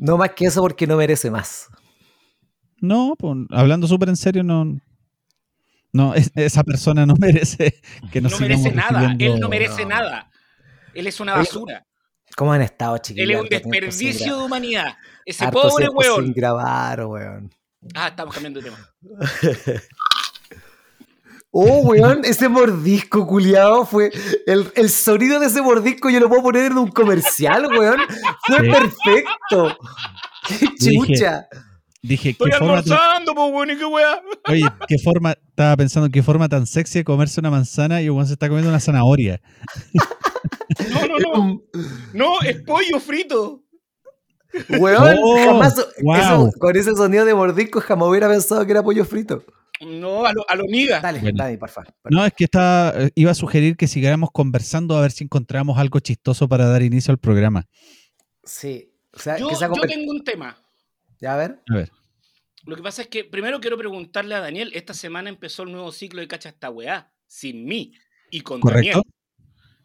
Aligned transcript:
No 0.00 0.16
más 0.16 0.30
que 0.30 0.46
eso 0.46 0.62
porque 0.62 0.86
no 0.86 0.96
merece 0.96 1.30
más. 1.30 1.68
No, 2.80 3.14
pues, 3.18 3.36
hablando 3.50 3.86
súper 3.86 4.08
en 4.08 4.16
serio, 4.16 4.42
no. 4.42 4.80
No, 5.92 6.14
esa 6.14 6.64
persona 6.64 7.04
no 7.04 7.14
merece 7.20 7.80
que 8.10 8.22
nos 8.22 8.32
No 8.32 8.40
merece 8.40 8.72
nada. 8.72 9.14
Él 9.18 9.38
no 9.38 9.50
merece 9.50 9.84
nada. 9.84 10.30
Él 10.94 11.06
es 11.06 11.20
una 11.20 11.34
basura. 11.34 11.86
¿Cómo 12.34 12.52
han 12.52 12.62
estado, 12.62 12.96
chiquillos? 12.96 13.28
Él 13.28 13.36
es 13.36 13.40
un 13.42 13.48
desperdicio 13.48 14.38
de 14.38 14.44
humanidad. 14.44 14.96
Ese 15.26 15.46
pobre 15.48 15.90
weón. 15.90 16.24
Sin 16.24 16.32
grabar, 16.32 17.04
weón. 17.04 17.54
Ah, 17.94 18.08
estamos 18.08 18.32
cambiando 18.32 18.60
de 18.60 18.70
tema. 18.70 18.78
Oh, 21.52 21.80
weón, 21.84 22.24
ese 22.24 22.48
mordisco 22.48 23.26
culiado 23.26 23.84
fue. 23.84 24.10
El, 24.46 24.70
el, 24.74 24.90
sonido 24.90 25.40
de 25.40 25.46
ese 25.46 25.62
mordisco 25.62 26.10
yo 26.10 26.20
lo 26.20 26.28
puedo 26.28 26.42
poner 26.42 26.70
en 26.70 26.78
un 26.78 26.88
comercial, 26.88 27.66
weón. 27.66 28.00
Fue 28.46 28.58
perfecto. 28.58 29.76
¡Qué 30.46 30.66
chucha! 30.78 31.46
Dije, 32.02 32.30
Estoy 32.30 32.50
¿qué 32.50 32.56
almorzando, 32.56 33.34
pues, 33.34 33.52
weón, 33.52 33.70
y 33.70 33.76
qué 33.76 33.84
weá. 33.84 34.22
Oye, 34.48 34.64
qué 34.88 34.96
forma. 34.98 35.32
Estaba 35.32 35.76
pensando 35.76 36.06
en 36.06 36.12
qué 36.12 36.22
forma 36.22 36.48
tan 36.48 36.66
sexy 36.66 37.00
de 37.00 37.04
comerse 37.04 37.40
una 37.40 37.50
manzana 37.50 38.00
y 38.00 38.08
weón 38.08 38.26
se 38.26 38.32
está 38.34 38.48
comiendo 38.48 38.70
una 38.70 38.80
zanahoria. 38.80 39.40
No, 40.90 41.06
no, 41.06 41.18
no. 41.18 41.62
No, 42.14 42.40
es 42.42 42.62
pollo 42.62 43.00
frito. 43.00 43.62
Weón, 44.78 45.18
oh, 45.20 45.44
jamás. 45.44 45.76
Eso, 45.78 46.50
con 46.58 46.76
ese 46.76 46.94
sonido 46.94 47.24
de 47.24 47.34
mordisco 47.34 47.80
jamás 47.80 48.08
hubiera 48.08 48.28
pensado 48.28 48.64
que 48.64 48.72
era 48.72 48.82
pollo 48.82 49.04
frito. 49.04 49.44
No, 49.80 50.26
a 50.26 50.32
lo, 50.32 50.44
a 50.48 50.54
lo 50.56 50.64
miga. 50.66 51.00
Dale, 51.00 51.20
bueno. 51.20 51.38
dale, 51.38 51.56
por 51.56 51.70
favor. 51.70 51.94
No, 52.10 52.24
es 52.24 52.32
que 52.34 52.44
está, 52.44 52.94
iba 53.14 53.30
a 53.30 53.34
sugerir 53.34 53.76
que 53.76 53.88
siguiéramos 53.88 54.30
conversando 54.30 54.96
a 54.96 55.00
ver 55.00 55.10
si 55.10 55.24
encontramos 55.24 55.78
algo 55.78 56.00
chistoso 56.00 56.48
para 56.48 56.66
dar 56.66 56.82
inicio 56.82 57.12
al 57.12 57.18
programa. 57.18 57.66
Sí. 58.44 58.92
O 59.12 59.18
sea, 59.18 59.38
yo, 59.38 59.48
que 59.48 59.54
yo 59.54 59.82
tengo 59.88 60.12
un 60.12 60.22
tema. 60.22 60.56
¿Ya 61.18 61.34
a 61.34 61.36
ver? 61.36 61.62
A 61.70 61.74
ver. 61.74 61.90
Lo 62.64 62.76
que 62.76 62.82
pasa 62.82 63.02
es 63.02 63.08
que 63.08 63.24
primero 63.24 63.60
quiero 63.60 63.78
preguntarle 63.78 64.34
a 64.34 64.40
Daniel, 64.40 64.70
esta 64.74 64.92
semana 64.92 65.30
empezó 65.30 65.62
el 65.62 65.72
nuevo 65.72 65.90
ciclo 65.92 66.20
de 66.20 66.28
Cacha 66.28 66.50
esta 66.50 66.70
weá, 66.70 67.12
sin 67.26 67.64
mí 67.64 67.94
y 68.30 68.42
con 68.42 68.60
¿Correcto? 68.60 68.98
Daniel. 68.98 69.14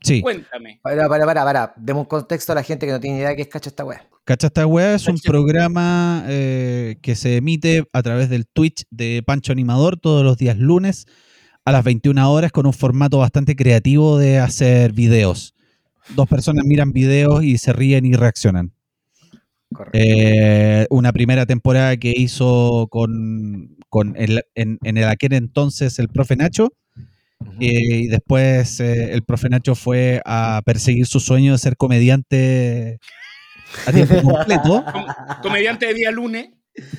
Sí. 0.01 0.21
Cuéntame. 0.21 0.79
Para, 0.83 1.07
para, 1.07 1.25
para, 1.25 1.43
para. 1.43 1.73
Demos 1.77 2.01
un 2.01 2.09
contexto 2.09 2.51
a 2.51 2.55
la 2.55 2.63
gente 2.63 2.85
que 2.85 2.91
no 2.91 2.99
tiene 2.99 3.17
idea 3.19 3.29
de 3.29 3.37
qué 3.37 3.43
es 3.43 3.47
Cacha 3.47 3.69
esta 3.69 3.85
weá. 3.85 4.07
Cacha 4.25 4.47
esta 4.47 4.65
weá 4.65 4.95
es 4.95 5.07
un 5.07 5.19
programa 5.19 6.25
eh, 6.27 6.95
que 7.03 7.13
se 7.13 7.37
emite 7.37 7.87
a 7.93 8.01
través 8.01 8.27
del 8.27 8.47
Twitch 8.47 8.85
de 8.89 9.21
Pancho 9.23 9.51
Animador 9.51 9.99
todos 9.99 10.23
los 10.23 10.35
días 10.35 10.57
lunes 10.57 11.05
a 11.63 11.71
las 11.71 11.83
21 11.83 12.31
horas 12.31 12.51
con 12.51 12.65
un 12.65 12.73
formato 12.73 13.19
bastante 13.19 13.55
creativo 13.55 14.17
de 14.17 14.39
hacer 14.39 14.93
videos. 14.93 15.53
Dos 16.15 16.27
personas 16.27 16.65
miran 16.65 16.91
videos 16.91 17.43
y 17.43 17.59
se 17.59 17.71
ríen 17.71 18.03
y 18.07 18.13
reaccionan. 18.13 18.73
Eh, 19.93 20.87
una 20.89 21.13
primera 21.13 21.45
temporada 21.45 21.95
que 21.97 22.11
hizo 22.15 22.87
con, 22.89 23.77
con 23.89 24.15
el, 24.17 24.41
en, 24.55 24.79
en, 24.83 24.97
el 24.97 25.03
aquel 25.03 25.33
entonces 25.33 25.99
el 25.99 26.07
profe 26.09 26.35
Nacho. 26.35 26.69
Uh 27.39 27.45
-huh. 27.45 27.57
eh, 27.59 27.95
y 28.05 28.07
después 28.07 28.79
eh, 28.79 29.13
el 29.13 29.21
profe 29.21 29.49
Nacho 29.49 29.75
fue 29.75 30.19
a 30.25 30.63
perseguir 30.65 31.05
su 31.05 31.19
sueño 31.19 31.51
de 31.51 31.57
ser 31.59 31.77
comediante 31.77 32.99
a 33.85 33.91
tiempo 33.91 34.21
completo. 34.21 34.83
Com 34.93 35.05
comediante 35.41 35.87
de 35.87 35.93
día 35.93 36.11
lunes. 36.11 36.49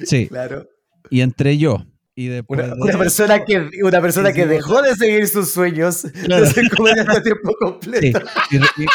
Sí. 0.05 0.29
Claro. 0.29 0.69
Y 1.11 1.21
entre 1.21 1.59
yo. 1.59 1.85
Y 2.19 2.29
después 2.29 2.59
una, 2.65 2.75
una, 2.75 2.99
persona 2.99 3.45
que, 3.45 3.69
una 3.83 4.01
persona 4.01 4.33
que 4.33 4.47
dejó 4.47 4.81
de 4.81 4.95
seguir 4.95 5.29
sus 5.29 5.51
sueños 5.51 6.07
claro. 6.25 6.45
de 6.45 6.51
ser 6.51 6.71
comediante 6.71 7.13
a 7.13 7.23
tiempo 7.23 7.55
completo. 7.61 8.21
Sí. 8.49 8.57
Y, 8.57 8.83
y, 8.83 8.87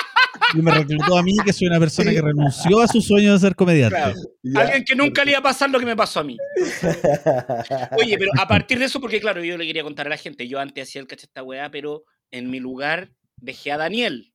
y, 0.58 0.62
me 0.64 0.72
reclutó 0.72 1.16
a 1.16 1.22
mí, 1.22 1.36
que 1.46 1.54
soy 1.54 1.68
una 1.68 1.80
persona 1.80 2.10
sí. 2.10 2.16
que 2.16 2.22
renunció 2.24 2.82
a 2.82 2.88
su 2.88 3.00
sueño 3.00 3.34
de 3.34 3.40
ser 3.40 3.56
comediante. 3.56 3.96
Claro. 3.96 4.20
Alguien 4.56 4.84
que 4.84 4.96
nunca 4.96 5.24
le 5.24 5.32
iba 5.32 5.40
a 5.40 5.44
pasar 5.44 5.70
lo 5.70 5.80
que 5.80 5.86
me 5.86 5.96
pasó 5.96 6.22
a 6.22 6.24
mí. 6.24 6.36
Oye, 8.00 8.18
pero 8.18 8.32
a 8.40 8.48
partir 8.48 8.80
de 8.80 8.86
eso, 8.86 9.00
porque 9.00 9.22
claro, 9.22 9.44
yo 9.44 9.56
le 9.56 9.68
quería 9.68 9.84
contar 9.84 10.08
a 10.08 10.10
la 10.10 10.18
gente, 10.18 10.48
yo 10.48 10.60
antes 10.60 10.90
hacía 10.90 11.02
el 11.02 11.08
cacheta 11.08 11.44
weá, 11.44 11.70
pero 11.70 12.06
en 12.32 12.50
mi 12.50 12.60
lugar 12.60 13.12
dejé 13.38 13.72
a 13.72 13.78
Daniel. 13.78 14.34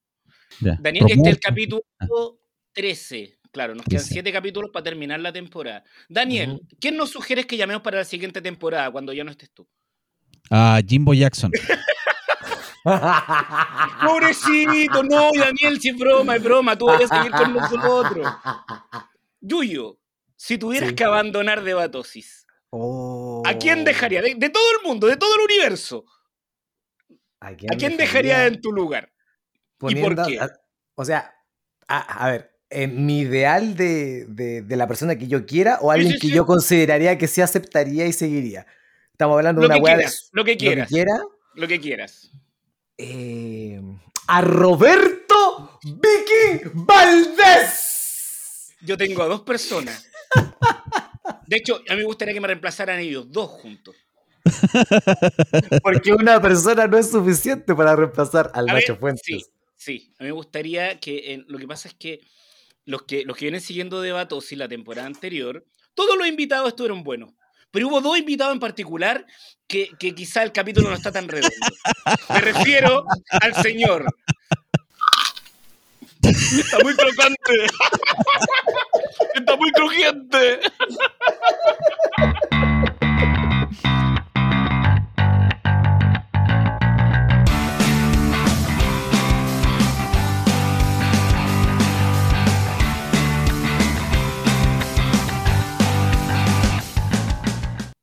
Ya. 0.61 0.79
Daniel, 0.81 1.07
este 1.09 1.29
es 1.29 1.35
el 1.35 1.41
capítulo 1.41 1.83
13. 2.77 3.39
Claro, 3.51 3.75
nos 3.75 3.87
quedan 3.87 4.05
siete 4.05 4.31
capítulos 4.31 4.71
para 4.71 4.85
terminar 4.85 5.19
la 5.19 5.33
temporada. 5.33 5.83
Daniel, 6.11 6.51
uh 6.51 6.55
-huh. 6.57 6.77
¿quién 6.79 6.97
nos 6.97 7.11
sugieres 7.11 7.47
que 7.47 7.57
llamemos 7.57 7.83
para 7.83 7.97
la 7.99 8.05
siguiente 8.05 8.43
temporada 8.43 8.91
cuando 8.91 9.15
ya 9.15 9.25
no 9.25 9.31
estés 9.31 9.51
tú? 9.51 9.67
A 10.51 10.79
uh, 10.79 10.87
Jimbo 10.87 11.15
Jackson. 11.15 11.51
Pobrecito, 14.05 15.03
no, 15.03 15.31
Daniel, 15.35 15.81
si 15.81 15.89
es 15.89 15.97
broma, 15.97 16.37
es 16.37 16.43
broma, 16.43 16.77
tú 16.77 16.89
a 16.89 16.99
seguir 16.99 17.33
con 17.33 17.55
nosotros. 17.55 18.29
Yuyo, 19.41 19.99
si 20.37 20.59
tuvieras 20.59 20.91
sí. 20.91 20.95
que 20.95 21.05
abandonar 21.05 21.65
Debatosis, 21.65 22.47
oh. 22.71 23.43
¿a 23.45 23.55
quién 23.55 23.85
dejaría? 23.85 24.23
De, 24.23 24.35
de, 24.37 24.51
todo 24.51 24.71
el 24.79 24.87
mundo, 24.87 25.07
de 25.09 25.17
todo 25.17 25.35
el 25.35 25.41
universo. 25.41 26.05
¿A 27.41 27.55
quién, 27.55 27.73
¿A 27.73 27.77
quién 27.77 27.97
dejaría? 27.97 28.35
dejaría? 28.35 28.55
en 28.55 28.61
tu 28.61 28.71
lugar? 28.71 29.13
Poniendo, 29.79 30.13
¿Y 30.13 30.15
por 30.15 30.27
qué? 30.27 30.55
O 30.95 31.05
sea, 31.05 31.35
a, 31.89 32.25
a 32.25 32.31
ver, 32.31 32.56
mi 32.71 33.21
ideal 33.21 33.77
de, 33.77 34.27
de, 34.27 34.63
de, 34.63 34.77
la 34.77 34.89
persona 34.89 35.17
que 35.17 35.29
yo 35.29 35.47
quiera 35.47 35.79
o 35.81 35.91
alguien 35.91 36.13
sí, 36.13 36.15
sí, 36.15 36.21
que 36.21 36.27
sí. 36.29 36.35
yo 36.35 36.47
consideraría 36.47 37.17
que 37.17 37.29
sí 37.29 37.41
aceptaría 37.41 38.07
y 38.07 38.13
seguiría. 38.13 38.67
Estamos 39.13 39.37
hablando 39.37 39.63
lo 39.63 39.69
de 39.69 39.75
una 39.75 39.83
weá 39.83 39.97
de. 39.97 40.07
Lo 40.33 40.45
que 40.45 40.57
quieras. 40.57 40.89
Lo 40.89 40.89
que, 40.89 40.95
quiera, 40.95 41.23
lo 41.55 41.69
que 41.69 41.81
quieras. 41.81 42.31
Eh, 42.99 43.81
a 44.27 44.41
Roberto 44.41 45.79
Vicky 45.83 46.71
Valdés. 46.75 48.75
Yo 48.83 48.97
tengo 48.97 49.23
a 49.23 49.27
dos 49.27 49.43
personas. 49.43 50.09
De 51.47 51.57
hecho, 51.57 51.81
a 51.89 51.95
mí 51.95 52.01
me 52.01 52.05
gustaría 52.05 52.35
que 52.35 52.41
me 52.41 52.49
reemplazaran 52.49 52.99
ellos 52.99 53.31
dos 53.31 53.49
juntos. 53.49 53.95
Porque 55.83 56.13
una 56.13 56.41
persona 56.41 56.87
no 56.87 56.99
es 56.99 57.11
suficiente 57.11 57.75
para 57.75 57.97
reemplazar 57.97 58.51
al 58.55 58.69
a 58.69 58.75
Nacho 58.75 58.95
ver, 58.95 59.01
Fuentes. 59.01 59.25
Sí, 59.25 59.45
sí, 59.77 60.15
a 60.19 60.25
mí 60.25 60.29
me 60.29 60.33
gustaría 60.33 61.01
que. 61.01 61.33
Eh, 61.33 61.45
lo 61.49 61.59
que 61.59 61.67
pasa 61.67 61.89
es 61.89 61.95
que 61.95 62.21
los 62.87 63.03
que, 63.03 63.25
los 63.25 63.37
que 63.37 63.45
vienen 63.45 63.61
siguiendo 63.61 64.01
Debatos 64.01 64.51
y 64.53 64.57
la 64.57 64.69
temporada 64.69 65.07
anterior, 65.07 65.67
todos 65.95 66.17
los 66.17 66.27
invitados 66.27 66.69
estuvieron 66.69 67.03
buenos. 67.03 67.35
Pero 67.71 67.89
hubo 67.89 68.01
dos 68.01 68.17
invitados 68.17 68.55
en 68.55 68.61
particular 68.61 69.27
que, 69.67 69.91
que 69.99 70.15
quizá 70.15 70.43
el 70.43 70.53
capítulo 70.53 70.89
no 70.89 70.95
está 70.95 71.13
tan 71.13 71.29
redondo. 71.29 71.55
Me 72.31 72.41
refiero 72.41 73.05
al 73.29 73.55
señor. 73.57 74.07
Está 76.23 76.79
muy 76.83 76.95
crocante. 76.95 77.67
Está 79.35 79.57
muy 79.57 79.71
crujiente. 79.73 80.61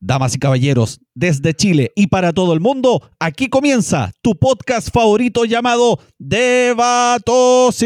Damas 0.06 0.36
y 0.36 0.38
caballeros, 0.38 1.00
desde 1.16 1.53
Chile 1.53 1.94
y 1.96 2.08
para 2.08 2.34
todo 2.34 2.52
el 2.52 2.59
mundo, 2.59 3.09
aquí 3.19 3.47
comienza 3.47 4.12
tu 4.22 4.36
podcast 4.36 4.90
favorito 4.94 5.46
llamado 5.46 5.97
Debatosis. 6.19 7.80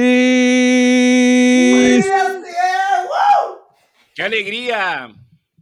¡Qué 4.16 4.23
alegría! 4.23 5.09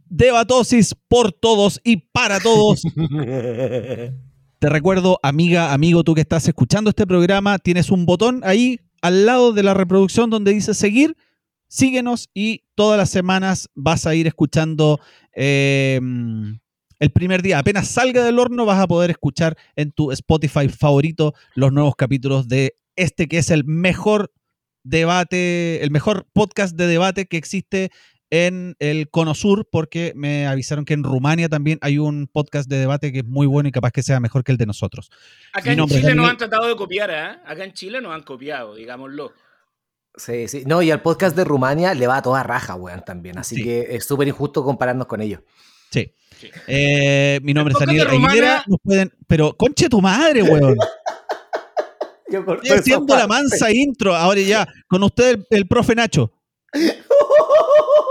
Debatosis 0.06 0.94
por 1.08 1.30
todos 1.30 1.78
y 1.84 1.98
para 1.98 2.40
todos. 2.40 2.80
Te 4.58 4.68
recuerdo, 4.70 5.20
amiga, 5.22 5.74
amigo, 5.74 6.04
tú 6.04 6.14
que 6.14 6.22
estás 6.22 6.48
escuchando 6.48 6.88
este 6.88 7.06
programa, 7.06 7.58
tienes 7.58 7.90
un 7.90 8.06
botón 8.06 8.40
ahí 8.44 8.80
al 9.02 9.26
lado 9.26 9.52
de 9.52 9.62
la 9.62 9.74
reproducción 9.74 10.30
donde 10.30 10.54
dice 10.54 10.72
seguir. 10.72 11.18
Síguenos 11.68 12.28
y 12.34 12.64
todas 12.74 12.98
las 12.98 13.10
semanas 13.10 13.68
vas 13.74 14.06
a 14.06 14.14
ir 14.14 14.26
escuchando 14.26 15.00
eh, 15.34 16.00
el 16.98 17.10
primer 17.10 17.42
día. 17.42 17.58
Apenas 17.58 17.88
salga 17.88 18.24
del 18.24 18.38
horno 18.38 18.64
vas 18.64 18.80
a 18.80 18.86
poder 18.86 19.10
escuchar 19.10 19.56
en 19.74 19.92
tu 19.92 20.12
Spotify 20.12 20.68
favorito 20.68 21.34
los 21.54 21.72
nuevos 21.72 21.96
capítulos 21.96 22.48
de 22.48 22.76
este 22.96 23.28
que 23.28 23.38
es 23.38 23.50
el 23.50 23.64
mejor 23.64 24.32
debate, 24.82 25.82
el 25.82 25.90
mejor 25.90 26.26
podcast 26.32 26.76
de 26.76 26.86
debate 26.86 27.26
que 27.26 27.36
existe 27.36 27.90
en 28.30 28.74
el 28.80 29.08
Cono 29.08 29.34
Sur, 29.34 29.68
porque 29.70 30.12
me 30.16 30.46
avisaron 30.46 30.84
que 30.84 30.94
en 30.94 31.04
Rumania 31.04 31.48
también 31.48 31.78
hay 31.80 31.98
un 31.98 32.26
podcast 32.26 32.68
de 32.68 32.78
debate 32.78 33.12
que 33.12 33.18
es 33.18 33.24
muy 33.24 33.46
bueno 33.46 33.68
y 33.68 33.72
capaz 33.72 33.92
que 33.92 34.02
sea 34.02 34.18
mejor 34.20 34.42
que 34.42 34.52
el 34.52 34.58
de 34.58 34.66
nosotros. 34.66 35.10
Acá 35.52 35.72
en 35.72 35.86
Chile 35.86 36.14
nos 36.14 36.28
han 36.28 36.36
tratado 36.36 36.66
de 36.66 36.76
copiar, 36.76 37.10
¿eh? 37.10 37.38
Acá 37.46 37.64
en 37.64 37.72
Chile 37.72 38.00
nos 38.00 38.14
han 38.14 38.22
copiado, 38.22 38.74
digámoslo. 38.74 39.32
Sí, 40.16 40.48
sí. 40.48 40.64
No, 40.66 40.80
y 40.82 40.90
al 40.90 41.02
podcast 41.02 41.36
de 41.36 41.44
Rumania 41.44 41.94
le 41.94 42.06
va 42.06 42.18
a 42.18 42.22
toda 42.22 42.42
raja, 42.42 42.74
weón, 42.74 43.04
también. 43.04 43.38
Así 43.38 43.56
sí. 43.56 43.64
que 43.64 43.86
es 43.90 44.04
súper 44.04 44.28
injusto 44.28 44.64
compararnos 44.64 45.06
con 45.06 45.20
ellos. 45.20 45.40
Sí. 45.90 46.12
sí. 46.40 46.50
Eh, 46.66 47.38
mi 47.42 47.52
nombre 47.52 47.74
es 47.74 47.86
Daniel 47.86 48.08
Aguilera. 48.08 48.64
Nos 48.66 48.80
pueden... 48.82 49.12
Pero, 49.26 49.56
conche 49.56 49.88
tu 49.88 50.00
madre, 50.00 50.42
weón. 50.42 50.76
Yo 52.28 52.40
Estoy 52.40 52.78
haciendo 52.78 53.16
la 53.16 53.28
mansa 53.28 53.70
intro. 53.72 54.16
Ahora 54.16 54.40
ya, 54.40 54.66
con 54.88 55.02
usted 55.02 55.30
el, 55.30 55.46
el 55.50 55.68
profe 55.68 55.94
Nacho. 55.94 56.32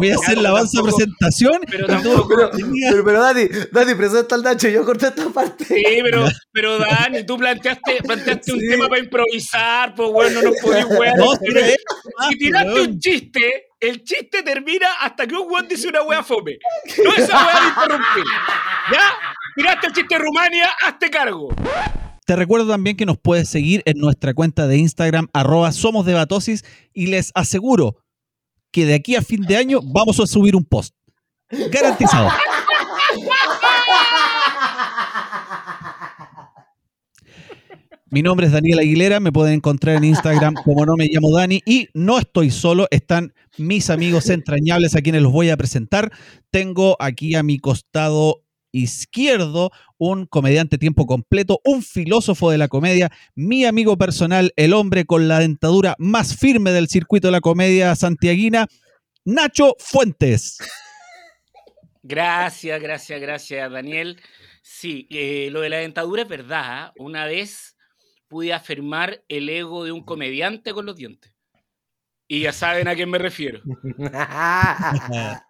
Voy 0.00 0.10
a 0.10 0.14
hacer 0.16 0.38
la 0.38 0.48
avanza 0.50 0.82
presentación. 0.82 1.60
Pero 1.70 1.86
tampoco- 1.86 2.28
Pero, 2.28 2.50
pero, 2.90 3.04
pero 3.04 3.20
Dani, 3.22 3.42
Dani, 3.72 3.94
presenta 3.94 4.34
al 4.34 4.42
Nacho, 4.42 4.68
yo 4.68 4.84
corté 4.84 5.06
esta 5.08 5.28
parte. 5.30 5.64
Sí, 5.64 5.84
pero, 6.02 6.26
pero 6.52 6.78
Dani, 6.78 7.24
tú 7.24 7.36
planteaste, 7.38 7.98
planteaste 8.04 8.52
un 8.52 8.60
tema 8.60 8.88
para 8.88 9.00
improvisar, 9.00 9.94
pues 9.94 10.10
bueno, 10.10 10.42
no 10.42 10.50
podías 10.62 10.86
wear. 10.98 11.14
No, 11.20 12.28
si 12.28 12.38
tiraste 12.38 12.80
un 12.80 12.98
chiste, 12.98 13.40
el 13.80 14.02
chiste 14.04 14.42
termina 14.42 14.86
hasta 15.00 15.26
que 15.26 15.34
un 15.34 15.50
weón 15.50 15.66
dice 15.68 15.88
una 15.88 16.02
wea 16.02 16.22
fome. 16.22 16.58
No 17.04 17.12
esa 17.14 17.46
wea 17.46 17.60
de 17.60 17.68
interrumpir. 17.68 18.24
¿Ya? 18.92 19.12
Tiraste 19.56 19.86
el 19.88 19.92
chiste 19.92 20.14
de 20.14 20.20
Rumania, 20.20 20.68
hazte 20.86 21.10
cargo. 21.10 21.48
Te 22.26 22.36
recuerdo 22.36 22.68
también 22.68 22.96
que 22.96 23.06
nos 23.06 23.18
puedes 23.18 23.48
seguir 23.48 23.82
en 23.86 23.98
nuestra 23.98 24.34
cuenta 24.34 24.66
de 24.68 24.76
Instagram, 24.76 25.28
arroba 25.32 25.72
somos 25.72 26.06
debatosis, 26.06 26.64
y 26.92 27.06
les 27.08 27.32
aseguro 27.34 27.96
que 28.70 28.86
de 28.86 28.94
aquí 28.94 29.16
a 29.16 29.22
fin 29.22 29.42
de 29.42 29.56
año 29.56 29.80
vamos 29.82 30.20
a 30.20 30.26
subir 30.26 30.56
un 30.56 30.64
post. 30.64 30.94
Garantizado. 31.70 32.30
Mi 38.12 38.22
nombre 38.22 38.46
es 38.46 38.52
Daniel 38.52 38.80
Aguilera, 38.80 39.20
me 39.20 39.30
pueden 39.30 39.54
encontrar 39.54 39.94
en 39.94 40.02
Instagram 40.02 40.54
como 40.64 40.84
no 40.84 40.96
me 40.96 41.06
llamo 41.06 41.30
Dani 41.30 41.62
y 41.64 41.86
no 41.94 42.18
estoy 42.18 42.50
solo, 42.50 42.88
están 42.90 43.34
mis 43.56 43.88
amigos 43.88 44.30
entrañables 44.30 44.96
a 44.96 45.00
quienes 45.00 45.22
los 45.22 45.30
voy 45.30 45.50
a 45.50 45.56
presentar. 45.56 46.10
Tengo 46.50 46.96
aquí 46.98 47.36
a 47.36 47.44
mi 47.44 47.60
costado 47.60 48.42
izquierdo 48.72 49.70
un 49.98 50.26
comediante 50.26 50.78
tiempo 50.78 51.06
completo, 51.06 51.60
un 51.64 51.82
filósofo 51.82 52.50
de 52.50 52.58
la 52.58 52.68
comedia, 52.68 53.10
mi 53.34 53.64
amigo 53.64 53.96
personal, 53.98 54.52
el 54.56 54.72
hombre 54.72 55.04
con 55.04 55.28
la 55.28 55.40
dentadura 55.40 55.94
más 55.98 56.36
firme 56.36 56.72
del 56.72 56.88
circuito 56.88 57.28
de 57.28 57.32
la 57.32 57.40
comedia 57.40 57.94
santiaguina, 57.96 58.66
Nacho 59.24 59.76
Fuentes. 59.78 60.58
Gracias, 62.02 62.80
gracias, 62.80 63.20
gracias, 63.20 63.70
Daniel. 63.70 64.20
Sí, 64.62 65.06
eh, 65.10 65.48
lo 65.50 65.60
de 65.60 65.68
la 65.68 65.78
dentadura 65.78 66.22
es 66.22 66.28
verdad. 66.28 66.62
¿ah? 66.64 66.92
Una 66.96 67.26
vez 67.26 67.76
pude 68.28 68.52
afirmar 68.52 69.22
el 69.28 69.48
ego 69.48 69.84
de 69.84 69.92
un 69.92 70.04
comediante 70.04 70.72
con 70.72 70.86
los 70.86 70.96
dientes. 70.96 71.34
Y 72.26 72.42
ya 72.42 72.52
saben 72.52 72.88
a 72.88 72.94
quién 72.94 73.10
me 73.10 73.18
refiero. 73.18 73.60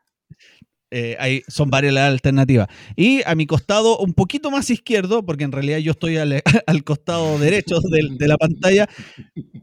Eh, 0.93 1.17
hay- 1.21 1.43
son 1.47 1.71
varias 1.71 1.95
las 1.95 2.11
alternativas. 2.11 2.69
Y 2.97 3.23
a 3.25 3.35
mi 3.35 3.47
costado, 3.47 3.99
un 3.99 4.13
poquito 4.13 4.51
más 4.51 4.71
izquierdo, 4.71 5.25
porque 5.25 5.45
en 5.45 5.53
realidad 5.53 5.79
yo 5.79 5.93
estoy 5.93 6.17
al, 6.17 6.43
al 6.67 6.85
costado 6.85 7.39
derecho 7.39 7.79
del- 7.93 8.19
de, 8.19 8.29
la 8.29 8.37
pantalla, 8.37 8.89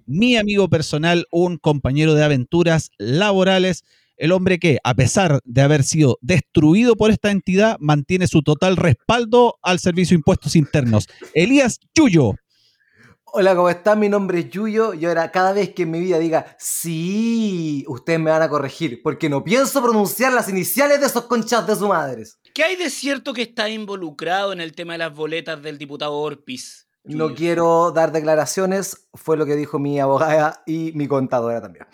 mi 0.06 0.38
amigo 0.38 0.70
personal, 0.70 1.26
un 1.32 1.58
compañero 1.58 2.14
de 2.14 2.24
aventuras 2.24 2.92
laborales, 2.98 3.84
el 4.16 4.32
hombre 4.32 4.58
que, 4.58 4.80
a 4.84 4.96
pesar 4.96 5.42
de 5.44 5.62
haber 5.62 5.84
sido 5.84 6.18
destruido 6.22 6.96
por 6.96 7.12
esta 7.12 7.30
entidad, 7.30 7.78
mantiene 7.80 8.28
su 8.28 8.42
total 8.42 8.78
respaldo 8.78 9.56
al 9.62 9.80
Servicio 9.80 10.16
de 10.16 10.20
Impuestos 10.20 10.56
Internos. 10.56 11.08
Elías 11.34 11.80
Chuyo. 11.96 12.34
Hola, 13.34 13.56
¿cómo 13.56 13.70
están? 13.70 14.00
Mi 14.00 14.08
nombre 14.08 14.40
es 14.40 14.50
Yuyo 14.50 14.94
y 14.94 15.06
ahora 15.06 15.30
cada 15.32 15.52
vez 15.52 15.74
que 15.74 15.84
en 15.84 15.92
mi 15.92 16.00
vida 16.00 16.18
diga 16.18 16.56
sí, 16.58 17.84
ustedes 17.88 18.22
me 18.22 18.32
van 18.32 18.42
a 18.42 18.48
corregir, 18.48 19.02
porque 19.04 19.30
no 19.30 19.44
pienso 19.44 19.84
pronunciar 19.84 20.32
las 20.32 20.48
iniciales 20.48 21.02
de 21.02 21.08
esos 21.08 21.26
conchas 21.26 21.68
de 21.68 21.76
su 21.76 21.90
madres. 21.90 22.40
¿Qué 22.54 22.64
hay 22.64 22.78
de 22.78 22.90
cierto 22.90 23.34
que 23.34 23.42
está 23.42 23.68
involucrado 23.70 24.54
en 24.54 24.62
el 24.62 24.72
tema 24.72 24.94
de 24.94 25.00
las 25.00 25.14
boletas 25.14 25.62
del 25.62 25.78
diputado 25.78 26.14
Orpis? 26.14 26.88
No 27.04 27.36
quiero 27.36 27.92
dar 27.92 28.14
declaraciones, 28.14 29.10
fue 29.14 29.36
lo 29.36 29.46
que 29.46 29.58
dijo 29.58 29.78
mi 29.78 30.00
abogada 30.00 30.64
y 30.66 30.94
mi 30.96 31.08
contadora 31.08 31.62
también. 31.62 31.86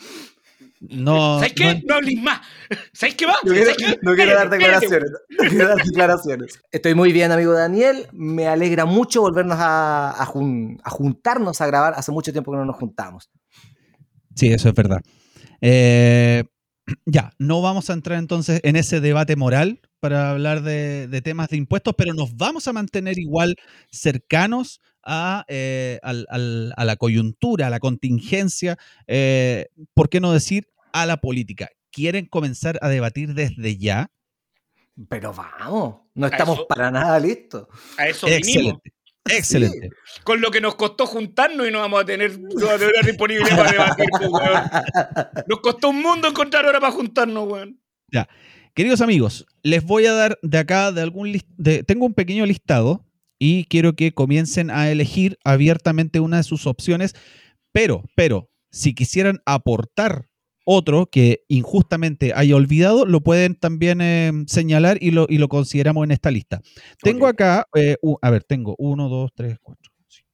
No, 0.90 1.38
¿Sabes 1.40 1.54
qué? 1.54 1.76
no- 1.76 1.82
No 1.86 1.96
hables 1.96 2.22
más. 2.22 2.42
¿Sabes 2.94 3.16
qué 3.16 3.26
va? 3.26 3.36
No 3.44 3.52
quiero, 3.54 3.72
¿Sabes 3.72 3.78
qué? 3.78 4.00
no 4.02 4.16
quiero 4.16 4.36
dar 4.36 4.50
declaraciones. 4.50 5.12
No 5.30 5.50
quiero 5.50 5.68
dar 5.70 5.78
declaraciones. 5.78 6.60
Estoy 6.72 6.94
muy 6.94 7.14
bien, 7.14 7.32
amigo 7.32 7.54
Daniel. 7.54 8.08
Me 8.12 8.48
alegra 8.48 8.86
mucho 8.86 9.22
volvernos 9.22 9.58
a, 9.60 10.10
a 10.22 10.26
jun- 10.26 10.80
a 10.84 10.90
juntarnos 10.90 11.62
a 11.62 11.68
grabar. 11.68 11.94
Hace 11.96 12.12
mucho 12.12 12.32
tiempo 12.34 12.52
que 12.52 12.58
no 12.58 12.66
nos 12.66 12.76
juntamos. 12.76 13.30
Sí, 14.36 14.48
eso 14.52 14.68
es 14.70 14.76
verdad. 14.76 15.02
Eh, 15.62 16.44
ya, 17.06 17.32
no 17.38 17.62
vamos 17.62 17.90
a 17.90 17.94
entrar 17.94 18.20
entonces 18.20 18.60
en 18.64 18.76
ese 18.76 19.00
debate 19.00 19.36
moral 19.38 19.80
para 20.02 20.32
hablar 20.32 20.64
de, 20.64 21.08
de 21.08 21.22
temas 21.22 21.48
de 21.48 21.56
impuestos, 21.58 21.94
pero 21.98 22.14
nos 22.14 22.36
vamos 22.36 22.68
a 22.68 22.74
mantener 22.74 23.18
igual 23.20 23.56
cercanos 23.90 24.82
a, 25.02 25.46
eh, 25.48 26.00
al- 26.04 26.28
al- 26.30 26.74
a 26.76 26.84
la 26.84 26.96
coyuntura, 26.98 27.68
a 27.68 27.70
la 27.70 27.80
contingencia, 27.80 28.78
eh, 29.08 29.68
¿por 29.94 30.10
qué 30.10 30.20
no 30.20 30.34
decir 30.34 30.68
a 30.94 31.06
la 31.06 31.18
política? 31.18 31.68
¿Quieren 31.92 32.26
comenzar 32.28 32.80
a 32.82 32.88
debatir 32.90 33.34
desde 33.34 33.78
ya? 33.78 34.10
Pero 35.10 35.34
vamos, 35.34 36.02
no 36.14 36.28
estamos 36.28 36.56
eso- 36.60 36.68
para 36.68 36.90
nada 36.92 37.20
listos. 37.20 37.68
A 37.98 38.08
eso 38.08 38.28
vinimos. 38.28 38.46
Excelente. 38.46 38.94
Excelente. 39.26 39.90
Con 40.24 40.42
lo 40.42 40.52
que 40.52 40.60
nos 40.60 40.76
costó 40.76 41.06
juntarnos 41.08 41.68
y 41.68 41.72
no 41.72 41.80
vamos 41.80 42.02
a 42.02 42.06
tener, 42.06 42.38
no 42.40 42.50
vamos 42.56 42.72
a 42.74 42.78
tener 42.78 43.06
disponibilidad 43.06 43.58
para 43.58 43.72
debatir, 43.72 44.06
pues, 44.12 44.30
weón. 44.30 44.62
Nos 45.48 45.60
costó 45.62 45.90
un 45.90 46.02
mundo 46.02 46.28
encontrar 46.28 46.66
hora 46.66 46.80
para 46.80 46.92
juntarnos, 46.92 47.48
weón. 47.48 47.80
Queridos 48.76 49.02
amigos, 49.02 49.46
les 49.62 49.84
voy 49.84 50.08
a 50.08 50.14
dar 50.14 50.40
de 50.42 50.58
acá 50.58 50.92
de 50.92 51.02
algún 51.02 51.32
lis- 51.32 51.46
de, 51.58 51.84
tengo 51.84 52.06
un 52.08 52.14
pequeño 52.16 52.46
listado 52.46 53.06
y 53.40 53.66
quiero 53.66 53.96
que 53.96 54.14
comiencen 54.14 54.72
a 54.72 54.90
elegir 54.90 55.38
abiertamente 55.44 56.20
una 56.20 56.38
de 56.38 56.44
sus 56.44 56.66
opciones, 56.66 57.14
pero, 57.72 58.04
pero, 58.16 58.50
si 58.72 58.96
quisieran 58.96 59.42
aportar 59.46 60.28
otro 60.66 61.08
que 61.08 61.44
injustamente 61.48 62.34
haya 62.36 62.56
olvidado, 62.56 63.06
lo 63.06 63.22
pueden 63.22 63.56
también 63.56 64.00
eh, 64.02 64.32
señalar 64.48 64.98
y 65.02 65.12
lo, 65.12 65.26
y 65.30 65.38
lo 65.38 65.48
consideramos 65.50 66.04
en 66.06 66.12
esta 66.12 66.32
lista. 66.32 66.62
Tengo 67.02 67.28
acá, 67.28 67.68
eh, 67.76 67.98
a 68.22 68.30
ver, 68.30 68.44
tengo 68.44 68.76
uno, 68.78 69.10
dos, 69.10 69.32
tres, 69.36 69.58
cuatro, 69.62 69.92
cinco. 70.08 70.30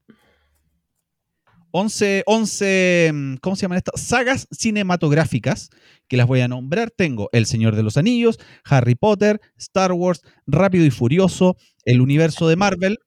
11, 1.71 2.23
11, 2.25 3.11
mm, 3.13 3.35
¿cómo 3.41 3.55
se 3.55 3.61
llaman 3.63 3.77
estas? 3.77 4.01
Sagas 4.01 4.47
cinematográficas 4.51 5.69
que 6.07 6.17
las 6.17 6.25
voy 6.27 6.41
a 6.41 6.47
nombrar. 6.47 6.89
Tengo 6.91 7.29
El 7.31 7.45
Señor 7.45 7.75
de 7.75 7.83
los 7.83 7.97
Anillos, 7.97 8.39
Harry 8.65 8.95
Potter, 8.95 9.39
Star 9.57 9.91
Wars, 9.93 10.21
Rápido 10.47 10.85
y 10.85 10.89
Furioso, 10.91 11.57
el 11.85 12.01
universo 12.01 12.47
de 12.47 12.55
Marvel. 12.55 12.97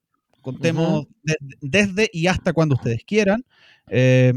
Contemos 0.43 1.07
de- 1.23 1.37
desde 1.61 2.11
y 2.13 2.27
hasta 2.29 2.53
cuando 2.53 2.75
ustedes 2.77 3.03
quieran. 3.05 3.45
Eh, 3.95 4.33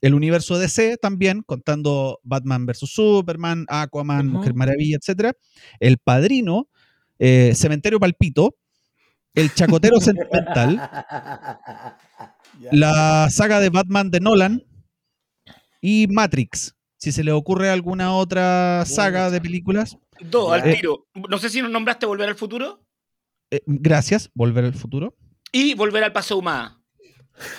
el 0.00 0.14
universo 0.14 0.58
DC 0.58 0.96
también, 0.96 1.42
contando 1.42 2.20
Batman 2.22 2.64
vs. 2.64 2.90
Superman, 2.90 3.66
Aquaman. 3.68 4.26
Mujer 4.28 4.54
Maravilla, 4.54 4.96
etc. 4.96 5.36
El 5.78 5.98
Padrino, 5.98 6.68
eh, 7.18 7.52
Cementerio 7.54 8.00
Palpito, 8.00 8.56
El 9.34 9.52
Chacotero 9.52 10.00
Sentimental, 10.00 10.76
la 12.72 13.28
saga 13.30 13.60
de 13.60 13.68
Batman 13.68 14.10
de 14.10 14.20
Nolan 14.20 14.64
y 15.82 16.06
Matrix. 16.08 16.74
Si 16.96 17.12
se 17.12 17.24
le 17.24 17.32
ocurre 17.32 17.68
alguna 17.68 18.14
otra 18.14 18.84
saga 18.86 19.30
de 19.30 19.40
películas, 19.40 19.98
Dos, 20.20 20.52
al 20.52 20.62
tiro. 20.62 21.06
No 21.28 21.36
sé 21.38 21.50
si 21.50 21.60
nos 21.60 21.70
nombraste 21.70 22.06
Volver 22.06 22.28
al 22.28 22.36
Futuro 22.36 22.80
eh, 23.50 23.60
gracias, 23.66 24.30
Volver 24.34 24.64
al 24.64 24.74
Futuro. 24.74 25.14
y 25.52 25.74
Volver 25.74 26.04
al 26.04 26.12
Paseo 26.12 26.38
Humada. 26.38 26.80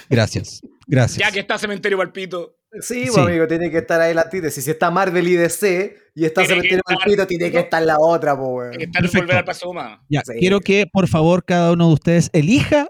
Gracias, 0.10 0.62
gracias. 0.88 1.18
Ya 1.28 1.32
que 1.32 1.40
está 1.40 1.58
Cementerio 1.58 1.98
Palpito. 1.98 2.58
Sí, 2.82 3.06
Sí. 3.06 3.12
pues, 3.14 3.18
amigo, 3.28 3.48
tiene 3.48 3.70
que 3.70 3.78
estar 3.80 4.02
ahí 4.02 4.14
la 4.16 4.22
antítesis. 4.22 4.64
Si 4.64 4.72
está 4.72 4.90
Marvel 4.90 5.28
y 5.28 5.36
DC 5.36 5.96
y 6.16 6.26
está 6.26 6.42
Tiene 6.42 6.48
Cementerio 6.56 6.78
estar- 6.80 6.98
Palpito, 6.98 7.28
tiene 7.28 7.52
que 7.52 7.60
estar 7.60 7.84
la 7.84 7.98
otra, 8.00 8.36
pues, 8.36 8.50
weón. 8.50 8.72
Hay 8.72 8.78
que 8.80 8.84
estar 8.86 9.02
Perfecto. 9.02 9.24
Volver 9.26 9.38
al 9.38 9.46
Paseo 9.46 9.70
Humada. 9.70 10.04
Ya, 10.10 10.22
Sí. 10.26 10.34
quiero 10.40 10.60
que 10.60 10.88
por 10.92 11.08
favor 11.08 11.46
cada 11.46 11.72
uno 11.72 11.88
de 11.90 11.94
ustedes 11.94 12.30
elija 12.34 12.88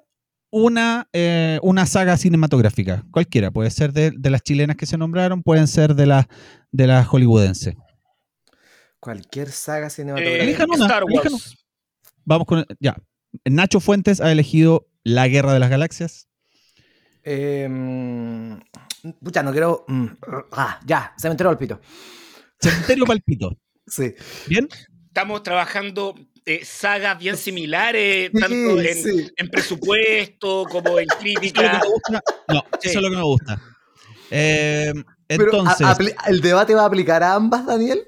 una, 0.52 1.10
eh, 1.14 1.60
una 1.64 1.86
saga 1.86 2.16
cinematográfica, 2.16 3.04
cualquiera, 3.12 3.50
puede 3.52 3.72
ser 3.72 3.92
de, 3.92 4.12
de 4.16 4.30
las 4.30 4.42
chilenas 4.44 4.76
que 4.78 4.86
se 4.86 4.98
nombraron, 4.98 5.42
pueden 5.44 5.68
ser 5.68 5.96
de 5.96 6.06
las 6.06 6.28
de 6.72 6.88
las 6.88 7.06
hollywoodenses. 7.08 7.76
Cualquier 9.00 9.52
saga 9.52 9.88
Eh, 9.88 9.90
cinematográfica. 9.90 10.44
Elijan 10.44 10.70
una, 10.70 10.86
Star 10.86 11.04
elijan 11.08 11.34
Wars. 11.34 11.58
Vamos 12.26 12.48
con 12.48 12.66
ya. 12.80 12.96
Nacho 13.46 13.80
Fuentes 13.80 14.22
ha 14.22 14.32
elegido 14.32 14.88
La 15.04 15.28
Guerra 15.28 15.54
de 15.54 15.60
las 15.60 15.70
Galaxias. 15.70 16.28
Eh, 17.24 18.60
pucha, 19.24 19.44
no 19.44 19.52
quiero. 19.52 19.86
mm, 19.88 20.06
ah, 20.52 20.80
ya, 20.86 21.14
Cementerio 21.18 21.52
Palpito. 21.52 21.80
Cementerio 22.60 23.06
Palpito. 23.06 23.58
Sí. 23.88 24.14
¿Bien? 24.48 24.68
Estamos 25.08 25.44
trabajando 25.44 26.16
eh, 26.46 26.66
sagas 26.66 27.20
bien 27.20 27.38
similares, 27.38 28.32
Sí, 28.34 28.40
tanto 28.40 28.80
en, 28.82 28.96
sí. 28.96 29.32
en 29.38 29.50
presupuesto 29.50 30.66
como 30.70 31.00
en 31.00 31.08
¿Eso 31.10 31.20
es 31.20 31.24
lo 31.24 31.34
que 31.34 31.40
crítica. 31.40 31.80
me 31.84 31.88
gusta? 31.90 32.22
No, 32.50 32.64
Sí. 32.82 32.90
eso 32.90 33.00
es 33.00 33.04
lo 33.04 33.10
que 33.10 33.16
me 33.16 33.24
gusta. 33.24 33.62
Eh, 34.32 34.94
Pero, 35.28 35.44
entonces, 35.44 36.16
¿el 36.28 36.42
debate 36.42 36.74
va 36.74 36.84
a 36.84 36.86
aplicar 36.86 37.22
a 37.24 37.36
ambas, 37.36 37.66
Daniel? 37.66 38.00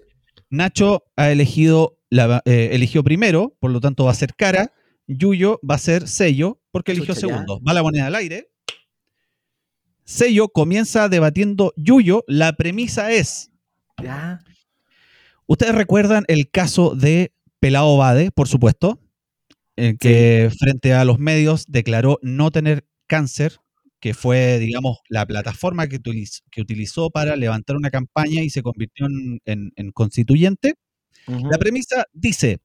Nacho 0.49 1.03
ha 1.15 1.29
elegido, 1.31 1.99
la, 2.09 2.41
eh, 2.45 2.69
eligió 2.71 3.03
primero, 3.03 3.55
por 3.59 3.71
lo 3.71 3.79
tanto 3.79 4.05
va 4.05 4.11
a 4.11 4.15
ser 4.15 4.33
cara. 4.35 4.71
Yuyo 5.07 5.59
va 5.69 5.75
a 5.75 5.79
ser 5.79 6.07
sello, 6.07 6.59
porque 6.71 6.91
eligió 6.93 7.13
Chucha, 7.13 7.27
ya. 7.27 7.33
segundo. 7.33 7.61
Va 7.61 7.73
la 7.73 7.83
moneda 7.83 8.07
al 8.07 8.15
aire. 8.15 8.49
Sello 10.05 10.49
comienza 10.49 11.09
debatiendo 11.09 11.73
Yuyo. 11.75 12.23
La 12.27 12.53
premisa 12.53 13.11
es 13.11 13.51
Ya. 14.01 14.39
Ustedes 15.47 15.75
recuerdan 15.75 16.25
el 16.27 16.49
caso 16.49 16.95
de 16.95 17.33
Pelao 17.59 17.97
Bade, 17.97 18.31
por 18.31 18.47
supuesto, 18.47 18.99
en 19.75 19.97
que 19.97 20.49
frente 20.57 20.93
a 20.93 21.05
los 21.05 21.19
medios 21.19 21.65
declaró 21.67 22.19
no 22.21 22.51
tener 22.51 22.87
cáncer, 23.07 23.57
que 23.99 24.13
fue, 24.13 24.59
digamos, 24.59 24.99
la 25.09 25.25
plataforma 25.25 25.87
que 25.87 25.95
utilizó, 25.97 26.41
que 26.51 26.61
utilizó 26.61 27.09
para 27.09 27.35
levantar 27.35 27.75
una 27.75 27.89
campaña 27.89 28.41
y 28.43 28.49
se 28.49 28.61
convirtió 28.63 29.05
en, 29.07 29.39
en- 29.45 29.71
en 29.75 29.91
constituyente. 29.91 30.75
La 31.49 31.57
premisa 31.57 32.05
dice, 32.13 32.59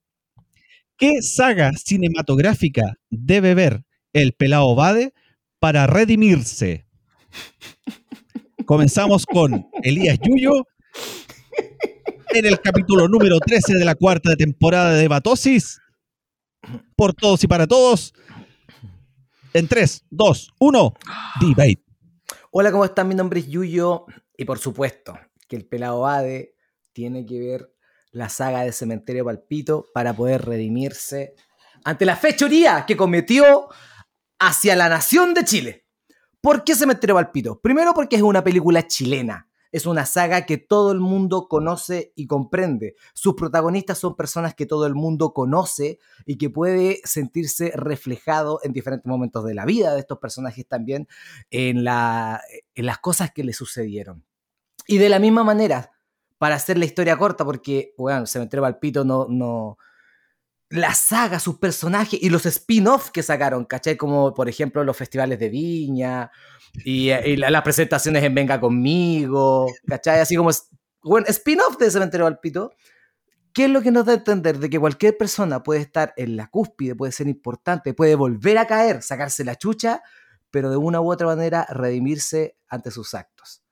¿qué 0.96 1.22
saga 1.22 1.72
cinematográfica 1.72 2.94
debe 3.10 3.54
ver 3.54 3.84
el 4.12 4.32
Pelao 4.32 4.74
Bade 4.74 5.12
para 5.58 5.86
redimirse? 5.86 6.86
Comenzamos 8.66 9.26
con 9.26 9.68
Elías 9.82 10.18
Yuyo 10.22 10.64
en 12.32 12.46
el 12.46 12.60
capítulo 12.60 13.08
número 13.08 13.38
13 13.40 13.74
de 13.74 13.84
la 13.84 13.94
cuarta 13.94 14.36
temporada 14.36 14.92
de 14.94 15.08
Batosis. 15.08 15.80
Por 16.96 17.14
todos 17.14 17.42
y 17.42 17.46
para 17.46 17.66
todos. 17.66 18.12
En 19.52 19.66
3, 19.66 20.04
2, 20.10 20.54
1, 20.60 20.94
debate. 21.40 21.84
Hola, 22.52 22.70
¿cómo 22.70 22.84
están? 22.84 23.08
Mi 23.08 23.14
nombre 23.14 23.40
es 23.40 23.48
Yuyo 23.48 24.06
y 24.36 24.44
por 24.44 24.58
supuesto 24.58 25.18
que 25.48 25.56
el 25.56 25.66
pelado 25.66 26.06
Ade 26.06 26.54
tiene 26.92 27.26
que 27.26 27.40
ver 27.40 27.74
la 28.12 28.28
saga 28.28 28.62
de 28.62 28.72
Cementerio 28.72 29.24
Palpito 29.24 29.86
para 29.92 30.14
poder 30.14 30.44
redimirse 30.44 31.34
ante 31.84 32.04
la 32.04 32.16
fechoría 32.16 32.84
que 32.86 32.96
cometió 32.96 33.68
hacia 34.38 34.76
la 34.76 34.88
nación 34.88 35.34
de 35.34 35.44
Chile. 35.44 35.86
¿Por 36.40 36.64
qué 36.64 36.74
Cementerio 36.74 37.16
Palpito? 37.16 37.60
Primero 37.60 37.92
porque 37.92 38.16
es 38.16 38.22
una 38.22 38.42
película 38.42 38.86
chilena. 38.86 39.46
Es 39.72 39.86
una 39.86 40.04
saga 40.04 40.46
que 40.46 40.58
todo 40.58 40.90
el 40.90 40.98
mundo 40.98 41.46
conoce 41.48 42.12
y 42.16 42.26
comprende. 42.26 42.96
Sus 43.14 43.34
protagonistas 43.34 43.98
son 43.98 44.16
personas 44.16 44.54
que 44.54 44.66
todo 44.66 44.86
el 44.86 44.94
mundo 44.94 45.32
conoce 45.32 45.98
y 46.26 46.38
que 46.38 46.50
puede 46.50 47.00
sentirse 47.04 47.72
reflejado 47.76 48.58
en 48.64 48.72
diferentes 48.72 49.06
momentos 49.06 49.44
de 49.44 49.54
la 49.54 49.64
vida 49.64 49.94
de 49.94 50.00
estos 50.00 50.18
personajes 50.18 50.66
también 50.66 51.06
en, 51.50 51.84
la, 51.84 52.40
en 52.74 52.86
las 52.86 52.98
cosas 52.98 53.30
que 53.32 53.44
le 53.44 53.52
sucedieron. 53.52 54.24
Y 54.88 54.98
de 54.98 55.08
la 55.08 55.20
misma 55.20 55.44
manera, 55.44 55.92
para 56.38 56.56
hacer 56.56 56.78
la 56.78 56.86
historia 56.86 57.16
corta, 57.16 57.44
porque, 57.44 57.94
bueno, 57.96 58.26
Cementerio 58.26 58.62
Palpito 58.62 59.04
no, 59.04 59.26
no... 59.28 59.76
La 60.70 60.94
saga, 60.94 61.40
sus 61.40 61.58
personajes 61.58 62.20
y 62.22 62.30
los 62.30 62.46
spin-offs 62.46 63.10
que 63.10 63.22
sacaron, 63.24 63.64
¿cachai? 63.64 63.96
Como, 63.96 64.32
por 64.32 64.48
ejemplo, 64.48 64.84
los 64.84 64.96
festivales 64.96 65.38
de 65.40 65.48
Viña 65.48 66.30
y, 66.84 67.08
la- 67.36 67.50
las 67.50 67.62
presentaciones 67.62 68.22
en 68.22 68.34
Venga 68.34 68.60
Conmigo, 68.60 69.66
¿cachai? 69.86 70.20
Así 70.20 70.36
como, 70.36 70.50
bueno, 71.02 71.26
spin-off 71.28 71.76
de 71.76 71.90
Cementerio 71.90 72.26
Palpito. 72.26 72.70
¿Qué 73.52 73.64
es 73.64 73.70
lo 73.70 73.82
que 73.82 73.90
nos 73.90 74.06
da 74.06 74.12
a 74.12 74.16
entender? 74.16 74.58
De 74.60 74.70
que 74.70 74.78
cualquier 74.78 75.18
persona 75.18 75.62
puede 75.64 75.80
estar 75.80 76.14
en 76.16 76.36
la 76.36 76.46
cúspide, 76.48 76.94
puede 76.94 77.10
ser 77.10 77.26
importante, 77.26 77.92
puede 77.94 78.14
volver 78.14 78.58
a 78.58 78.66
caer, 78.68 79.02
sacarse 79.02 79.44
la 79.44 79.56
chucha, 79.56 80.02
pero 80.52 80.70
de 80.70 80.76
una 80.76 81.00
u 81.00 81.10
otra 81.10 81.26
manera 81.26 81.66
redimirse 81.68 82.56
ante 82.68 82.92
sus 82.92 83.14
actos. 83.14 83.64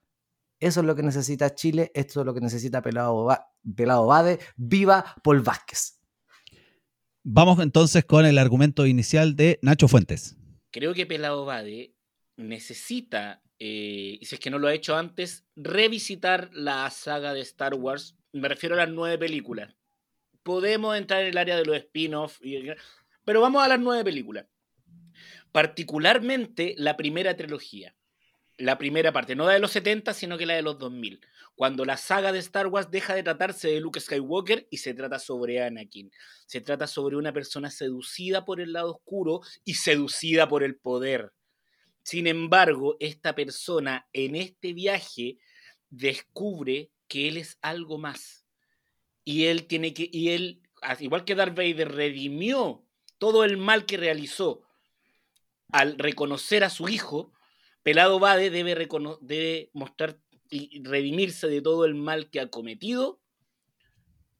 Eso 0.59 0.81
es 0.81 0.87
lo 0.87 0.97
que 0.97 1.05
necesita 1.05 1.55
Chile, 1.55 1.93
esto 1.95 2.21
es 2.21 2.27
lo 2.27 2.35
que 2.35 2.41
necesita 2.41 2.83
Pelado, 2.83 3.29
Pelado 3.77 4.07
Bade. 4.07 4.41
¡Viva 4.57 5.05
Paul 5.23 5.43
Vázquez! 5.43 5.98
Vamos 7.31 7.61
entonces 7.61 8.07
con 8.07 8.25
el 8.25 8.39
argumento 8.39 8.87
inicial 8.87 9.37
de 9.37 9.59
Nacho 9.61 9.87
Fuentes. 9.87 10.35
Creo 10.71 10.95
que 10.95 11.05
Pelado 11.05 11.45
Bade 11.45 11.93
necesita, 12.39 13.43
eh, 13.59 14.17
y 14.19 14.25
si 14.25 14.37
es 14.37 14.41
que 14.41 14.49
no 14.49 14.59
lo 14.59 14.67
ha 14.67 14.73
hecho 14.73 14.97
antes, 14.97 15.45
revisitar 15.55 16.49
la 16.55 16.89
saga 16.89 17.35
de 17.35 17.43
Star 17.43 17.75
Wars. 17.75 18.17
Me 18.33 18.49
refiero 18.49 18.77
a 18.77 18.79
las 18.79 18.89
nueve 18.89 19.19
películas. 19.19 19.77
Podemos 20.43 20.97
entrar 20.97 21.21
en 21.21 21.29
el 21.29 21.37
área 21.37 21.59
de 21.59 21.67
los 21.67 21.77
spin-offs, 21.77 22.41
pero 23.27 23.43
vamos 23.43 23.63
a 23.63 23.69
las 23.69 23.79
nueve 23.79 24.05
películas. 24.05 24.47
Particularmente 25.53 26.77
la 26.79 26.97
primera 26.97 27.37
trilogía. 27.37 27.95
La 28.57 28.79
primera 28.79 29.13
parte, 29.13 29.37
no 29.37 29.45
la 29.45 29.53
de 29.53 29.61
los 29.61 29.73
70, 29.73 30.15
sino 30.15 30.39
que 30.39 30.47
la 30.47 30.55
de 30.55 30.63
los 30.63 30.79
2000. 30.79 31.21
Cuando 31.59 31.85
la 31.85 31.97
saga 31.97 32.31
de 32.31 32.39
Star 32.39 32.69
Wars 32.69 32.89
deja 32.89 33.17
de 33.17 33.25
tratarse 33.25 33.67
de 33.67 33.81
Luke 33.81 33.99
Skywalker 33.99 34.69
y 34.71 34.77
se 34.77 34.95
trata 34.95 35.19
sobre 35.19 35.61
Anakin. 35.61 36.09
Se 36.47 36.61
trata 36.61 36.87
sobre 36.87 37.17
una 37.17 37.33
persona 37.33 37.69
seducida 37.69 38.45
por 38.45 38.61
el 38.61 38.73
lado 38.73 38.93
oscuro 38.93 39.41
y 39.65 39.75
seducida 39.75 40.47
por 40.47 40.63
el 40.63 40.77
poder. 40.77 41.33
Sin 42.05 42.29
embargo, 42.29 42.97
esta 43.01 43.35
persona 43.35 44.07
en 44.13 44.37
este 44.37 44.73
viaje 44.73 45.39
descubre 45.91 46.93
que 47.09 47.27
él 47.27 47.37
es 47.37 47.59
algo 47.61 47.99
más. 47.99 48.47
Y 49.25 49.47
él 49.47 49.67
tiene 49.67 49.93
que, 49.95 50.09
y 50.13 50.29
él, 50.29 50.63
al 50.81 51.03
igual 51.03 51.25
que 51.25 51.35
Darth 51.35 51.57
Vader, 51.57 51.91
redimió 51.91 52.87
todo 53.19 53.43
el 53.43 53.57
mal 53.57 53.85
que 53.85 53.97
realizó 53.97 54.63
al 55.73 55.99
reconocer 55.99 56.63
a 56.63 56.71
su 56.71 56.89
hijo. 56.89 57.33
Pelado 57.83 58.21
Bade 58.21 58.51
debe, 58.51 58.89
debe 59.23 59.71
mostrar 59.73 60.21
y 60.51 60.83
redimirse 60.83 61.47
de 61.49 61.61
todo 61.61 61.85
el 61.85 61.95
mal 61.95 62.31
que 62.31 62.41
ha 62.41 62.49
cometido 62.49 63.21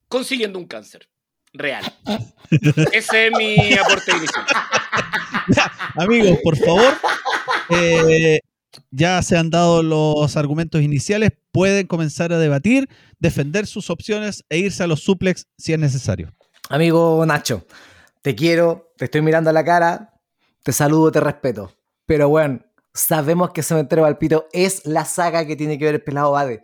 consiguiendo 0.09 0.59
un 0.59 0.67
cáncer 0.67 1.09
real. 1.53 1.85
Ese 2.93 3.27
es 3.27 3.33
mi 3.37 3.73
aporte 3.75 4.11
inicial. 4.17 4.45
Amigos, 5.97 6.39
por 6.43 6.57
favor, 6.57 6.95
eh, 7.71 8.41
ya 8.91 9.23
se 9.23 9.37
han 9.37 9.51
dado 9.51 9.83
los 9.83 10.37
argumentos 10.37 10.83
iniciales, 10.83 11.31
pueden 11.53 11.87
comenzar 11.87 12.33
a 12.33 12.39
debatir, 12.39 12.89
defender 13.19 13.67
sus 13.67 13.91
opciones 13.91 14.45
e 14.49 14.59
irse 14.59 14.83
a 14.83 14.87
los 14.87 15.01
suplex 15.03 15.47
si 15.57 15.73
es 15.73 15.79
necesario. 15.79 16.35
Amigo 16.69 17.25
Nacho, 17.27 17.67
te 18.23 18.35
quiero, 18.35 18.93
te 18.97 19.07
estoy 19.07 19.23
mirando 19.23 19.51
a 19.51 19.55
la 19.55 19.65
cara, 19.65 20.15
te 20.63 20.73
saludo, 20.73 21.11
te 21.13 21.21
respeto. 21.21 21.73
Pero 22.05 22.29
bueno, 22.29 22.61
sabemos 22.99 23.51
que 23.51 23.63
Cementerio 23.63 24.05
Palpito 24.05 24.49
es 24.53 24.85
la 24.85 25.05
saga 25.05 25.47
que 25.47 25.57
tiene 25.57 25.79
que 25.79 25.85
ver 25.85 25.95
el 25.95 26.03
pelado 26.03 26.33
Bade. 26.33 26.63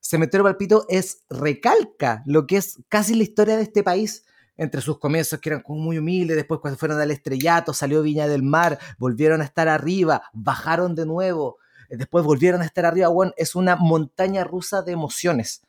Cementerio 0.00 0.44
Palpito 0.44 0.86
es 0.88 1.24
recalca 1.28 2.22
lo 2.26 2.46
que 2.46 2.56
es 2.56 2.80
casi 2.88 3.14
la 3.14 3.24
historia 3.24 3.56
de 3.56 3.62
este 3.62 3.82
país. 3.82 4.24
Entre 4.56 4.82
sus 4.82 4.98
comienzos 4.98 5.40
que 5.40 5.48
eran 5.48 5.62
muy 5.66 5.98
humildes, 5.98 6.36
después 6.36 6.60
cuando 6.60 6.78
fueron 6.78 7.00
al 7.00 7.10
estrellato, 7.10 7.72
salió 7.72 8.02
Viña 8.02 8.28
del 8.28 8.42
Mar, 8.42 8.78
volvieron 8.98 9.40
a 9.40 9.44
estar 9.44 9.66
arriba, 9.66 10.24
bajaron 10.34 10.94
de 10.94 11.06
nuevo, 11.06 11.58
eh, 11.88 11.96
después 11.96 12.22
volvieron 12.24 12.60
a 12.60 12.66
estar 12.66 12.84
arriba. 12.84 13.08
Bueno, 13.08 13.32
es 13.36 13.54
una 13.54 13.76
montaña 13.76 14.44
rusa 14.44 14.82
de 14.82 14.92
emociones. 14.92 15.62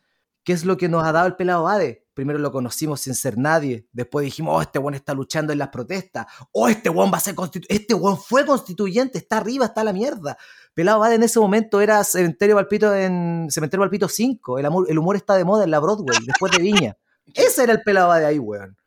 ¿Qué 0.43 0.53
es 0.53 0.65
lo 0.65 0.77
que 0.77 0.89
nos 0.89 1.03
ha 1.03 1.11
dado 1.11 1.27
el 1.27 1.35
pelado 1.35 1.63
Bade? 1.63 2.05
Primero 2.13 2.37
lo 2.37 2.51
conocimos 2.51 3.01
sin 3.01 3.15
ser 3.15 3.37
nadie, 3.39 3.87
después 3.91 4.23
dijimos, 4.23 4.55
oh, 4.55 4.61
este 4.61 4.77
weón 4.77 4.93
está 4.93 5.13
luchando 5.15 5.51
en 5.51 5.57
las 5.59 5.69
protestas, 5.69 6.27
oh, 6.51 6.67
este 6.67 6.89
weón 6.89 7.11
va 7.11 7.17
a 7.17 7.21
ser 7.21 7.33
constituyente, 7.33 7.73
este 7.81 7.93
weón 7.95 8.17
fue 8.19 8.45
constituyente, 8.45 9.17
está 9.17 9.37
arriba, 9.37 9.65
está 9.65 9.83
la 9.83 9.93
mierda. 9.93 10.37
Pelado 10.75 10.99
Bade 10.99 11.15
en 11.15 11.23
ese 11.23 11.39
momento 11.39 11.81
era 11.81 12.03
Cementerio 12.03 12.55
Palpito 12.55 12.93
en 12.93 13.47
Cementerio 13.49 13.81
Palpito 13.81 14.07
5, 14.07 14.59
el, 14.59 14.65
amor- 14.65 14.85
el 14.89 14.99
humor 14.99 15.15
está 15.15 15.35
de 15.35 15.43
moda 15.43 15.63
en 15.63 15.71
la 15.71 15.79
Broadway, 15.79 16.19
después 16.25 16.51
de 16.51 16.59
Viña. 16.61 16.97
Ese 17.33 17.63
era 17.63 17.73
el 17.73 17.81
pelado 17.81 18.09
Bade 18.09 18.25
ahí, 18.25 18.37
weón. 18.37 18.77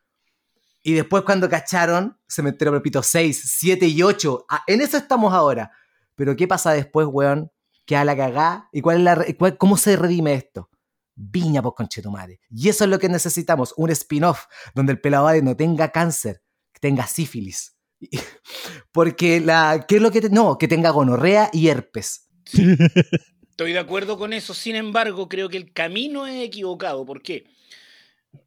Y 0.82 0.92
después 0.92 1.24
cuando 1.24 1.48
cacharon, 1.48 2.16
Cementerio 2.28 2.70
Palpito 2.72 3.02
6, 3.02 3.42
7 3.56 3.86
y 3.88 4.02
8, 4.04 4.46
ah, 4.48 4.62
en 4.68 4.80
eso 4.82 4.96
estamos 4.98 5.32
ahora. 5.34 5.72
Pero 6.14 6.36
¿qué 6.36 6.46
pasa 6.46 6.72
después, 6.72 7.08
weón? 7.10 7.50
Que 7.86 7.96
a 7.96 8.04
la 8.04 8.16
cagá. 8.16 8.68
¿Y 8.72 8.82
cuál 8.82 8.98
es 8.98 9.02
la, 9.02 9.24
cuál- 9.36 9.56
cómo 9.58 9.76
se 9.76 9.96
redime 9.96 10.34
esto? 10.34 10.70
Viña, 11.16 11.62
pues 11.62 11.74
conchetumare. 11.74 12.40
Y 12.50 12.68
eso 12.68 12.84
es 12.84 12.90
lo 12.90 12.98
que 12.98 13.08
necesitamos, 13.08 13.74
un 13.76 13.90
spin-off 13.90 14.44
donde 14.74 14.92
el 14.92 15.00
pelado 15.00 15.24
Bade 15.24 15.42
no 15.42 15.56
tenga 15.56 15.90
cáncer, 15.90 16.42
que 16.72 16.80
tenga 16.80 17.06
sífilis. 17.06 17.74
Porque 18.92 19.40
la, 19.40 19.84
¿qué 19.88 19.96
es 19.96 20.02
lo 20.02 20.10
que 20.10 20.20
te- 20.20 20.30
no, 20.30 20.58
que 20.58 20.68
tenga 20.68 20.90
gonorrea 20.90 21.50
y 21.52 21.68
herpes. 21.68 22.28
Estoy 23.50 23.72
de 23.72 23.78
acuerdo 23.78 24.18
con 24.18 24.34
eso, 24.34 24.52
sin 24.52 24.76
embargo, 24.76 25.28
creo 25.28 25.48
que 25.48 25.56
el 25.56 25.72
camino 25.72 26.26
es 26.26 26.44
equivocado. 26.44 27.06
¿Por 27.06 27.22
qué? 27.22 27.46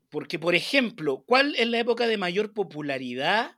Porque, 0.09 0.38
por 0.38 0.53
ejemplo, 0.53 1.23
¿cuál 1.25 1.55
es 1.55 1.67
la 1.67 1.79
época 1.79 2.05
de 2.07 2.17
mayor 2.17 2.53
popularidad 2.53 3.51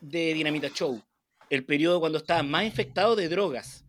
de 0.00 0.34
Dinamita 0.34 0.68
Show? 0.68 1.02
El 1.48 1.64
periodo 1.64 2.00
cuando 2.00 2.18
estaba 2.18 2.42
más 2.42 2.64
infectado 2.64 3.16
de 3.16 3.28
drogas. 3.28 3.83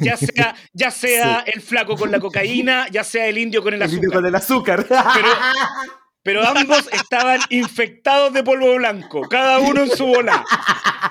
Ya 0.00 0.16
sea, 0.16 0.54
ya 0.72 0.90
sea 0.90 1.44
el 1.46 1.60
flaco 1.60 1.96
con 1.96 2.10
la 2.10 2.20
cocaína, 2.20 2.86
ya 2.90 3.02
sea 3.04 3.26
el 3.26 3.38
indio 3.38 3.62
con 3.62 3.74
el 3.74 3.82
El 3.82 3.92
indio 3.92 4.08
azúcar. 4.10 4.14
con 4.20 4.26
el 4.26 4.34
azúcar. 4.34 4.86
Pero, 4.88 5.28
pero 6.22 6.46
ambos 6.46 6.88
estaban 6.92 7.40
infectados 7.50 8.32
de 8.32 8.42
polvo 8.42 8.74
blanco, 8.76 9.22
cada 9.28 9.58
uno 9.58 9.82
en 9.82 9.90
su 9.96 10.06
bola. 10.06 10.44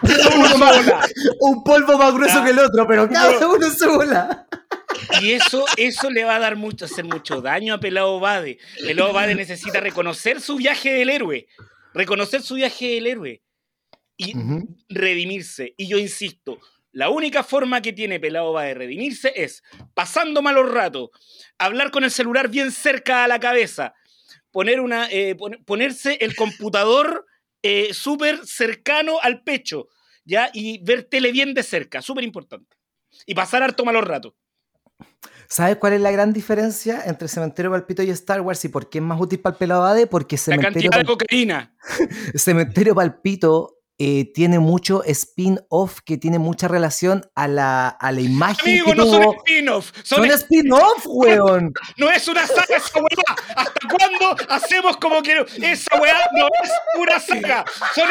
Cada 0.05 0.35
uno 0.35 0.45
en 0.45 0.51
su 0.51 0.57
bola. 0.59 1.07
un 1.39 1.63
polvo 1.63 1.97
más 1.97 2.13
grueso 2.13 2.39
Ah. 2.39 2.45
que 2.45 2.51
el 2.51 2.59
otro, 2.59 2.87
pero 2.87 3.09
cada 3.09 3.39
No. 3.39 3.53
uno 3.53 3.65
en 3.65 3.73
su 3.75 3.89
bola. 3.89 4.47
Y 5.21 5.31
eso, 5.31 5.65
eso 5.75 6.09
le 6.09 6.23
va 6.23 6.35
a 6.35 6.39
dar 6.39 6.55
mucho, 6.55 6.85
hacer 6.85 7.03
mucho 7.05 7.41
daño 7.41 7.73
a 7.73 7.79
Pelado 7.79 8.19
Bade. 8.19 8.57
Pelado 8.85 9.11
Bade 9.13 9.35
necesita 9.35 9.79
reconocer 9.79 10.39
su 10.41 10.55
viaje 10.55 10.93
del 10.93 11.09
héroe. 11.09 11.47
Reconocer 11.93 12.41
su 12.41 12.55
viaje 12.55 12.87
del 12.95 13.07
héroe. 13.07 13.41
Y 14.17 14.33
redimirse. 14.89 15.73
Y 15.77 15.87
yo 15.87 15.97
insisto, 15.97 16.59
la 16.97 17.11
única 17.11 17.43
forma 17.43 17.79
que 17.83 17.93
tiene 17.93 18.19
Pelado 18.19 18.53
Bade 18.53 18.69
de 18.69 18.73
redimirse 18.73 19.31
es 19.35 19.61
pasando 19.93 20.41
malos 20.41 20.71
ratos, 20.71 21.09
hablar 21.59 21.91
con 21.91 22.03
el 22.03 22.09
celular 22.09 22.49
bien 22.49 22.71
cerca 22.71 23.23
a 23.23 23.27
la 23.27 23.39
cabeza, 23.39 23.93
poner 24.49 24.79
una, 24.79 25.07
eh, 25.11 25.35
pon- 25.35 25.63
ponerse 25.63 26.17
el 26.21 26.35
computador 26.35 27.27
eh, 27.61 27.93
súper 27.93 28.39
cercano 28.47 29.19
al 29.21 29.43
pecho, 29.43 29.89
¿ya? 30.25 30.49
Y 30.53 30.83
ver 30.83 31.03
tele 31.03 31.31
bien 31.31 31.53
de 31.53 31.61
cerca, 31.61 32.01
súper 32.01 32.23
importante. 32.23 32.75
Y 33.27 33.35
pasar 33.35 33.61
harto 33.61 33.85
malos 33.85 34.03
ratos. 34.03 34.33
¿Sabes 35.47 35.77
cuál 35.77 35.93
es 35.93 36.01
la 36.01 36.09
gran 36.09 36.33
diferencia 36.33 37.03
entre 37.05 37.27
Cementerio 37.27 37.69
Palpito 37.69 38.01
y 38.01 38.09
Star 38.09 38.41
Wars 38.41 38.65
y 38.65 38.69
por 38.69 38.89
qué 38.89 38.97
es 38.97 39.03
más 39.03 39.21
útil 39.21 39.39
para 39.39 39.53
el 39.53 39.59
pelado 39.59 39.81
Bade? 39.81 40.07
Porque 40.07 40.35
La 40.35 40.41
Cementerio, 40.41 40.89
cantidad 40.89 40.99
de 40.99 41.05
cocaína. 41.05 41.75
Cementerio 42.35 42.95
Palpito 42.95 43.76
eh, 43.99 44.31
tiene 44.31 44.59
mucho 44.59 45.03
spin-off 45.05 46.01
que 46.05 46.17
tiene 46.17 46.37
mucha 46.37 46.67
relación 46.67 47.27
a 47.33 47.47
la, 47.47 47.87
a 47.87 48.11
la 48.11 48.21
imagen 48.21 48.69
Amigo, 48.69 48.85
que 48.91 48.95
no 48.95 49.05
son 49.07 49.23
spin-off. 49.37 49.91
Son 50.03 50.19
Son 50.19 50.31
spin-off, 50.31 51.03
weón. 51.05 51.73
No 51.97 52.11
es 52.11 52.27
una 52.27 52.45
saga 52.45 52.77
esa 52.77 52.99
weá. 52.99 53.37
¿Hasta 53.55 53.87
cuándo 53.89 54.35
hacemos 54.49 54.97
como 54.97 55.23
que 55.23 55.43
esa 55.63 55.99
weá 55.99 56.19
no 56.33 56.47
es 56.63 56.71
una 56.99 57.19
saga? 57.19 57.65
Son 57.95 58.07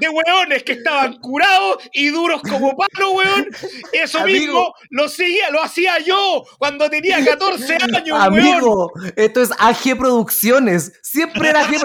de 0.00 0.08
weones 0.08 0.64
que 0.64 0.72
estaban 0.72 1.20
curados 1.20 1.76
y 1.92 2.08
duros 2.08 2.42
como 2.42 2.76
palo, 2.76 3.12
weón. 3.12 3.46
Eso 3.92 4.18
Amigo. 4.18 4.38
mismo 4.38 4.74
lo, 4.90 5.08
seguía, 5.08 5.50
lo 5.50 5.62
hacía 5.62 6.00
yo 6.00 6.44
cuando 6.58 6.90
tenía 6.90 7.24
14 7.24 7.74
años, 7.74 8.02
weón. 8.06 8.20
Amigo, 8.22 8.92
esto 9.14 9.40
es 9.40 9.50
AG 9.58 9.96
Producciones. 9.96 10.94
Siempre 11.02 11.50
era 11.50 11.60
AG 11.60 11.76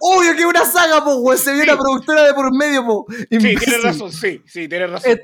Obvio 0.00 0.36
que 0.36 0.44
una 0.46 0.64
saga, 0.64 1.02
po, 1.04 1.16
weón. 1.16 1.38
Se 1.38 1.52
vio 1.52 1.62
Sí. 1.64 1.68
una 1.70 1.78
productora 1.78 2.22
de 2.26 2.34
por 2.34 2.54
medio, 2.56 2.84
po. 2.84 3.06
Sí, 3.08 3.26
Imbécil. 3.30 3.58
tienes 3.60 3.82
razón, 3.82 4.12
sí, 4.12 4.42
sí, 4.46 4.68
tienes 4.68 4.90
razón. 4.90 5.18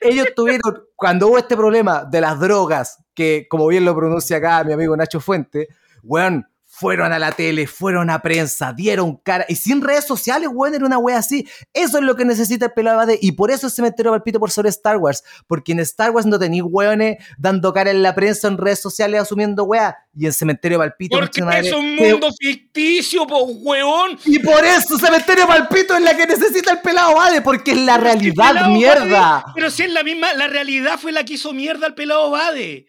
Ellos 0.00 0.26
tuvieron, 0.34 0.84
cuando 0.94 1.28
hubo 1.28 1.38
este 1.38 1.56
problema 1.56 2.04
de 2.04 2.20
las 2.20 2.38
drogas, 2.40 2.98
que 3.14 3.46
como 3.48 3.66
bien 3.68 3.84
lo 3.84 3.94
pronuncia 3.94 4.36
acá 4.38 4.62
mi 4.64 4.72
amigo 4.72 4.96
Nacho 4.96 5.20
Fuente, 5.20 5.68
weón, 6.02 6.46
fueron 6.78 7.10
a 7.12 7.18
la 7.18 7.32
tele, 7.32 7.66
fueron 7.66 8.10
a 8.10 8.20
prensa, 8.20 8.72
dieron 8.74 9.16
cara, 9.16 9.46
y 9.48 9.56
sin 9.56 9.80
redes 9.80 10.04
sociales, 10.06 10.50
weón, 10.52 10.74
era 10.74 10.84
una 10.84 10.98
wea 10.98 11.16
así. 11.18 11.48
Eso 11.72 11.98
es 11.98 12.04
lo 12.04 12.16
que 12.16 12.24
necesita 12.26 12.66
el 12.66 12.72
pelado 12.72 13.00
Abade, 13.00 13.18
y 13.22 13.32
por 13.32 13.50
eso 13.50 13.66
el 13.66 13.72
cementerio 13.72 14.12
palpito 14.12 14.38
por 14.38 14.50
sobre 14.50 14.68
Star 14.68 14.98
Wars, 14.98 15.24
porque 15.46 15.72
en 15.72 15.80
Star 15.80 16.10
Wars 16.10 16.26
no 16.26 16.38
tenéis 16.38 16.64
weones 16.66 17.16
dando 17.38 17.72
cara 17.72 17.90
en 17.90 18.02
la 18.02 18.14
prensa, 18.14 18.48
en 18.48 18.58
redes 18.58 18.80
sociales, 18.80 19.20
asumiendo 19.22 19.64
wea, 19.64 19.96
y 20.18 20.26
en 20.26 20.32
cementerio 20.32 20.78
palpito, 20.78 21.18
Porque 21.18 21.40
es 21.60 21.72
un 21.72 21.96
que- 21.96 22.10
mundo 22.12 22.28
ficticio, 22.38 23.26
po, 23.26 23.44
weón. 23.44 24.18
y 24.24 24.38
por 24.38 24.64
eso 24.64 24.98
Cementerio 24.98 25.46
Palpito 25.46 25.94
es 25.94 26.02
la 26.02 26.16
que 26.16 26.26
necesita 26.26 26.72
el 26.72 26.80
pelado 26.80 27.14
Bade, 27.14 27.40
porque 27.42 27.72
es 27.72 27.78
la 27.78 27.96
realidad, 27.98 28.48
pelado 28.48 28.72
mierda. 28.72 29.04
Bade- 29.44 29.52
pero 29.54 29.70
si 29.70 29.82
es 29.82 29.90
la 29.92 30.02
misma, 30.02 30.32
la 30.34 30.46
realidad 30.48 30.98
fue 30.98 31.12
la 31.12 31.24
que 31.24 31.34
hizo 31.34 31.52
mierda 31.52 31.86
al 31.86 31.94
pelado 31.94 32.30
Bade. 32.30 32.86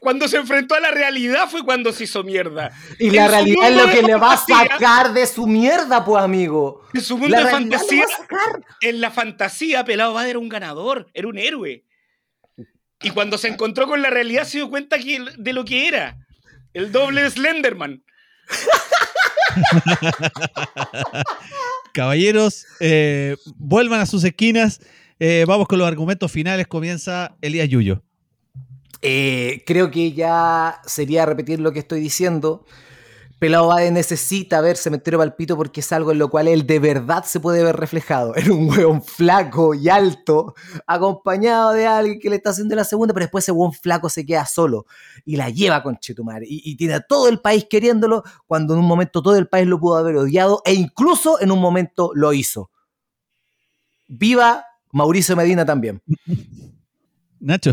Cuando 0.00 0.26
se 0.28 0.38
enfrentó 0.38 0.74
a 0.74 0.80
la 0.80 0.90
realidad 0.90 1.48
fue 1.48 1.62
cuando 1.62 1.92
se 1.92 2.04
hizo 2.04 2.24
mierda. 2.24 2.72
Y 2.98 3.08
En 3.08 3.16
la 3.16 3.28
realidad 3.28 3.70
es 3.70 3.76
lo 3.76 3.92
que 3.92 4.02
le 4.02 4.14
va 4.14 4.32
a 4.32 4.36
sacar 4.38 5.12
de 5.12 5.26
su 5.26 5.46
mierda, 5.46 6.04
pues, 6.04 6.24
amigo. 6.24 6.82
En 6.94 7.02
su 7.02 7.18
mundo 7.18 7.36
La 7.36 7.44
de 7.44 7.50
fantasía, 7.50 8.06
en 8.80 9.00
la 9.00 9.10
fantasía, 9.10 9.84
Pelado 9.84 10.14
Bade 10.14 10.30
era 10.30 10.38
un 10.38 10.48
ganador, 10.48 11.08
era 11.12 11.28
un 11.28 11.38
héroe. 11.38 11.84
Y 13.02 13.10
cuando 13.10 13.36
se 13.36 13.48
encontró 13.48 13.86
con 13.86 14.00
la 14.00 14.10
realidad 14.10 14.44
se 14.44 14.58
dio 14.58 14.70
cuenta 14.70 14.98
que, 14.98 15.22
de 15.36 15.52
lo 15.52 15.64
que 15.66 15.86
era. 15.86 16.16
El 16.72 16.92
doble 16.92 17.22
de 17.22 17.30
Slenderman. 17.30 18.02
Caballeros, 21.92 22.66
eh, 22.80 23.36
vuelvan 23.56 24.00
a 24.00 24.06
sus 24.06 24.24
esquinas. 24.24 24.80
Eh, 25.18 25.44
vamos 25.46 25.68
con 25.68 25.78
los 25.78 25.86
argumentos 25.86 26.32
finales. 26.32 26.66
Comienza 26.66 27.36
Elías 27.42 27.68
Yuyo. 27.68 28.02
Eh, 29.02 29.62
creo 29.66 29.90
que 29.90 30.12
ya 30.12 30.80
sería 30.84 31.26
repetir 31.26 31.60
lo 31.60 31.72
que 31.72 31.80
estoy 31.80 32.00
diciendo. 32.00 32.64
Pelado 33.38 33.68
Bade 33.68 33.90
necesita 33.90 34.60
ver 34.60 34.76
Cementerio 34.76 35.18
Palpito 35.18 35.56
porque 35.56 35.80
es 35.80 35.90
algo 35.92 36.12
en 36.12 36.18
lo 36.18 36.28
cual 36.28 36.46
él 36.46 36.66
de 36.66 36.78
verdad 36.78 37.24
se 37.24 37.40
puede 37.40 37.64
ver 37.64 37.74
reflejado. 37.76 38.34
En 38.36 38.50
un 38.50 38.68
hueón 38.68 39.02
flaco 39.02 39.72
y 39.72 39.88
alto, 39.88 40.54
acompañado 40.86 41.72
de 41.72 41.86
alguien 41.86 42.20
que 42.20 42.28
le 42.28 42.36
está 42.36 42.50
haciendo 42.50 42.76
la 42.76 42.84
segunda, 42.84 43.14
pero 43.14 43.24
después 43.24 43.44
ese 43.44 43.52
hueón 43.52 43.72
flaco 43.72 44.10
se 44.10 44.26
queda 44.26 44.44
solo 44.44 44.84
y 45.24 45.36
la 45.36 45.48
lleva 45.48 45.82
con 45.82 45.96
Chetumare. 45.98 46.44
Y, 46.46 46.70
y 46.70 46.76
tiene 46.76 46.94
a 46.94 47.00
todo 47.00 47.28
el 47.28 47.40
país 47.40 47.66
queriéndolo 47.70 48.22
cuando 48.46 48.74
en 48.74 48.80
un 48.80 48.86
momento 48.86 49.22
todo 49.22 49.36
el 49.36 49.48
país 49.48 49.66
lo 49.66 49.80
pudo 49.80 49.96
haber 49.96 50.16
odiado 50.16 50.60
e 50.66 50.74
incluso 50.74 51.40
en 51.40 51.50
un 51.50 51.60
momento 51.60 52.10
lo 52.14 52.34
hizo. 52.34 52.70
Viva 54.06 54.66
Mauricio 54.92 55.34
Medina 55.34 55.64
también. 55.64 56.02
Nacho. 57.40 57.72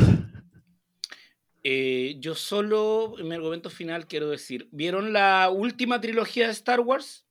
Eh, 1.69 2.15
yo 2.21 2.33
solo, 2.33 3.15
en 3.19 3.27
mi 3.27 3.35
argumento 3.35 3.69
final, 3.69 4.07
quiero 4.07 4.29
decir, 4.29 4.69
¿vieron 4.71 5.11
la 5.11 5.49
última 5.49 5.99
trilogía 5.99 6.45
de 6.45 6.53
Star 6.53 6.79
Wars? 6.79 7.25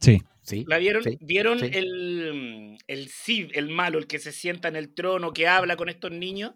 Sí. 0.00 0.22
Sí. 0.40 0.64
¿La 0.66 0.78
vieron? 0.78 1.02
Sí, 1.02 1.18
¿Vieron 1.20 1.58
sí. 1.60 1.68
el, 1.72 2.78
el 2.86 3.08
Cid, 3.10 3.50
el 3.52 3.68
malo, 3.68 3.98
el 3.98 4.06
que 4.06 4.18
se 4.18 4.32
sienta 4.32 4.68
en 4.68 4.76
el 4.76 4.94
trono, 4.94 5.34
que 5.34 5.46
habla 5.46 5.76
con 5.76 5.90
estos 5.90 6.10
niños? 6.10 6.54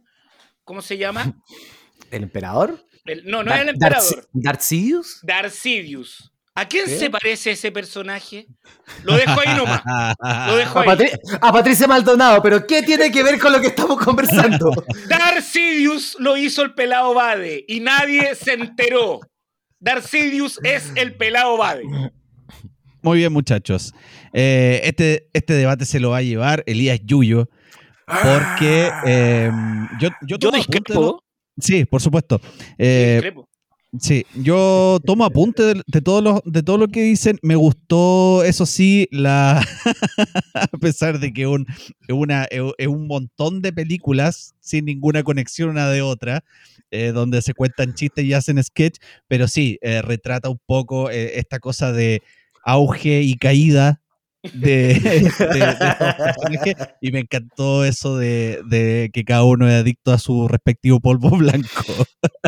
¿Cómo 0.64 0.81
se 0.81 0.96
llama? 0.96 1.37
¿El 2.11 2.22
emperador? 2.22 2.87
El- 3.05 3.26
no, 3.26 3.42
no 3.42 3.50
Dar- 3.50 3.57
es 3.59 3.62
el 3.64 3.68
emperador. 3.70 4.03
Darth- 4.03 4.29
Darth 4.33 4.61
Sidious? 4.62 5.20
Darth 5.22 5.53
Sidious. 5.53 6.33
¿A 6.54 6.66
quién 6.66 6.86
¿Qué? 6.86 6.98
se 6.98 7.10
parece 7.10 7.52
ese 7.52 7.70
personaje? 7.72 8.46
Lo 9.04 9.14
dejo 9.16 9.38
ahí 9.40 9.56
nomás. 9.56 9.82
Lo 10.48 10.56
dejo 10.56 10.78
A, 10.78 10.82
ahí. 10.82 10.88
Patri- 10.88 11.38
a 11.40 11.52
Patricia 11.52 11.86
Maldonado, 11.86 12.42
pero 12.42 12.66
¿qué 12.66 12.82
tiene 12.82 13.10
que 13.10 13.22
ver 13.22 13.38
con 13.38 13.52
lo 13.52 13.60
que 13.60 13.68
estamos 13.68 13.98
conversando? 14.04 14.70
Darth 15.08 15.42
Sidious 15.44 16.16
lo 16.18 16.36
hizo 16.36 16.62
el 16.62 16.74
pelado 16.74 17.14
Bade 17.14 17.64
y 17.68 17.80
nadie 17.80 18.34
se 18.34 18.54
enteró. 18.54 19.20
Darth 19.78 20.04
Sidious 20.06 20.58
es 20.64 20.92
el 20.96 21.14
pelado 21.14 21.56
Bade. 21.56 21.84
Muy 23.02 23.18
bien, 23.18 23.32
muchachos. 23.32 23.94
Eh, 24.32 24.80
este, 24.84 25.28
este 25.32 25.54
debate 25.54 25.86
se 25.86 26.00
lo 26.00 26.10
va 26.10 26.18
a 26.18 26.22
llevar 26.22 26.62
Elías 26.66 27.00
Yuyo. 27.04 27.48
Porque 28.06 28.90
eh, 29.06 29.50
yo, 30.00 30.08
yo 30.26 30.36
Yo 30.36 30.50
de 30.50 30.58
discrepo. 30.58 30.92
lo- 31.00 31.24
Sí, 31.58 31.84
por 31.84 32.00
supuesto. 32.00 32.40
Eh, 32.78 33.12
Discrepo. 33.22 33.48
Sí, 33.98 34.24
yo 34.37 35.00
tomo 35.05 35.24
apunte 35.24 35.62
de, 35.64 36.00
todo 36.00 36.20
lo, 36.20 36.42
de 36.44 36.62
todo 36.62 36.79
lo 36.79 36.87
que 36.87 37.03
dicen. 37.03 37.38
Me 37.42 37.57
gustó, 37.57 38.44
eso 38.44 38.64
sí, 38.64 39.09
la 39.11 39.59
a 40.55 40.79
pesar 40.81 41.18
de 41.18 41.33
que 41.33 41.48
un, 41.48 41.66
es 42.07 42.87
un 42.87 43.07
montón 43.09 43.62
de 43.62 43.72
películas 43.72 44.55
sin 44.61 44.85
ninguna 44.85 45.24
conexión 45.24 45.70
una 45.70 45.88
de 45.88 46.03
otra, 46.03 46.44
eh, 46.92 47.11
donde 47.12 47.42
se 47.42 47.53
cuentan 47.53 47.94
chistes 47.94 48.24
y 48.24 48.33
hacen 48.33 48.62
sketch, 48.62 48.98
pero 49.26 49.48
sí, 49.48 49.79
eh, 49.83 50.03
retrata 50.03 50.48
un 50.48 50.61
poco 50.66 51.11
eh, 51.11 51.38
esta 51.40 51.59
cosa 51.59 51.90
de 51.90 52.22
auge 52.64 53.22
y 53.22 53.35
caída 53.37 54.00
de, 54.55 55.31
y 57.00 57.12
me 57.12 57.20
encantó 57.20 57.85
eso 57.85 58.16
de, 58.16 58.62
de 58.66 59.11
que 59.12 59.24
cada 59.24 59.44
uno 59.44 59.68
es 59.68 59.74
adicto 59.74 60.12
a 60.12 60.18
su 60.18 60.48
respectivo 60.48 61.00
polvo 61.00 61.31
blanco. 61.37 61.85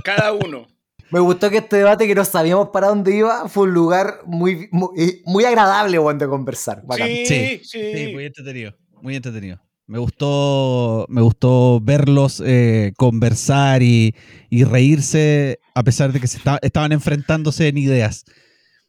Cada 0.04 0.32
uno. 0.32 0.66
Me 1.12 1.20
gustó 1.20 1.50
que 1.50 1.58
este 1.58 1.76
debate 1.76 2.06
que 2.06 2.14
no 2.14 2.24
sabíamos 2.24 2.70
para 2.70 2.88
dónde 2.88 3.14
iba 3.14 3.48
fue 3.48 3.64
un 3.64 3.74
lugar 3.74 4.20
muy, 4.24 4.68
muy, 4.72 5.22
muy 5.26 5.44
agradable 5.44 5.98
de 5.98 6.26
conversar. 6.26 6.82
Bacán. 6.86 7.08
Sí, 7.08 7.24
Sí, 7.26 7.60
sí. 7.64 7.78
Sí, 7.92 8.08
muy 8.12 8.24
entretenido. 8.24 8.74
Muy 9.02 9.16
entretenido. 9.16 9.60
Me 9.86 9.98
gustó, 9.98 11.04
me 11.08 11.20
gustó 11.20 11.80
verlos 11.80 12.42
eh, 12.44 12.92
conversar 12.96 13.82
y, 13.82 14.14
y 14.48 14.64
reírse 14.64 15.58
a 15.74 15.82
pesar 15.82 16.12
de 16.12 16.20
que 16.20 16.26
se 16.28 16.38
esta- 16.38 16.58
estaban 16.62 16.92
enfrentándose 16.92 17.68
en 17.68 17.76
ideas. 17.76 18.24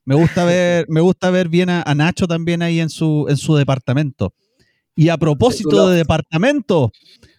Me 0.06 0.16
gusta 0.16 0.46
ver, 0.46 0.86
me 0.88 1.02
gusta 1.02 1.30
ver 1.30 1.50
bien 1.50 1.70
a, 1.70 1.82
a 1.82 1.94
Nacho 1.96 2.26
también 2.28 2.62
ahí 2.62 2.80
en 2.80 2.90
su, 2.90 3.26
en 3.28 3.36
su 3.36 3.56
departamento. 3.56 4.34
Y 4.96 5.10
a 5.10 5.18
propósito 5.18 5.90
de 5.90 5.98
departamento, 5.98 6.92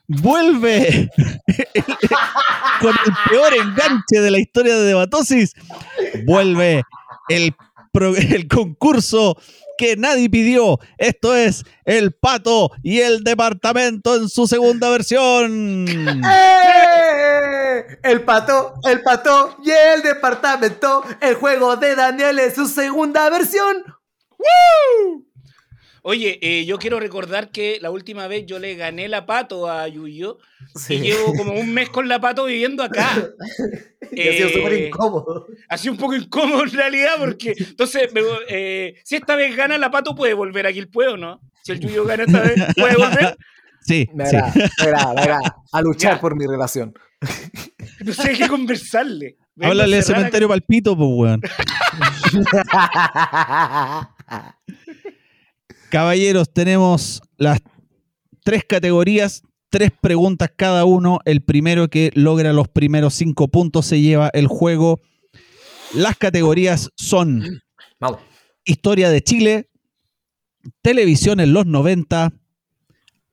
vuelve 0.08 1.10
con 2.80 2.94
el 3.06 3.12
peor 3.30 3.54
enganche 3.54 4.20
de 4.20 4.30
la 4.30 4.38
historia 4.38 4.76
de 4.76 4.84
Debatosis. 4.84 5.54
Vuelve 6.24 6.82
el, 7.28 7.54
pro- 7.92 8.16
el 8.16 8.48
concurso 8.48 9.36
que 9.78 9.96
nadie 9.96 10.28
pidió. 10.30 10.78
Esto 10.98 11.34
es 11.34 11.64
El 11.84 12.12
Pato 12.12 12.70
y 12.82 13.00
el 13.00 13.24
Departamento 13.24 14.14
en 14.16 14.28
su 14.28 14.46
segunda 14.46 14.88
versión. 14.90 15.86
¡Eh! 15.88 17.98
El 18.04 18.22
pato, 18.22 18.74
el 18.84 19.02
pato 19.02 19.56
y 19.64 19.70
el 19.70 20.02
departamento. 20.02 21.02
El 21.20 21.34
juego 21.34 21.76
de 21.76 21.96
Daniel 21.96 22.38
en 22.38 22.54
su 22.54 22.68
segunda 22.68 23.28
versión. 23.30 23.82
Oye, 26.06 26.38
eh, 26.42 26.66
yo 26.66 26.78
quiero 26.78 27.00
recordar 27.00 27.50
que 27.50 27.78
la 27.80 27.90
última 27.90 28.28
vez 28.28 28.44
yo 28.44 28.58
le 28.58 28.74
gané 28.74 29.08
la 29.08 29.24
pato 29.24 29.70
a 29.70 29.88
Yuyo 29.88 30.36
Sí. 30.74 30.96
y 30.96 31.00
llevo 31.00 31.32
como 31.34 31.54
un 31.54 31.72
mes 31.72 31.88
con 31.88 32.08
la 32.08 32.20
pato 32.20 32.44
viviendo 32.44 32.82
acá. 32.82 33.08
Y 34.12 34.28
ha 34.28 34.32
sido 34.34 34.48
Eh, 34.48 34.52
súper 34.52 34.72
incómodo. 34.86 35.46
Ha 35.66 35.78
sido 35.78 35.94
un 35.94 35.98
poco 35.98 36.14
incómodo 36.14 36.62
en 36.62 36.70
realidad 36.72 37.12
porque, 37.18 37.54
entonces, 37.58 38.12
me- 38.12 38.20
eh, 38.48 38.96
si 39.02 39.16
esta 39.16 39.34
vez 39.34 39.56
gana 39.56 39.78
la 39.78 39.90
pato, 39.90 40.14
puede 40.14 40.34
volver 40.34 40.66
aquí 40.66 40.78
el 40.78 40.88
puedo, 40.88 41.16
¿no? 41.16 41.40
Si 41.62 41.72
el 41.72 41.80
Yuyo 41.80 42.04
gana 42.04 42.24
esta 42.24 42.40
vez, 42.42 42.54
puede 42.76 42.96
volver. 42.96 43.36
Sí, 43.80 44.06
Me 44.14 44.26
sí. 44.26 44.36
agrada, 44.36 44.52
me 44.54 44.84
agrada, 44.84 45.14
me 45.14 45.20
agrada. 45.22 45.56
A 45.72 45.80
luchar 45.82 46.14
Ya. 46.16 46.20
por 46.20 46.36
mi 46.36 46.46
relación. 46.46 46.92
Entonces 47.98 48.24
hay 48.26 48.36
que 48.36 48.46
conversarle. 48.48 49.36
Háblale 49.60 49.96
de 49.96 50.02
cementerio 50.02 50.48
palpito, 50.48 50.94
pues, 50.96 51.08
weón. 51.10 51.40
Caballeros, 55.94 56.52
tenemos 56.52 57.22
las 57.36 57.60
tres 58.42 58.64
categorías, 58.64 59.44
tres 59.70 59.92
preguntas 59.92 60.50
cada 60.56 60.84
uno. 60.84 61.20
El 61.24 61.40
primero 61.44 61.86
que 61.86 62.10
logra 62.16 62.52
los 62.52 62.66
primeros 62.66 63.14
cinco 63.14 63.46
puntos 63.46 63.86
se 63.86 64.00
lleva 64.00 64.28
el 64.34 64.48
juego. 64.48 64.98
Las 65.94 66.16
categorías 66.16 66.90
son 66.96 67.62
Vamos. 68.00 68.18
Historia 68.64 69.08
de 69.08 69.22
Chile, 69.22 69.70
Televisión 70.82 71.38
en 71.38 71.52
los 71.52 71.64
90. 71.64 72.32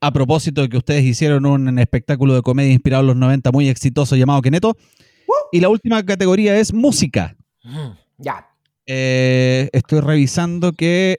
A 0.00 0.12
propósito 0.12 0.62
de 0.62 0.68
que 0.68 0.76
ustedes 0.76 1.02
hicieron 1.02 1.46
un 1.46 1.80
espectáculo 1.80 2.32
de 2.32 2.42
comedia 2.42 2.72
inspirado 2.72 3.00
en 3.00 3.06
los 3.08 3.16
90 3.16 3.50
muy 3.50 3.68
exitoso 3.70 4.14
llamado 4.14 4.40
Keneto. 4.40 4.76
Y 5.50 5.58
la 5.58 5.68
última 5.68 6.00
categoría 6.04 6.56
es 6.56 6.72
música. 6.72 7.36
Mm, 7.64 7.90
Ya. 8.18 8.46
Eh, 8.86 9.68
estoy 9.72 9.98
revisando 9.98 10.72
que 10.72 11.18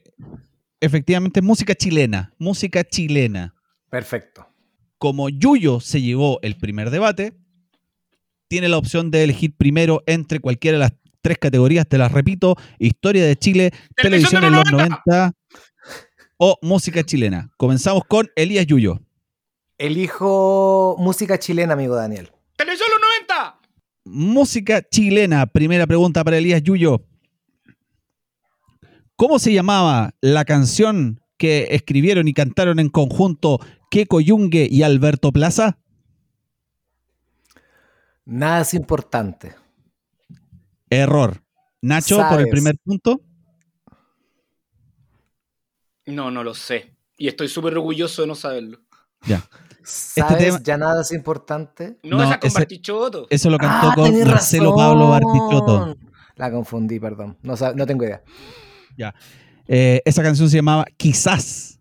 efectivamente 0.84 1.39
es 1.39 1.46
música 1.46 1.74
chilena. 1.76 2.34
Música 2.38 2.84
chilena. 2.84 3.56
Perfecto. 3.89 4.48
Como 4.98 5.30
Yuyo 5.30 5.80
se 5.80 6.02
llevó 6.02 6.39
el 6.41 6.58
primer 6.58 6.89
debate, 6.89 7.34
tiene 8.48 8.69
la 8.69 8.78
opción 8.78 9.12
de 9.12 9.24
elegir 9.24 9.56
primero 9.56 10.04
entre 10.06 10.39
cualquiera 10.39 10.78
de 10.78 10.84
las 10.84 10.93
tres 11.22 11.38
categorías. 11.38 11.88
Te 11.88 11.98
las 11.98 12.12
repito: 12.12 12.56
Historia 12.80 13.26
de 13.26 13.36
Chile, 13.36 13.72
Televisión 13.96 14.41
Televisión 14.41 14.41
de 14.41 14.48
en 14.48 14.54
los 14.54 14.63
los 14.63 14.72
90 14.72 15.34
o 16.38 16.58
música 16.62 17.04
chilena. 17.04 17.50
Comenzamos 17.58 18.04
con 18.06 18.30
Elías 18.36 18.65
Yuyo. 18.65 19.00
Elijo 19.78 20.96
música 21.00 21.39
chilena, 21.39 21.74
amigo 21.74 21.96
Daniel. 21.96 22.32
¡Televisión 22.58 22.89
los 22.91 23.00
90! 23.30 23.60
Música 24.06 24.82
chilena. 24.82 25.46
Primera 25.46 25.88
pregunta 25.88 26.24
para 26.24 26.38
Elías 26.38 26.62
Yuyo. 26.62 27.06
¿Cómo 29.23 29.39
se 29.39 29.53
llamaba 29.53 30.15
la 30.19 30.43
canción 30.43 31.21
que 31.38 31.67
escribieron 31.71 32.27
y 32.27 32.33
cantaron 32.33 32.77
en 32.77 32.89
conjunto 32.89 33.57
Keco 33.89 34.19
Yungue 34.19 34.67
y 34.69 34.83
Alberto 34.83 35.31
Plaza? 35.31 35.77
Nada 38.25 38.59
es 38.59 38.73
importante. 38.73 39.55
Error. 40.89 41.41
Nacho, 41.81 42.17
por 42.29 42.41
el 42.41 42.49
primer 42.49 42.75
punto. 42.83 43.21
No, 46.05 46.29
no 46.29 46.43
lo 46.43 46.53
sé. 46.53 46.93
Y 47.17 47.29
estoy 47.29 47.47
súper 47.47 47.77
orgulloso 47.77 48.23
de 48.23 48.27
no 48.27 48.36
saberlo. 48.36 48.79
Ya. 49.25 49.41
¿Sabes? 49.86 50.38
tema- 50.38 50.59
Ya 50.62 50.77
nada 50.77 51.01
es 51.01 51.13
importante. 51.13 51.97
No, 52.03 52.17
No, 52.17 52.23
esa 52.25 52.39
con 52.41 52.47
ese- 52.49 52.59
Bartichotto. 52.59 53.27
Eso 53.29 53.49
lo 53.49 53.57
cantó 53.57 53.88
Ah, 53.89 53.95
con 53.95 54.19
Marcelo 54.27 54.71
razón. 54.71 54.75
Pablo 54.75 55.07
Bartichotto. 55.07 55.95
La 56.36 56.51
confundí, 56.51 56.99
perdón. 56.99 57.38
No 57.41 57.86
tengo 57.86 58.03
idea. 58.03 58.21
Eh, 59.67 60.01
esa 60.06 60.23
canción 60.23 60.49
se 60.49 60.58
llamaba 60.58 60.86
Quizás. 60.97 61.79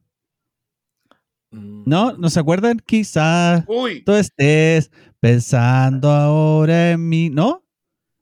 Mm, 1.51 1.83
¿No? 1.87 2.13
¿No 2.13 2.31
se 2.31 2.41
acuerdan? 2.41 2.79
Quizás 2.85 3.65
Uy, 3.67 4.03
tú 4.05 4.13
estés 4.13 4.91
pensando 5.21 6.11
ahora 6.11 6.93
en 6.93 7.09
mí. 7.09 7.29
¿No? 7.31 7.63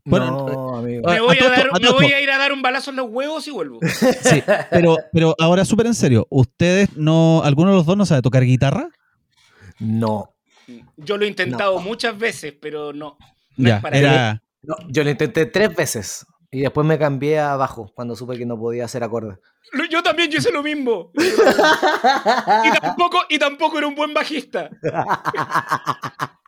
Bueno, 0.05 0.49
no, 0.49 0.77
amigo. 0.79 1.09
Ah, 1.09 1.15
me, 1.15 1.21
voy 1.21 1.39
a 1.39 1.45
dar, 1.45 1.59
esto, 1.59 1.77
a 1.77 1.79
me 1.79 1.87
todo 1.87 1.95
voy 1.97 2.07
esto. 2.07 2.17
a 2.17 2.21
ir 2.23 2.31
a 2.31 2.39
dar 2.39 2.53
un 2.53 2.63
balazo 2.63 2.91
en 2.91 2.97
los 2.97 3.11
huevos 3.11 3.47
y 3.47 3.51
vuelvo. 3.51 3.79
Sí, 4.23 4.43
pero, 4.71 4.97
pero 5.13 5.35
ahora 5.39 5.65
súper 5.65 5.87
en 5.87 5.95
serio. 5.95 6.27
¿Ustedes 6.31 6.97
no, 6.97 7.43
alguno 7.45 7.71
de 7.71 7.77
los 7.77 7.87
dos 7.87 7.97
no 7.97 8.07
sabe 8.07 8.23
tocar 8.23 8.43
guitarra? 8.45 8.89
No. 9.79 10.35
Yo 10.97 11.17
lo 11.17 11.25
he 11.25 11.29
intentado 11.29 11.79
muchas 11.81 12.19
veces, 12.19 12.55
pero 12.61 12.93
no. 12.93 13.19
no 13.57 13.69
Ya, 13.69 13.77
es 13.77 13.83
para 13.83 13.99
era, 13.99 14.43
No, 14.63 14.75
Yo 14.89 15.05
lo 15.05 15.11
intenté 15.11 15.47
tres 15.47 15.75
veces. 15.77 16.27
Y 16.53 16.61
después 16.63 16.85
me 16.87 16.99
cambié 16.99 17.39
a 17.39 17.55
bajo 17.57 17.93
cuando 17.95 18.17
supe 18.17 18.37
que 18.37 18.45
no 18.45 18.59
podía 18.59 18.85
hacer 18.85 19.05
acordes. 19.05 19.39
Yo 19.91 20.03
también 20.03 20.31
yo 20.31 20.39
hice 20.39 20.51
lo 20.51 20.63
mismo. 20.63 21.13
Y 22.65 22.71
tampoco, 22.81 23.19
y 23.29 23.39
tampoco 23.39 23.79
era 23.79 23.87
un 23.87 23.95
buen 23.95 24.13
bajista. 24.13 24.69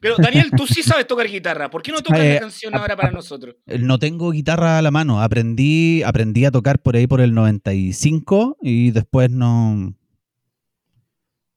Pero 0.00 0.16
Daniel, 0.18 0.50
tú 0.56 0.66
sí 0.66 0.82
sabes 0.82 1.06
tocar 1.06 1.26
guitarra. 1.26 1.70
¿Por 1.70 1.82
qué 1.82 1.90
no 1.90 2.02
tocas 2.02 2.20
Eh, 2.20 2.34
la 2.34 2.40
canción 2.40 2.74
ahora 2.76 2.96
para 2.96 3.10
nosotros? 3.10 3.56
no 3.66 3.98
tengo 3.98 4.30
guitarra 4.30 4.78
a 4.78 4.82
la 4.82 4.90
mano. 4.90 5.22
Aprendí, 5.22 6.02
aprendí 6.02 6.44
a 6.44 6.50
tocar 6.50 6.80
por 6.80 6.96
ahí 6.96 7.06
por 7.06 7.20
el 7.20 7.32
95 7.34 8.58
y 8.60 8.90
después 8.90 9.30
no. 9.30 9.94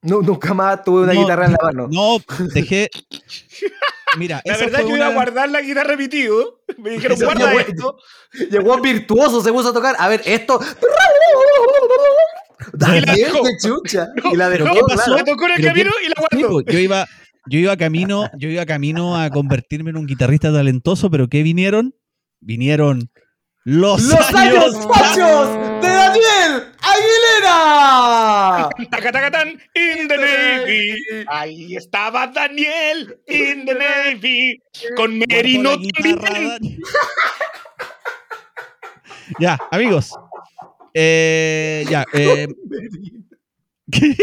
No, 0.02 0.22
nunca 0.22 0.54
más 0.54 0.84
tuve 0.84 1.04
una 1.04 1.14
No, 1.14 1.22
guitarra 1.22 1.46
en 1.48 1.52
la 1.54 1.58
mano. 1.62 1.88
No, 1.92 2.18
dejé. 2.54 2.90
Mira, 4.18 4.42
La 4.44 4.54
esa 4.56 4.66
verdad 4.66 4.80
fue 4.82 4.90
yo 4.90 4.96
iba 4.98 5.06
a 5.08 5.14
guardar 5.14 5.50
la 5.50 5.62
guitarra 5.62 5.96
mi 5.96 6.08
tío. 6.08 6.62
Me 6.78 6.92
dijeron, 6.92 7.16
Eso 7.18 7.26
guarda 7.26 7.54
esto. 7.54 7.98
Llegó 8.52 8.80
virtuoso, 8.82 9.42
se 9.44 9.52
puso 9.52 9.70
a 9.70 9.74
tocar. 9.74 9.96
A 10.00 10.08
ver, 10.08 10.22
esto. 10.26 10.60
Daniel, 12.74 13.06
qué 13.44 13.68
chucha. 13.68 14.08
No, 14.24 14.34
y 14.34 14.36
la 14.36 14.50
¿pero 14.50 14.66
dejó, 14.66 14.76
qué 14.88 14.96
pasó? 14.96 15.16
La 15.16 15.24
tocó 15.24 15.46
en 15.46 15.52
el 15.52 15.62
¿Pero 15.62 15.74
qué- 15.74 15.84
camino 15.84 15.92
y 16.06 16.10
la 16.10 16.16
guardó. 16.18 16.54
pues, 16.54 16.66
yo 16.74 16.80
iba, 16.80 17.06
yo 17.48 17.60
iba 17.60 17.78
camino, 17.78 18.30
yo 18.38 18.50
iba 18.50 18.66
camino 18.66 19.20
a 19.20 19.30
convertirme 19.30 19.92
en 19.92 19.98
un 19.98 20.06
guitarrista 20.08 20.52
talentoso, 20.52 21.10
pero 21.10 21.28
¿qué 21.28 21.44
vinieron? 21.44 21.96
Vinieron 22.42 23.10
los, 23.64 24.02
¡Los 24.04 24.34
años 24.34 24.76
fachos 24.88 25.50
de 25.82 25.88
Daniel 25.90 26.24
Aguilera! 26.90 28.70
Tacatacatán, 28.90 29.50
in 29.76 30.08
the 30.08 30.18
Navy. 30.18 30.98
Ahí 31.28 31.76
estaba 31.76 32.28
Daniel 32.28 33.20
in 33.28 33.66
the 33.66 33.76
Navy. 33.76 34.62
Con 34.96 35.20
Merino 35.20 35.78
también. 35.78 36.80
Ya, 39.40 39.58
amigos. 39.72 40.16
Eh, 40.94 41.86
ya, 41.90 42.04
eh, 42.14 42.48
¿qué? 43.92 44.16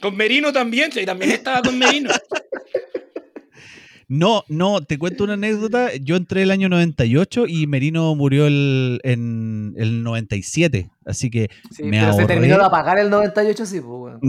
Con 0.00 0.16
Merino 0.16 0.52
también. 0.52 0.90
Sí, 0.92 1.04
también 1.04 1.32
estaba 1.32 1.62
con 1.62 1.78
Merino. 1.78 2.10
No, 4.08 4.44
no, 4.48 4.82
te 4.82 4.98
cuento 4.98 5.24
una 5.24 5.32
anécdota. 5.32 5.90
Yo 5.96 6.14
entré 6.16 6.42
el 6.42 6.52
año 6.52 6.68
98 6.68 7.46
y 7.48 7.66
Merino 7.66 8.14
murió 8.14 8.46
el, 8.46 9.00
en 9.02 9.74
el 9.76 10.04
97. 10.04 10.90
Así 11.04 11.28
que 11.28 11.50
Sí, 11.72 11.82
me 11.82 11.98
pero 11.98 12.12
se 12.12 12.20
ahorré. 12.20 12.26
terminó 12.34 12.56
de 12.58 12.64
apagar 12.64 12.98
el 13.00 13.10
98, 13.10 13.66
sí, 13.66 13.80
pues, 13.80 13.86
bueno. 13.98 14.20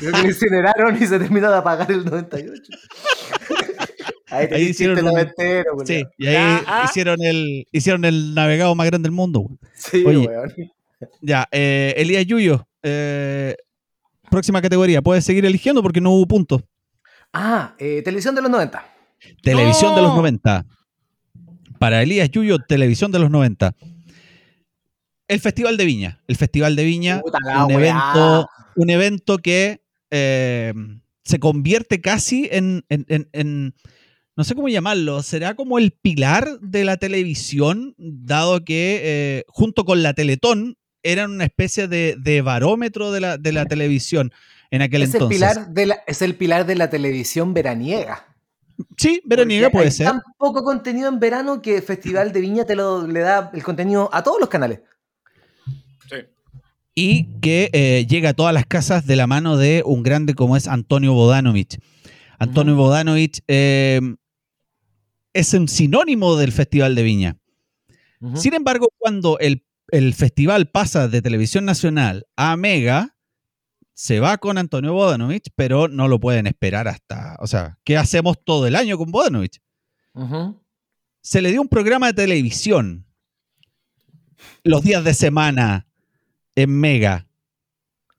Creo 0.00 0.12
que 0.12 0.22
lo 0.22 0.28
incineraron 0.28 1.02
y 1.02 1.06
se 1.06 1.18
terminó 1.18 1.50
de 1.50 1.56
apagar 1.56 1.90
el 1.90 2.04
98. 2.04 2.62
Ahí, 4.28 4.48
Ahí 4.52 4.62
hicieron 4.64 4.98
un- 4.98 5.04
noventero, 5.06 5.72
Sí, 5.84 6.04
culiao. 6.04 6.12
y 6.18 6.26
ahí 6.26 6.36
Ah, 6.36 6.62
ah. 6.66 6.82
hicieron 6.88 7.22
el 7.22 7.66
hicieron 7.72 8.04
el 8.04 8.34
navegado 8.34 8.74
más 8.74 8.86
grande 8.86 9.06
del 9.06 9.12
mundo. 9.14 9.40
güey. 9.40 9.58
Sí, 9.74 10.04
Oye. 10.04 10.26
weón. 10.28 10.52
Ya, 11.20 11.46
eh, 11.52 11.94
Elías 11.96 12.26
Yuyo, 12.26 12.66
eh, 12.82 13.54
próxima 14.30 14.60
categoría. 14.62 15.02
Puedes 15.02 15.24
seguir 15.24 15.44
eligiendo 15.46 15.82
porque 15.82 16.00
no 16.00 16.10
hubo 16.10 16.26
puntos. 16.26 16.62
Ah, 17.32 17.74
eh, 17.78 18.02
televisión 18.04 18.34
de 18.34 18.42
los 18.42 18.50
90. 18.50 18.84
Televisión 19.42 19.94
de 19.94 20.02
los 20.02 20.10
¡No! 20.10 20.16
90. 20.16 20.66
Para 21.78 22.02
Elías 22.02 22.30
Yuyo, 22.30 22.58
televisión 22.60 23.12
de 23.12 23.18
los 23.18 23.30
90. 23.30 23.74
El 25.28 25.40
Festival 25.40 25.76
de 25.76 25.84
Viña. 25.84 26.20
El 26.28 26.36
Festival 26.36 26.76
de 26.76 26.84
Viña, 26.84 27.22
un 27.64 27.70
evento, 27.70 28.48
un 28.76 28.90
evento 28.90 29.38
que 29.38 29.82
eh, 30.10 30.72
se 31.24 31.38
convierte 31.38 32.00
casi 32.00 32.48
en, 32.52 32.84
en- 32.88 33.06
en- 33.08 33.28
en- 33.32 33.74
no 34.36 34.44
sé 34.44 34.54
cómo 34.54 34.68
llamarlo, 34.68 35.22
será 35.22 35.54
como 35.54 35.78
el 35.78 35.92
pilar 35.92 36.58
de 36.60 36.84
la 36.84 36.96
televisión, 36.96 37.94
dado 37.98 38.64
que 38.64 39.00
eh, 39.02 39.44
junto 39.48 39.84
con 39.84 40.02
la 40.02 40.12
Teletón 40.12 40.76
eran 41.04 41.30
una 41.32 41.44
especie 41.44 41.86
de, 41.86 42.16
de 42.18 42.42
barómetro 42.42 43.12
de 43.12 43.20
la, 43.20 43.38
de 43.38 43.52
la 43.52 43.64
televisión 43.66 44.32
en 44.70 44.82
aquel 44.82 45.02
Es 45.02 45.10
el, 45.10 45.14
entonces. 45.16 45.36
pilar 45.38 45.68
de 45.68 45.86
la, 45.86 45.94
es 46.06 46.20
el 46.22 46.34
pilar 46.34 46.66
de 46.66 46.74
la 46.74 46.90
televisión 46.90 47.54
veraniega. 47.54 48.33
Sí, 48.96 49.20
veraniega 49.24 49.70
puede 49.70 49.86
hay 49.86 49.90
ser. 49.92 50.06
tan 50.06 50.20
poco 50.38 50.64
contenido 50.64 51.08
en 51.08 51.20
verano 51.20 51.62
que 51.62 51.80
Festival 51.82 52.32
de 52.32 52.40
Viña 52.40 52.64
te 52.64 52.74
lo, 52.74 53.06
le 53.06 53.20
da 53.20 53.50
el 53.54 53.62
contenido 53.62 54.10
a 54.12 54.22
todos 54.22 54.40
los 54.40 54.48
canales. 54.48 54.80
Sí. 56.08 56.16
y 56.94 57.40
que 57.40 57.70
eh, 57.72 58.06
llega 58.08 58.30
a 58.30 58.34
todas 58.34 58.52
las 58.52 58.66
casas 58.66 59.06
de 59.06 59.16
la 59.16 59.26
mano 59.26 59.56
de 59.56 59.82
un 59.86 60.02
grande 60.02 60.34
como 60.34 60.56
es 60.56 60.68
Antonio 60.68 61.12
Bodanovich. 61.14 61.78
Antonio 62.38 62.74
Bodanovich 62.76 63.40
eh, 63.48 64.00
es 65.32 65.54
un 65.54 65.68
sinónimo 65.68 66.36
del 66.36 66.52
Festival 66.52 66.94
de 66.94 67.02
Viña. 67.02 67.36
Sin 68.34 68.54
embargo, 68.54 68.88
cuando 68.98 69.38
el, 69.38 69.64
el 69.88 70.14
festival 70.14 70.70
pasa 70.70 71.08
de 71.08 71.20
televisión 71.20 71.64
nacional 71.66 72.26
a 72.36 72.56
Mega, 72.56 73.13
se 73.94 74.20
va 74.20 74.38
con 74.38 74.58
Antonio 74.58 74.92
Bodanovich, 74.92 75.48
pero 75.54 75.88
no 75.88 76.08
lo 76.08 76.18
pueden 76.20 76.46
esperar 76.46 76.88
hasta... 76.88 77.36
O 77.40 77.46
sea, 77.46 77.78
¿qué 77.84 77.96
hacemos 77.96 78.36
todo 78.44 78.66
el 78.66 78.74
año 78.76 78.98
con 78.98 79.10
Bodanovich? 79.10 79.60
Se 81.22 81.40
le 81.40 81.50
dio 81.50 81.62
un 81.62 81.68
programa 81.68 82.08
de 82.08 82.14
televisión 82.14 83.06
los 84.62 84.82
días 84.82 85.02
de 85.04 85.14
semana 85.14 85.86
en 86.54 86.70
Mega. 86.78 87.26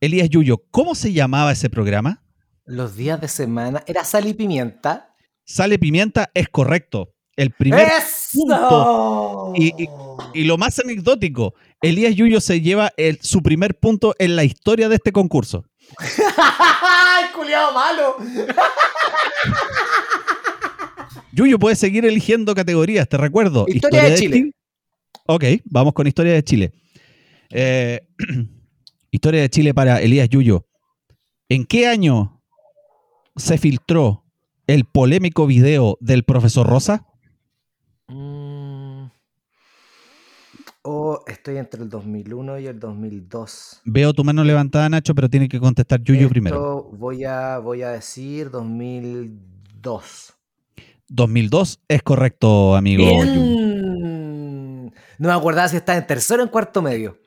Elías 0.02 0.30
Yuyo, 0.30 0.64
¿cómo 0.72 0.96
se 0.96 1.14
llamaba 1.14 1.52
ese 1.52 1.70
programa? 1.70 2.24
Los 2.66 2.96
días 2.96 3.22
de 3.22 3.28
semana. 3.28 3.84
Era 3.86 4.04
sal 4.04 4.28
y 4.28 4.34
pimienta. 4.34 5.14
Sale 5.44 5.78
pimienta 5.78 6.32
es 6.34 6.50
correcto. 6.50 7.14
El 7.36 7.52
primer 7.52 7.88
punto. 8.34 9.54
¡Eso! 9.54 9.54
Y- 9.56 9.88
Y 10.34 10.44
lo 10.46 10.58
más 10.58 10.80
anecdótico, 10.80 11.54
Elías 11.86 12.16
Yuyo 12.16 12.42
se 12.42 12.62
lleva 12.62 12.92
el- 12.98 13.20
su 13.22 13.42
primer 13.44 13.78
punto 13.80 14.16
en 14.20 14.36
la 14.36 14.44
historia 14.44 14.90
de 14.90 14.96
este 14.96 15.12
concurso. 15.12 15.66
¡Ay, 16.38 17.26
culiado 17.36 17.74
malo! 17.74 18.18
Yuyo 21.34 21.60
puede 21.60 21.76
seguir 21.76 22.06
eligiendo 22.06 22.56
categorías, 22.56 23.08
te 23.10 23.18
recuerdo. 23.18 23.66
Historia 23.68 24.04
de 24.04 24.16
Chile. 24.16 24.52
Ok, 25.28 25.44
vamos 25.66 25.94
con 25.94 26.08
Historia 26.08 26.34
de 26.34 26.44
Chile. 26.44 26.72
Eh, 27.50 28.08
historia 29.12 29.42
de 29.42 29.50
Chile 29.50 29.74
para 29.74 30.02
Elías 30.02 30.30
Yuyo. 30.30 30.66
¿En 31.50 31.66
qué 31.66 31.88
año 31.88 32.42
se 33.36 33.58
filtró 33.58 34.24
el 34.68 34.86
polémico 34.86 35.46
video 35.46 35.98
del 36.00 36.24
profesor 36.24 36.68
Rosa? 36.68 37.06
Oh, 40.88 41.20
estoy 41.26 41.58
entre 41.58 41.82
el 41.82 41.90
2001 41.90 42.60
y 42.60 42.68
el 42.68 42.80
2002. 42.80 43.82
Veo 43.86 44.14
tu 44.14 44.24
mano 44.24 44.44
levantada, 44.44 44.88
Nacho, 44.88 45.16
pero 45.16 45.28
tiene 45.28 45.50
que 45.50 45.60
contestar 45.60 46.00
Yuyo 46.04 46.22
Esto 46.22 46.30
primero. 46.30 46.84
Voy 46.94 47.24
a, 47.24 47.58
voy 47.58 47.82
a 47.82 47.90
decir 47.90 48.52
2002. 48.52 50.34
2002 51.08 51.80
es 51.88 52.04
correcto, 52.04 52.76
amigo. 52.76 53.04
Bien. 53.04 54.86
No 55.18 55.28
me 55.28 55.34
acordaba 55.34 55.68
si 55.70 55.78
estaba 55.78 55.98
en 55.98 56.06
tercero 56.06 56.44
o 56.44 56.46
en 56.46 56.52
cuarto 56.52 56.84
medio. 56.84 57.18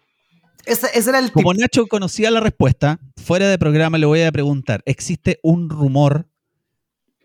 Ese, 0.65 0.87
ese 0.95 1.11
era 1.11 1.19
el 1.19 1.33
Como. 1.33 1.53
Nacho 1.53 1.89
conocía 1.89 2.31
la 2.31 2.39
respuesta, 2.39 3.01
fuera 3.17 3.49
de 3.49 3.59
programa 3.59 3.99
le 3.99 4.07
voy 4.07 4.23
a 4.23 4.31
preguntar, 4.31 4.85
¿existe 4.87 5.41
un 5.43 5.69
rumor 5.69 6.29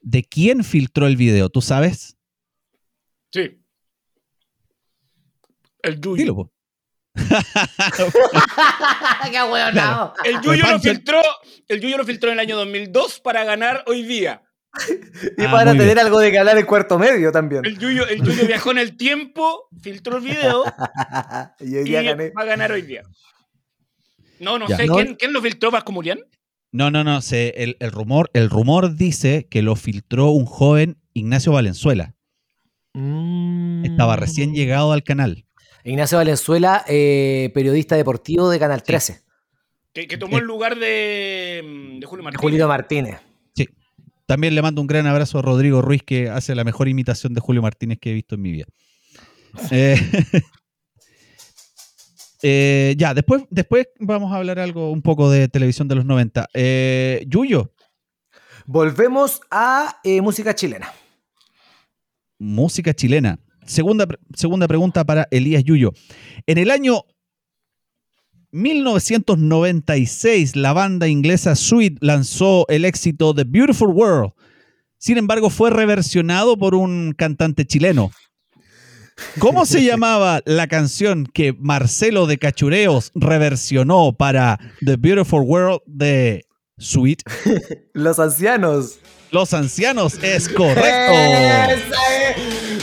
de 0.01 0.23
quién 0.23 0.63
filtró 0.63 1.05
el 1.05 1.15
video? 1.15 1.49
¿Tú 1.49 1.61
sabes? 1.61 2.17
Sí. 3.31 3.62
El 5.83 6.01
Yuyo. 6.01 6.15
Dilo, 6.15 6.35
po. 6.35 6.51
¡Qué 9.31 9.43
hueonao! 9.43 10.13
El 10.23 10.41
Yuyo 10.41 10.71
lo 10.71 10.79
filtró, 10.79 11.21
el 11.67 11.81
Yuyo 11.81 11.97
lo 11.97 12.05
filtró 12.05 12.29
en 12.29 12.33
el 12.33 12.39
año 12.39 12.55
2002 12.57 13.19
para 13.19 13.43
ganar 13.43 13.83
hoy 13.87 14.03
día. 14.03 14.41
Y 15.37 15.43
Ah, 15.45 15.51
para 15.51 15.71
tener 15.73 15.85
bien. 15.95 15.99
algo 15.99 16.19
de 16.19 16.31
que 16.31 16.39
hablar 16.39 16.57
en 16.57 16.65
cuarto 16.65 16.97
medio 16.97 17.31
también. 17.31 17.63
El 17.65 17.77
Yuyo, 17.77 18.07
el 18.07 18.23
Yuyo 18.23 18.47
viajó 18.47 18.71
en 18.71 18.79
el 18.79 18.97
tiempo, 18.97 19.67
filtró 19.81 20.17
el 20.17 20.23
video 20.23 20.63
y 21.59 21.75
hoy 21.75 21.81
y 21.81 21.83
día 21.83 22.01
gané. 22.01 22.31
va 22.31 22.41
a 22.41 22.45
ganar 22.45 22.71
hoy 22.71 22.81
día. 22.81 23.03
No, 24.39 24.57
no 24.57 24.67
Ya. 24.67 24.77
sé. 24.77 24.87
No. 24.87 24.95
¿quién, 24.95 25.15
quién 25.15 25.33
lo 25.33 25.41
filtró? 25.41 25.69
¿Vasco 25.69 25.91
Murián? 25.91 26.19
No, 26.71 26.89
no, 26.89 27.03
no. 27.03 27.21
se- 27.21 27.53
el, 27.63 27.77
el 27.79 27.91
rumor, 27.91 28.31
el 28.33 28.49
rumor 28.49 28.95
dice 28.95 29.47
que 29.49 29.61
lo 29.61 29.75
filtró 29.75 30.31
un 30.31 30.45
joven 30.45 30.97
Ignacio 31.13 31.51
Valenzuela. 31.51 32.15
Estaba 33.83 34.15
recién 34.15 34.53
llegado 34.55 34.91
al 34.91 35.03
canal. 35.03 35.45
Mm. 35.83 35.89
Ignacio 35.89 36.17
Valenzuela, 36.17 36.83
eh, 36.87 37.51
periodista 37.53 37.95
deportivo 37.95 38.49
de 38.49 38.59
Canal 38.59 38.83
13. 38.83 39.21
Que, 39.93 40.07
que 40.07 40.17
tomó 40.17 40.37
el 40.39 40.45
lugar 40.45 40.75
de, 40.77 41.97
de 41.99 42.05
Julio 42.05 42.23
Martínez. 42.23 42.41
Julio 42.41 42.67
Martínez. 42.67 43.19
Sí. 43.55 43.69
También 44.25 44.55
le 44.55 44.61
mando 44.61 44.81
un 44.81 44.87
gran 44.87 45.05
abrazo 45.05 45.39
a 45.39 45.41
Rodrigo 45.41 45.81
Ruiz, 45.81 46.01
que 46.03 46.29
hace 46.29 46.55
la 46.55 46.63
mejor 46.63 46.87
imitación 46.87 47.33
de 47.33 47.41
Julio 47.41 47.61
Martínez 47.61 47.99
que 47.99 48.11
he 48.11 48.13
visto 48.13 48.35
en 48.35 48.41
mi 48.41 48.51
vida. 48.51 48.65
Eh, 49.69 49.95
eh, 52.41 52.95
ya, 52.97 53.13
después, 53.13 53.43
después 53.51 53.87
vamos 53.99 54.33
a 54.33 54.37
hablar 54.37 54.57
algo 54.59 54.91
un 54.91 55.03
poco 55.03 55.29
de 55.29 55.47
televisión 55.47 55.87
de 55.87 55.95
los 55.95 56.05
90. 56.05 56.47
Eh, 56.55 57.23
Yuyo, 57.27 57.71
Volvemos 58.65 59.41
a 59.51 59.99
eh, 60.03 60.21
música 60.21 60.55
chilena. 60.55 60.91
música 62.39 62.93
chilena. 62.93 63.39
Segunda, 63.65 64.07
segunda 64.35 64.67
pregunta 64.67 65.03
para 65.03 65.27
Elías 65.31 65.63
Yuyo. 65.63 65.93
En 66.47 66.57
el 66.57 66.71
año 66.71 67.03
1996, 68.51 70.55
la 70.55 70.73
banda 70.73 71.07
inglesa 71.07 71.55
Sweet 71.55 71.97
lanzó 72.01 72.65
el 72.69 72.85
éxito 72.85 73.33
The 73.33 73.45
Beautiful 73.45 73.89
World. 73.89 74.33
Sin 74.99 75.17
embargo, 75.17 75.49
fue 75.49 75.71
reversionado 75.71 76.57
por 76.57 76.75
un 76.75 77.13
cantante 77.17 77.65
chileno. 77.65 78.11
¿Cómo 79.39 79.65
se 79.65 79.83
llamaba 79.85 80.41
la 80.45 80.67
canción 80.67 81.25
que 81.25 81.53
Marcelo 81.53 82.27
de 82.27 82.37
Cachureos 82.37 83.11
reversionó 83.15 84.13
para 84.13 84.59
The 84.85 84.97
Beautiful 84.97 85.41
World 85.41 85.81
de 85.87 86.45
Sweet? 86.77 87.23
Los 87.93 88.19
ancianos. 88.19 88.99
Los 89.33 89.51
ancianos, 89.55 90.19
es 90.21 90.47
correcto. 90.47 91.11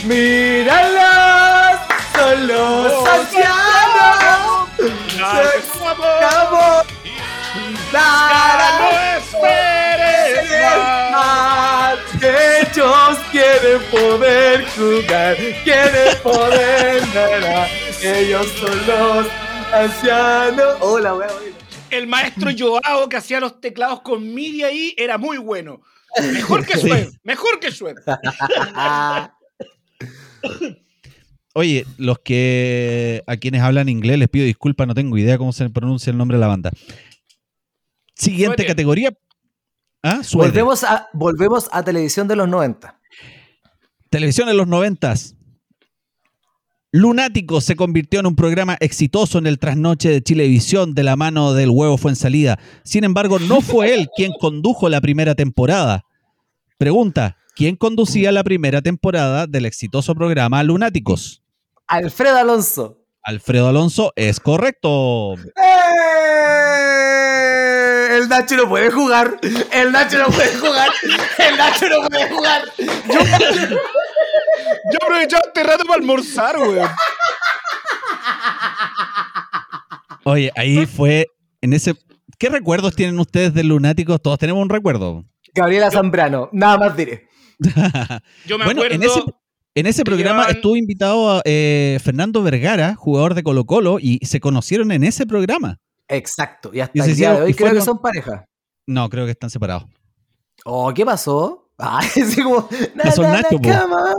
¡Míralos! 0.04 1.78
¡Son 2.12 2.48
los 2.48 3.08
ancianos! 3.08 4.68
¡Se 4.76 5.86
acabó! 5.86 6.82
¡La- 7.92 9.16
esperes 9.16 10.50
más! 11.12 11.98
Ellos 12.20 13.18
quieren 13.30 13.80
poder 13.92 14.66
jugar, 14.70 15.36
quieren 15.62 16.18
poder 16.20 17.00
ganar. 17.14 17.68
Ellos 18.02 18.48
son 18.58 18.86
los 18.88 19.26
ancianos. 19.72 20.78
Hola, 20.80 21.14
wea. 21.14 21.28
El 21.90 22.08
maestro 22.08 22.50
Joao 22.58 23.08
que 23.08 23.18
hacía 23.18 23.38
los 23.38 23.60
teclados 23.60 24.00
con 24.00 24.34
MIDI 24.34 24.64
ahí 24.64 24.94
era 24.98 25.16
muy 25.16 25.38
bueno. 25.38 25.80
Mejor 26.32 26.66
que 26.66 26.76
Sued, 26.78 27.08
mejor 27.22 27.60
que. 27.60 27.68
Ah, 28.74 29.32
Oye, 31.54 31.84
los 31.98 32.20
que 32.20 33.24
a 33.26 33.36
quienes 33.36 33.62
hablan 33.62 33.88
inglés 33.88 34.18
les 34.18 34.28
pido 34.28 34.46
disculpas, 34.46 34.86
no 34.86 34.94
tengo 34.94 35.18
idea 35.18 35.36
cómo 35.36 35.52
se 35.52 35.68
pronuncia 35.68 36.10
el 36.10 36.16
nombre 36.18 36.36
de 36.36 36.40
la 36.40 36.46
banda. 36.46 36.70
Siguiente 38.14 38.58
Suede. 38.58 38.68
categoría. 38.68 39.12
¿Ah? 40.02 40.20
Volvemos, 40.32 40.84
a, 40.84 41.08
volvemos 41.12 41.68
a 41.72 41.82
televisión 41.82 42.28
de 42.28 42.36
los 42.36 42.48
90. 42.48 42.98
Televisión 44.10 44.48
en 44.48 44.56
los 44.56 44.66
noventas. 44.68 45.34
Lunático 46.92 47.60
se 47.60 47.76
convirtió 47.76 48.18
en 48.18 48.26
un 48.26 48.34
programa 48.34 48.76
exitoso 48.80 49.38
en 49.38 49.46
el 49.46 49.60
trasnoche 49.60 50.08
de 50.08 50.22
Chilevisión 50.22 50.92
de 50.92 51.04
la 51.04 51.14
mano 51.14 51.52
del 51.52 51.70
huevo 51.70 51.96
fue 51.96 52.10
en 52.10 52.16
salida. 52.16 52.58
Sin 52.82 53.04
embargo, 53.04 53.38
no 53.38 53.60
fue 53.60 53.94
él 53.94 54.08
quien 54.16 54.32
condujo 54.32 54.88
la 54.88 55.00
primera 55.00 55.36
temporada. 55.36 56.04
Pregunta, 56.78 57.36
¿quién 57.54 57.76
conducía 57.76 58.32
la 58.32 58.42
primera 58.42 58.82
temporada 58.82 59.46
del 59.46 59.66
exitoso 59.66 60.16
programa 60.16 60.64
Lunáticos? 60.64 61.44
Alfredo 61.86 62.38
Alonso. 62.38 62.98
Alfredo 63.22 63.68
Alonso 63.68 64.12
es 64.16 64.40
correcto. 64.40 65.34
¡Eh! 65.34 66.00
El 68.16 68.28
Nacho 68.28 68.56
no 68.56 68.68
puede 68.68 68.90
jugar. 68.90 69.38
El 69.72 69.92
Nacho 69.92 70.18
no 70.18 70.26
puede 70.26 70.56
jugar. 70.56 70.88
El 71.38 71.56
Nacho 71.56 71.88
no 71.88 72.08
puede 72.08 72.28
jugar. 72.28 72.62
Yo 72.78 73.20
aprovechaba 75.02 75.42
este 75.46 75.62
rato 75.62 75.84
para 75.84 76.00
almorzar, 76.00 76.58
weón. 76.58 76.88
Oye, 80.24 80.50
ahí 80.56 80.86
fue 80.86 81.26
en 81.60 81.72
ese. 81.72 81.94
¿Qué 82.38 82.48
recuerdos 82.48 82.94
tienen 82.94 83.18
ustedes 83.18 83.52
de 83.54 83.64
Lunáticos? 83.64 84.20
Todos 84.22 84.38
tenemos 84.38 84.62
un 84.62 84.68
recuerdo. 84.68 85.24
Gabriela 85.54 85.90
Zambrano. 85.90 86.48
Nada 86.52 86.78
más 86.78 86.96
diré. 86.96 87.28
Yo 88.46 88.58
me 88.58 88.64
Bueno, 88.64 88.82
acuerdo. 88.82 88.94
en 88.94 89.02
ese, 89.02 89.20
en 89.74 89.86
ese 89.86 90.04
programa 90.04 90.44
estuvo 90.44 90.76
invitado 90.76 91.38
a, 91.38 91.42
eh, 91.44 91.98
Fernando 92.02 92.42
Vergara, 92.42 92.94
jugador 92.94 93.34
de 93.34 93.42
Colo 93.42 93.64
Colo, 93.66 93.98
y 94.00 94.18
se 94.24 94.40
conocieron 94.40 94.92
en 94.92 95.04
ese 95.04 95.26
programa. 95.26 95.78
Exacto. 96.08 96.70
Y 96.72 96.80
hasta 96.80 96.98
Y 96.98 97.02
se 97.02 97.10
el 97.10 97.16
día 97.16 97.34
de 97.34 97.42
hoy 97.42 97.50
y 97.50 97.54
creo 97.54 97.72
que 97.72 97.80
son 97.80 97.98
pareja. 98.00 98.44
No, 98.86 99.08
creo 99.08 99.24
que 99.26 99.32
están 99.32 99.50
separados. 99.50 99.84
Oh, 100.64 100.92
¿qué 100.94 101.04
pasó? 101.04 101.69
Así 101.80 102.36
como. 102.42 102.68
na, 102.94 103.04
na, 103.04 103.42
na. 103.88 104.14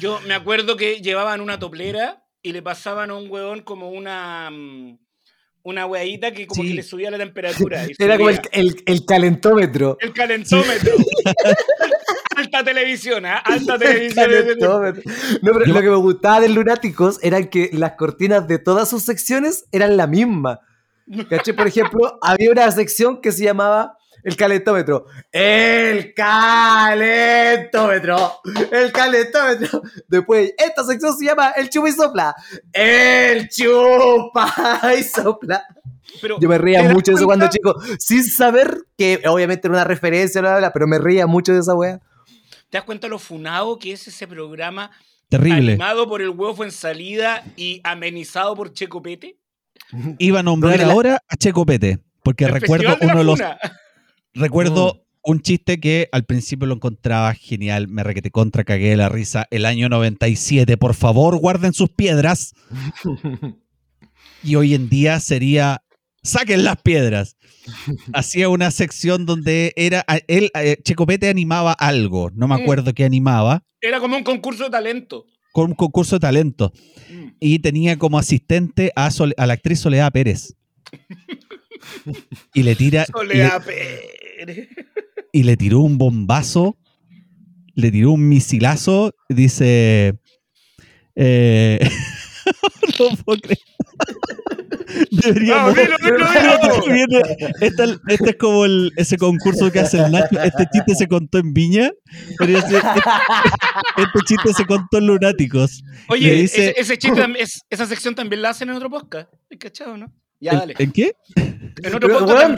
Yo 0.00 0.20
me 0.26 0.34
acuerdo 0.34 0.76
que 0.76 1.00
llevaban 1.00 1.40
una 1.40 1.58
toplera 1.58 2.22
y 2.42 2.52
le 2.52 2.62
pasaban 2.62 3.10
a 3.10 3.14
un 3.16 3.30
huevón 3.30 3.62
como 3.62 3.90
una. 3.90 4.50
mm, 4.50 4.98
Una 5.62 5.84
weadita 5.84 6.32
que 6.32 6.46
como 6.46 6.62
Sí. 6.62 6.70
que 6.70 6.74
le 6.76 6.82
subía 6.82 7.10
la 7.10 7.18
temperatura. 7.18 7.84
y 7.86 7.92
Era 8.02 8.16
como 8.16 8.30
el, 8.30 8.40
el- 8.52 8.82
el 8.86 9.04
calentómetro. 9.04 9.98
el 10.00 10.12
calentómetro. 10.14 10.94
Alta 12.36 12.64
televisión, 12.64 13.26
¿ah? 13.26 13.36
Alta 13.44 13.78
televisión. 13.78 14.30
No, 14.58 14.80
pero 14.80 15.66
Yo- 15.66 15.72
lo 15.74 15.80
que 15.82 15.90
me 15.90 15.96
gustaba 15.96 16.40
de 16.40 16.48
Lunáticos 16.48 17.18
era 17.22 17.42
que 17.50 17.68
las 17.74 17.92
cortinas 17.92 18.48
de 18.48 18.58
todas 18.58 18.88
sus 18.88 19.02
secciones 19.02 19.66
eran 19.72 19.98
la 19.98 20.06
misma. 20.06 20.60
Por 21.56 21.66
ejemplo, 21.66 22.18
había 22.22 22.50
una 22.52 22.70
sección 22.70 23.20
que 23.20 23.30
se 23.32 23.44
llamaba 23.44 23.98
el 24.24 24.36
calentómetro. 24.36 25.06
El 25.32 26.12
calentómetro. 27.20 28.40
El 28.70 28.92
calentómetro. 28.92 29.82
Después, 30.08 30.52
esta 30.58 30.84
sección 30.84 31.16
se 31.16 31.24
llama 31.26 31.50
el 31.56 31.68
chupa 31.70 31.88
y 31.88 31.92
sopla. 31.92 32.34
El 32.72 33.48
chupa 33.48 34.80
y 34.98 35.02
sopla. 35.02 35.64
Pero, 36.20 36.38
Yo 36.40 36.48
me 36.48 36.56
¿te 36.56 36.62
reía 36.62 36.82
mucho 36.84 37.12
de 37.12 37.16
eso 37.16 37.24
cuando 37.26 37.48
chico, 37.48 37.74
sin 37.98 38.24
saber 38.24 38.78
que 38.98 39.22
obviamente 39.26 39.68
era 39.68 39.74
una 39.76 39.84
referencia, 39.84 40.40
bla, 40.40 40.50
bla, 40.50 40.58
bla, 40.58 40.72
pero 40.72 40.86
me 40.88 40.98
reía 40.98 41.26
mucho 41.26 41.52
de 41.52 41.60
esa 41.60 41.74
wea. 41.74 42.00
¿Te 42.68 42.78
das 42.78 42.84
cuenta 42.84 43.06
lo 43.08 43.18
funado 43.18 43.78
que 43.78 43.92
es 43.92 44.06
ese 44.08 44.26
programa 44.26 44.90
Terrible. 45.28 45.72
animado 45.72 46.08
por 46.08 46.20
el 46.20 46.30
huevo 46.30 46.64
en 46.64 46.72
salida 46.72 47.44
y 47.56 47.80
amenizado 47.84 48.56
por 48.56 48.72
Checo 48.72 49.00
Pete? 49.02 49.38
Iba 50.18 50.40
a 50.40 50.42
nombrar 50.42 50.72
¿Dónde 50.72 50.86
la- 50.86 50.92
ahora 50.92 51.22
a 51.28 51.36
Checo 51.36 51.64
Pete, 51.64 52.00
porque 52.24 52.44
El 52.44 52.52
recuerdo 52.52 52.96
de 52.96 53.06
uno 53.06 53.18
de 53.18 53.24
los 53.24 53.40
Recuerdo 54.34 55.04
un 55.22 55.40
chiste 55.40 55.80
que 55.80 56.08
al 56.12 56.24
principio 56.24 56.66
lo 56.66 56.74
encontraba 56.74 57.34
genial, 57.34 57.88
me 57.88 58.02
requete 58.02 58.30
contra, 58.30 58.64
cagué 58.64 58.90
de 58.90 58.96
la 58.96 59.08
risa. 59.08 59.46
El 59.50 59.66
año 59.66 59.88
97, 59.88 60.76
por 60.76 60.94
favor, 60.94 61.36
guarden 61.38 61.72
sus 61.72 61.90
piedras. 61.90 62.54
Y 64.42 64.54
hoy 64.54 64.74
en 64.74 64.88
día 64.88 65.20
sería 65.20 65.82
saquen 66.22 66.64
las 66.64 66.80
piedras. 66.80 67.36
Hacía 68.14 68.48
una 68.48 68.70
sección 68.70 69.26
donde 69.26 69.72
era 69.76 70.04
él 70.28 70.50
eh, 70.54 70.78
Checo 70.82 71.06
Pete 71.06 71.28
animaba 71.28 71.72
algo, 71.72 72.30
no 72.34 72.48
me 72.48 72.56
Mm. 72.56 72.62
acuerdo 72.62 72.94
qué 72.94 73.04
animaba, 73.04 73.62
Era 73.82 74.00
como 74.00 74.16
un 74.16 74.24
concurso 74.24 74.64
de 74.64 74.70
talento. 74.70 75.26
con 75.52 75.70
un 75.70 75.74
concurso 75.76 76.16
de 76.16 76.20
talento 76.20 76.72
Mm. 77.10 77.28
y 77.40 77.58
tenía 77.58 77.98
como 77.98 78.18
asistente 78.18 78.92
a, 78.96 79.10
a 79.36 79.46
la 79.46 79.52
actriz 79.52 79.80
Soledad 79.80 80.10
Pérez. 80.12 80.54
Y 82.54 82.62
le 82.62 82.74
tira 82.76 83.06
y 83.22 83.36
le- 84.46 84.68
y 85.32 85.42
le 85.44 85.56
tiró 85.56 85.80
un 85.80 85.96
bombazo, 85.98 86.76
le 87.74 87.90
tiró 87.90 88.12
un 88.12 88.28
misilazo, 88.28 89.14
dice... 89.28 90.18
eh, 91.14 91.78
no 92.98 93.16
puedo 93.24 93.40
creer. 93.40 93.58
Deberíamos... 95.10 95.74
No, 95.76 95.82
dilo, 95.82 95.96
dilo, 96.02 96.26
dilo. 96.26 96.92
Viene- 96.92 97.22
Este, 97.60 97.84
este 98.08 98.30
es 98.30 98.36
como 98.36 98.64
el- 98.64 98.92
ese 98.96 99.16
concurso 99.16 99.70
que 99.70 99.78
hace 99.80 99.98
el 99.98 100.10
Nacho. 100.10 100.40
Este 100.42 100.66
chiste 100.72 100.94
se 100.96 101.06
contó 101.06 101.38
en 101.38 101.52
Viña. 101.54 101.90
pero 102.38 102.58
ese- 102.58 102.76
este 102.78 104.18
chiste 104.26 104.52
se 104.52 104.64
contó 104.66 104.98
en 104.98 105.06
Lunáticos. 105.06 105.82
Oye, 106.08 106.32
dice- 106.34 106.70
ese, 106.70 106.80
ese 106.80 106.98
chiste, 106.98 107.22
es- 107.38 107.60
esa 107.70 107.86
sección 107.86 108.14
también 108.14 108.42
la 108.42 108.50
hacen 108.50 108.68
en 108.68 108.74
otro 108.76 108.90
podcast. 108.90 109.32
¿Has 109.50 109.58
cachado, 109.58 109.96
no? 109.96 110.12
Ya, 110.40 110.52
¿En- 110.52 110.58
dale. 110.58 110.74
¿En 110.78 110.92
qué? 110.92 111.12
En 111.36 111.94
otro 111.94 112.08
Pero, 112.08 112.26
cada, 112.26 112.48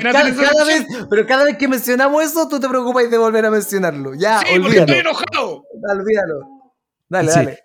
vez, 0.64 0.86
pero 1.10 1.26
cada 1.26 1.44
vez 1.44 1.56
que 1.56 1.66
mencionamos 1.68 2.22
eso, 2.24 2.48
tú 2.48 2.60
te 2.60 2.68
preocupas 2.68 3.10
de 3.10 3.18
volver 3.18 3.44
a 3.46 3.50
mencionarlo. 3.50 4.14
Ya, 4.14 4.40
Sí, 4.40 4.58
porque 4.60 4.78
estoy 4.78 4.98
enojado. 4.98 5.64
Dale, 5.80 6.00
olvídalo. 6.02 6.40
Dale, 7.08 7.28
Sí. 7.30 7.38
dale. 7.38 7.58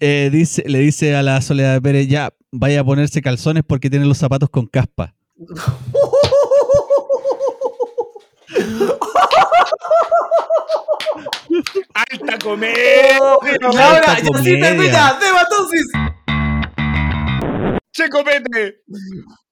Eh, 0.00 0.30
dice, 0.32 0.64
le 0.66 0.78
dice 0.78 1.14
a 1.14 1.22
la 1.22 1.40
Soledad 1.40 1.80
Pérez, 1.80 2.08
ya, 2.08 2.32
vaya 2.50 2.80
a 2.80 2.84
ponerse 2.84 3.22
calzones 3.22 3.62
porque 3.66 3.88
tiene 3.90 4.06
los 4.06 4.18
zapatos 4.18 4.50
con 4.50 4.66
caspa. 4.66 5.14
Alta 11.94 12.38
comedia. 12.42 13.18
y 13.18 13.76
ahora, 13.76 14.00
ya 14.06 14.16
sí 14.16 14.26
comedia. 14.26 14.60
termina, 14.68 15.18
Debatosis. 15.20 15.86
Checo 17.92 18.24
Pete. 18.24 18.82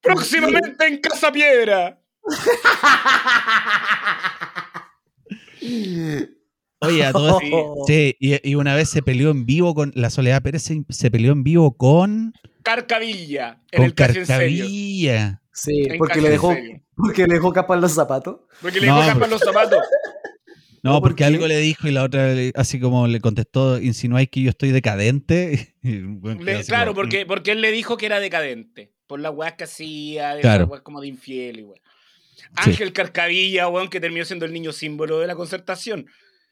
Próximamente 0.00 0.86
en 0.86 0.98
Casa 1.00 1.30
Piedra. 1.32 2.00
Oye, 6.80 7.04
a 7.04 7.12
todo 7.12 7.40
Sí. 7.40 7.50
Sí, 7.86 8.16
y, 8.20 8.50
y 8.50 8.54
una 8.54 8.74
vez 8.74 8.88
se 8.88 9.02
peleó 9.02 9.30
en 9.30 9.44
vivo 9.46 9.74
con 9.74 9.92
la 9.94 10.10
Soledad 10.10 10.42
Pérez, 10.42 10.62
se, 10.62 10.84
se 10.88 11.10
peleó 11.10 11.32
en 11.32 11.42
vivo 11.42 11.76
con, 11.76 12.32
Carcavilla. 12.62 13.62
En 13.72 13.78
con 13.78 13.86
el 13.86 13.94
casi 13.94 14.18
en 14.18 14.26
serio. 14.26 14.58
Carcavilla. 14.64 15.42
Sí, 15.52 15.82
En 15.88 15.98
porque 15.98 16.20
le 16.20 16.26
en 16.28 16.32
dejó, 16.32 16.52
Serio. 16.52 16.80
porque 16.96 17.26
le 17.26 17.34
dejó 17.34 17.52
capar 17.52 17.78
los 17.78 17.92
zapatos. 17.92 18.40
Porque 18.60 18.80
le 18.80 18.86
No, 18.86 18.96
pero- 19.00 19.06
Caspa 19.08 19.26
los 19.26 19.40
zapatos. 19.40 19.78
No, 20.82 21.00
¿por 21.00 21.10
porque 21.10 21.24
algo 21.24 21.46
le 21.46 21.58
dijo 21.58 21.88
y 21.88 21.90
la 21.92 22.04
otra 22.04 22.32
así 22.54 22.78
como 22.80 23.06
le 23.08 23.20
contestó, 23.20 23.80
insinuáis 23.80 24.28
que 24.30 24.42
yo 24.42 24.50
estoy 24.50 24.70
decadente. 24.70 25.74
Y 25.82 26.00
Le- 26.44 26.64
claro, 26.64 26.92
como, 26.92 27.02
porque, 27.02 27.24
porque 27.26 27.52
él 27.52 27.60
le 27.60 27.70
dijo 27.72 27.96
que 27.96 28.06
era 28.06 28.20
decadente. 28.20 28.92
Por 29.06 29.20
las 29.20 29.32
weas 29.34 29.54
que 29.54 29.64
hacía, 29.64 30.34
de 30.34 30.42
Claro. 30.42 30.68
como 30.82 31.00
de 31.00 31.08
infiel 31.08 31.60
y 31.60 31.62
weas. 31.62 31.82
Ángel 32.54 32.92
Carcavilla, 32.92 33.68
weón, 33.68 33.88
que 33.88 34.00
terminó 34.00 34.24
siendo 34.24 34.44
el 34.44 34.52
niño 34.52 34.72
símbolo 34.72 35.18
de 35.18 35.26
la 35.26 35.34
concertación. 35.34 36.00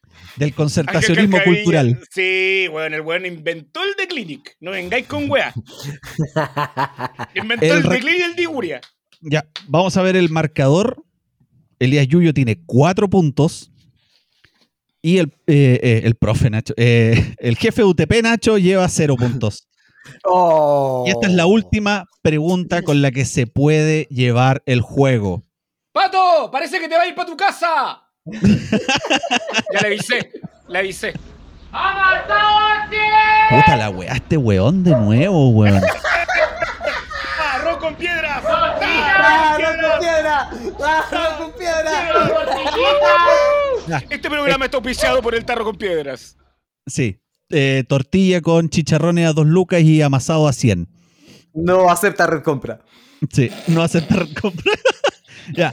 mm, 0.05 0.39
Del 0.39 0.55
concertacionismo 0.55 1.39
cultural. 1.45 2.01
Sí, 2.11 2.67
weón, 2.73 2.95
el 2.95 3.03
weón 3.03 3.27
inventó 3.27 3.83
el 3.85 3.95
The 3.97 4.09
Clinic. 4.09 4.57
No 4.61 4.71
vengáis 4.73 5.07
con 5.07 5.31
weas. 5.31 5.55
Inventó 7.35 7.65
El 7.67 7.73
el, 7.79 7.83
Clinic 7.89 8.19
y 8.19 8.23
el 8.23 8.37
Diguria. 8.37 8.81
Ya, 9.21 9.47
vamos 9.69 9.97
a 9.97 10.03
ver 10.03 10.17
el 10.17 10.29
marcador. 10.31 11.03
Elías 11.79 12.07
Yuyo 12.09 12.33
tiene 12.33 12.61
cuatro 12.65 13.09
puntos. 13.09 13.71
Y 15.07 15.19
el, 15.19 15.33
eh, 15.47 15.79
eh, 15.85 16.01
el 16.03 16.17
profe 16.17 16.51
Nacho, 16.51 16.75
eh, 16.77 17.37
el 17.39 17.57
jefe 17.57 17.85
UTP 17.85 18.23
Nacho 18.25 18.59
lleva 18.59 18.89
cero 18.89 19.15
puntos. 19.17 19.69
Oh. 20.25 21.05
Y 21.07 21.11
esta 21.11 21.29
es 21.29 21.33
la 21.33 21.47
última 21.47 22.07
pregunta 22.23 22.83
con 22.83 23.01
la 23.03 23.13
que 23.13 23.25
se 23.25 23.47
puede 23.47 24.09
llevar 24.11 24.65
el 24.67 24.81
juego. 24.81 25.45
¡Pato! 25.93 26.51
¡Parece 26.51 26.81
que 26.81 26.89
te 26.89 26.97
va 26.97 27.03
a 27.03 27.07
ir 27.07 27.15
para 27.15 27.29
tu 27.29 27.37
casa! 27.37 28.03
ya 28.25 29.81
le 29.81 29.87
avisé, 29.87 30.33
le 30.67 30.79
avisé. 30.81 31.13
Puta 33.49 33.77
la 33.77 33.91
weá, 33.91 34.13
este 34.13 34.37
weón 34.37 34.83
de 34.83 34.91
nuevo, 34.91 35.51
weón. 35.51 35.83
¡Arroz 37.53 37.77
con 37.77 37.95
piedras! 37.95 38.43
¡Ah, 38.45 39.57
no 39.61 39.89
con 39.89 40.01
piedra! 40.01 40.51
¡Ah, 40.83 41.05
no 41.13 41.45
con 41.45 41.53
piedra! 41.53 42.27
Este 44.11 44.29
programa 44.31 44.65
está 44.65 44.77
auspiciado 44.79 45.23
por 45.23 45.35
el 45.35 45.45
tarro 45.45 45.65
con 45.65 45.77
piedras. 45.77 46.37
Sí. 46.87 47.21
eh, 47.51 47.85
tortilla 47.89 48.41
con 48.41 48.69
chicharrones 48.69 49.27
a 49.29 49.33
dos 49.33 49.47
lucas 49.47 49.83
y 49.83 50.03
amasado 50.03 50.49
a 50.49 50.53
100. 50.53 50.89
No 51.55 51.89
acepta 51.89 52.27
red 52.27 52.43
compra. 52.43 52.81
Sí, 53.33 53.51
no 53.69 53.83
aceptar 53.83 54.27
compra. 54.41 54.73
ya. 55.55 55.71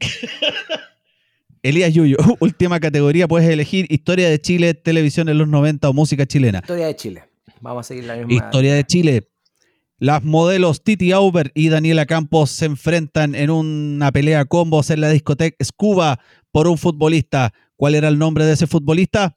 Elías 1.62 1.92
Yuyo, 1.92 2.16
última 2.40 2.80
categoría, 2.80 3.28
puedes 3.28 3.48
elegir 3.48 3.86
historia 3.90 4.28
de 4.30 4.40
Chile, 4.40 4.74
televisión 4.74 5.28
en 5.28 5.38
los 5.38 5.48
90 5.48 5.88
o 5.88 5.92
música 5.92 6.26
chilena. 6.26 6.60
Historia 6.60 6.86
de 6.86 6.96
Chile. 6.96 7.24
Vamos 7.60 7.86
a 7.86 7.88
seguir 7.88 8.04
la 8.04 8.16
misma. 8.16 8.32
Historia 8.32 8.74
de 8.74 8.84
Chile. 8.84 9.28
Las 9.98 10.24
modelos 10.24 10.82
Titi 10.82 11.12
Auber 11.12 11.52
y 11.54 11.68
Daniela 11.68 12.06
Campos 12.06 12.50
se 12.50 12.64
enfrentan 12.64 13.34
en 13.34 13.50
una 13.50 14.10
pelea 14.10 14.46
combos 14.46 14.88
en 14.88 15.02
la 15.02 15.10
discoteca 15.10 15.62
Scuba 15.62 16.20
por 16.52 16.66
un 16.68 16.78
futbolista. 16.78 17.52
¿Cuál 17.76 17.94
era 17.94 18.08
el 18.08 18.18
nombre 18.18 18.44
de 18.44 18.52
ese 18.52 18.66
futbolista? 18.66 19.36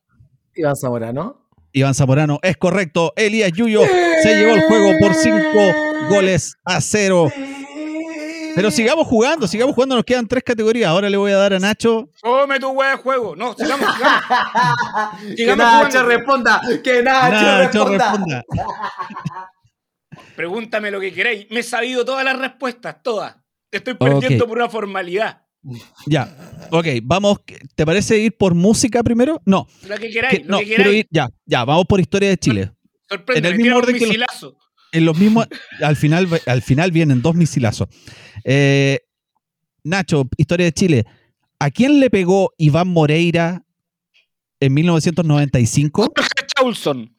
Iván 0.55 0.75
Zamorano. 0.75 1.47
Iván 1.71 1.95
Zamorano. 1.95 2.39
Es 2.41 2.57
correcto. 2.57 3.13
Elías 3.15 3.51
Yuyo 3.51 3.81
se 4.21 4.35
llevó 4.35 4.53
el 4.55 4.61
juego 4.63 4.91
por 4.99 5.13
cinco 5.15 5.59
goles 6.09 6.55
a 6.65 6.81
cero. 6.81 7.31
Pero 8.55 8.69
sigamos 8.69 9.07
jugando, 9.07 9.47
sigamos 9.47 9.73
jugando. 9.73 9.95
Nos 9.95 10.05
quedan 10.05 10.27
tres 10.27 10.43
categorías. 10.43 10.87
Ahora 10.89 11.09
le 11.09 11.17
voy 11.17 11.31
a 11.31 11.37
dar 11.37 11.53
a 11.53 11.59
Nacho. 11.59 12.09
Come 12.21 12.59
tu 12.59 12.69
wea 12.69 12.91
de 12.91 12.97
juego. 12.97 13.35
No, 13.35 13.55
sigamos, 13.55 13.89
sigamos. 13.95 14.23
que 15.29 15.35
Sigamos 15.37 15.65
Nacho 15.65 15.87
jugando. 15.87 16.03
responda. 16.09 16.61
Que 16.83 17.01
Nacho, 17.01 17.31
Nacho, 17.31 17.85
responda. 17.89 18.43
responda. 18.43 18.43
Pregúntame 20.35 20.91
lo 20.91 20.99
que 20.99 21.13
queréis. 21.13 21.47
Me 21.49 21.61
he 21.61 21.63
sabido 21.63 22.05
todas 22.05 22.23
las 22.23 22.37
respuestas, 22.37 22.97
todas. 23.01 23.35
Estoy 23.71 23.95
perdiendo 23.95 24.47
por 24.47 24.57
una 24.57 24.69
formalidad. 24.69 25.42
Ya. 26.07 26.35
Ok, 26.71 26.87
vamos. 27.03 27.39
¿Te 27.75 27.85
parece 27.85 28.17
ir 28.19 28.35
por 28.37 28.53
música 28.53 29.01
primero? 29.03 29.41
No. 29.45 29.67
Lo 29.87 29.95
que 29.97 30.09
queráis, 30.09 30.39
que- 30.39 30.45
lo 30.45 30.51
no, 30.51 30.59
que 30.59 30.65
queráis. 30.65 30.95
ir. 30.97 31.07
Ya, 31.09 31.29
ya, 31.45 31.63
vamos 31.65 31.85
por 31.87 31.99
historia 31.99 32.29
de 32.29 32.37
Chile. 32.37 32.71
Sorpréndeme, 33.09 33.47
en 33.47 33.53
el 33.53 33.61
mismo 33.61 33.77
orden 33.77 33.97
que. 33.97 34.25
En 34.91 35.05
los 35.05 35.17
mismos, 35.17 35.47
al 35.81 35.95
final, 35.95 36.27
al 36.45 36.61
final 36.61 36.91
vienen 36.91 37.21
dos 37.21 37.33
misilazos. 37.35 37.87
Eh, 38.43 38.99
Nacho, 39.83 40.29
historia 40.37 40.65
de 40.67 40.71
Chile. 40.71 41.05
¿A 41.59 41.71
quién 41.71 41.99
le 41.99 42.09
pegó 42.09 42.53
Iván 42.57 42.89
Moreira 42.89 43.63
en 44.59 44.73
1995? 44.73 46.11
Jorge 46.15 46.29
Chaulson. 46.55 47.15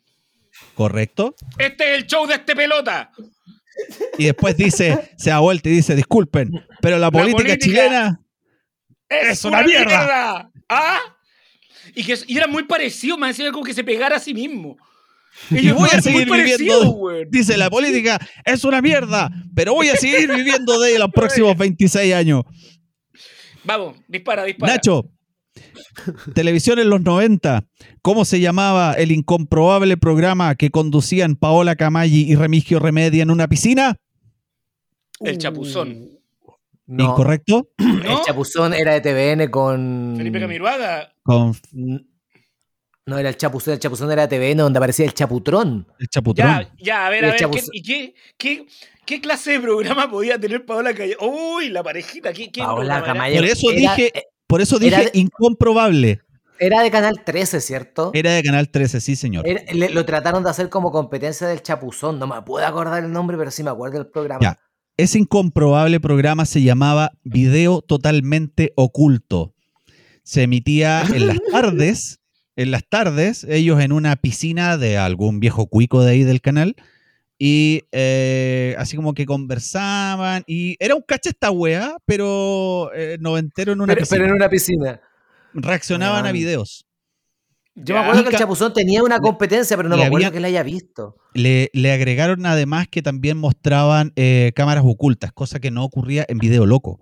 Correcto. 0.75 1.35
Este 1.59 1.95
es 1.95 2.03
el 2.03 2.07
show 2.07 2.27
de 2.27 2.35
este 2.35 2.55
pelota. 2.55 3.11
Y 4.19 4.25
después 4.27 4.57
dice, 4.57 5.11
se 5.17 5.31
da 5.31 5.41
vuelta 5.41 5.69
y 5.69 5.73
dice, 5.73 5.97
disculpen, 5.97 6.53
pero 6.81 6.99
la 6.99 7.11
política, 7.11 7.39
política 7.39 7.59
chilena 7.59 8.21
Es, 9.23 9.45
una 9.45 9.63
mierda. 9.63 10.51
¿Ah? 10.69 11.01
Y, 11.95 12.05
que, 12.05 12.19
y 12.27 12.37
era 12.37 12.47
muy 12.47 12.65
parecido, 12.65 13.17
me 13.17 13.29
decía 13.29 13.51
como 13.53 13.65
que 13.65 13.75
se 13.75 13.85
pegara 13.85 14.17
a 14.17 14.21
sí 14.21 14.35
mismo. 14.35 14.77
Y 15.51 15.71
voy 15.73 15.89
a 15.93 16.01
seguir 16.01 16.27
muy 16.29 16.43
viviendo. 16.43 16.91
güey. 16.93 17.25
Dice, 17.29 17.57
la 17.57 17.69
política 17.69 18.19
es 18.45 18.65
una 18.65 18.81
mierda, 18.81 19.31
pero 19.55 19.75
voy 19.75 19.89
a 19.89 19.97
seguir 19.97 20.33
viviendo 20.33 20.79
de 20.81 20.99
los 20.99 21.11
próximos 21.11 21.57
26 21.57 22.15
años. 22.15 22.43
Vamos, 23.65 23.97
dispara, 24.09 24.45
dispara. 24.45 24.75
Nacho, 24.75 25.11
televisión 26.35 26.79
en 26.79 26.91
los 26.91 27.01
90, 27.01 27.67
¿cómo 28.03 28.25
se 28.25 28.41
llamaba 28.41 28.93
el 28.95 29.11
incomprobable 29.11 29.97
programa 29.97 30.55
que 30.55 30.71
conducían 30.71 31.37
Paola 31.37 31.77
Camaggi 31.77 32.31
y 32.31 32.35
Remigio 32.37 32.79
Remedia 32.79 33.23
en 33.23 33.31
una 33.31 33.49
piscina? 33.49 33.97
El 35.21 35.39
chapuzón. 35.39 36.11
No, 36.87 37.05
¿Incorrecto? 37.05 37.71
El 37.79 38.21
chapuzón 38.27 38.75
era 38.75 38.93
de 38.93 39.01
TVN 39.01 39.51
con. 39.51 40.15
Felipe 40.17 40.39
Camiruaga. 40.41 41.13
Con 41.23 41.55
No 43.07 43.19
era 43.19 43.29
el 43.29 43.37
chapuzón, 43.37 43.75
el 43.75 43.81
chapuzón 43.81 44.11
era 44.13 44.27
de 44.27 44.37
TVN 44.39 44.59
donde 44.59 44.79
aparecía 44.79 45.05
el 45.05 45.13
chaputrón. 45.15 45.87
el 45.99 46.09
chaputrón. 46.09 46.47
Ya, 46.47 46.71
ya, 46.79 47.07
a 47.07 47.11
ver, 47.11 47.25
Y 47.25 47.27
a 47.27 47.31
ver. 47.49 47.51
¿qué. 47.51 47.61
¿Y 47.73 47.83
qué, 47.83 48.15
qué, 48.39 48.67
qué 49.07 49.21
clase 49.21 49.53
de 49.53 49.61
programa 49.61 50.11
podía 50.11 50.39
tener 50.39 50.65
Paola 50.67 50.95
Calle? 50.95 51.17
Uy, 51.21 51.69
la 51.71 51.83
parejita. 51.83 52.33
¿Qué, 52.33 52.51
qué 52.51 52.61
Paola? 52.63 53.03
Camayo. 53.03 53.37
Por 53.37 53.45
eso 53.47 53.71
Era- 53.71 53.95
dije, 53.97 54.13
por 54.47 54.61
eso 54.61 54.79
dije 54.79 55.05
de- 55.05 55.11
incomprobable. 55.15 56.21
Era 56.59 56.83
de 56.83 56.91
Canal 56.91 57.25
13, 57.25 57.61
¿cierto? 57.61 58.11
Era 58.15 58.33
de 58.33 58.43
Canal 58.43 58.69
13, 58.71 59.01
sí, 59.01 59.17
señor. 59.17 59.47
Era- 59.47 59.63
le- 59.73 59.91
lo 59.91 60.05
trataron 60.05 60.45
de 60.45 60.51
hacer 60.51 60.69
como 60.69 60.93
competencia 60.93 61.47
del 61.49 61.63
chapuzón. 61.63 62.19
No 62.19 62.27
me 62.27 62.41
puedo 62.43 62.65
acordar 62.67 63.03
el 63.03 63.11
nombre, 63.13 63.37
pero 63.37 63.51
sí 63.51 63.63
me 63.65 63.71
acuerdo 63.71 63.99
del 63.99 64.07
programa. 64.07 64.41
Ya. 64.41 64.61
Ese 64.97 65.19
incomprobable 65.19 65.99
programa 65.99 66.47
se 66.47 66.63
llamaba 66.63 67.11
Video 67.25 67.83
Totalmente 67.83 68.73
Oculto. 68.77 69.53
Se 70.23 70.43
emitía 70.43 71.03
en 71.13 71.27
las 71.27 71.39
tardes, 71.51 72.21
en 72.55 72.71
las 72.71 72.89
tardes, 72.89 73.43
ellos 73.43 73.81
en 73.81 73.91
una 73.91 74.15
piscina 74.15 74.79
de 74.79 74.97
algún 74.97 75.41
viejo 75.41 75.67
cuico 75.67 76.05
de 76.05 76.13
ahí 76.13 76.23
del 76.23 76.41
canal, 76.41 76.77
y 77.41 77.83
eh, 77.91 78.77
así 78.79 78.95
como 78.95 79.15
que 79.15 79.27
conversaban, 79.27 80.45
y 80.47 80.77
era 80.79 80.95
un 80.95 81.03
cacha 81.03 81.31
esta 81.31 81.51
weá, 81.51 81.97
pero 82.07 82.93
eh, 82.95 83.19
noventero 83.19 83.73
en 83.73 83.81
una 83.81 83.95
pero, 83.95 84.03
piscina. 84.03 84.19
pero 84.19 84.29
en 84.29 84.37
una 84.37 84.49
piscina. 84.49 85.01
Reaccionaban 85.55 86.25
a 86.25 86.31
videos. 86.31 86.87
Yo 87.77 87.95
me 87.95 88.01
acuerdo 88.01 88.23
que 88.23 88.31
el 88.31 88.37
chapuzón 88.37 88.73
tenía 88.73 89.03
una 89.03 89.19
competencia, 89.19 89.77
pero 89.77 89.89
no 89.89 89.97
me 89.97 90.05
acuerdo 90.05 90.27
había- 90.29 90.35
que 90.35 90.41
la 90.41 90.47
haya 90.49 90.63
visto. 90.63 91.17
Le, 91.35 91.71
le 91.73 91.93
agregaron 91.93 92.47
además 92.47 92.87
que 92.89 93.03
también 93.03 93.37
mostraban 93.37 94.13
eh, 94.15 94.53
cámaras 94.55 94.85
ocultas, 94.87 95.33
cosa 95.33 95.59
que 95.59 95.71
no 95.73 95.83
ocurría 95.85 96.25
en 96.29 96.39
Video 96.39 96.67
Loco. 96.67 97.01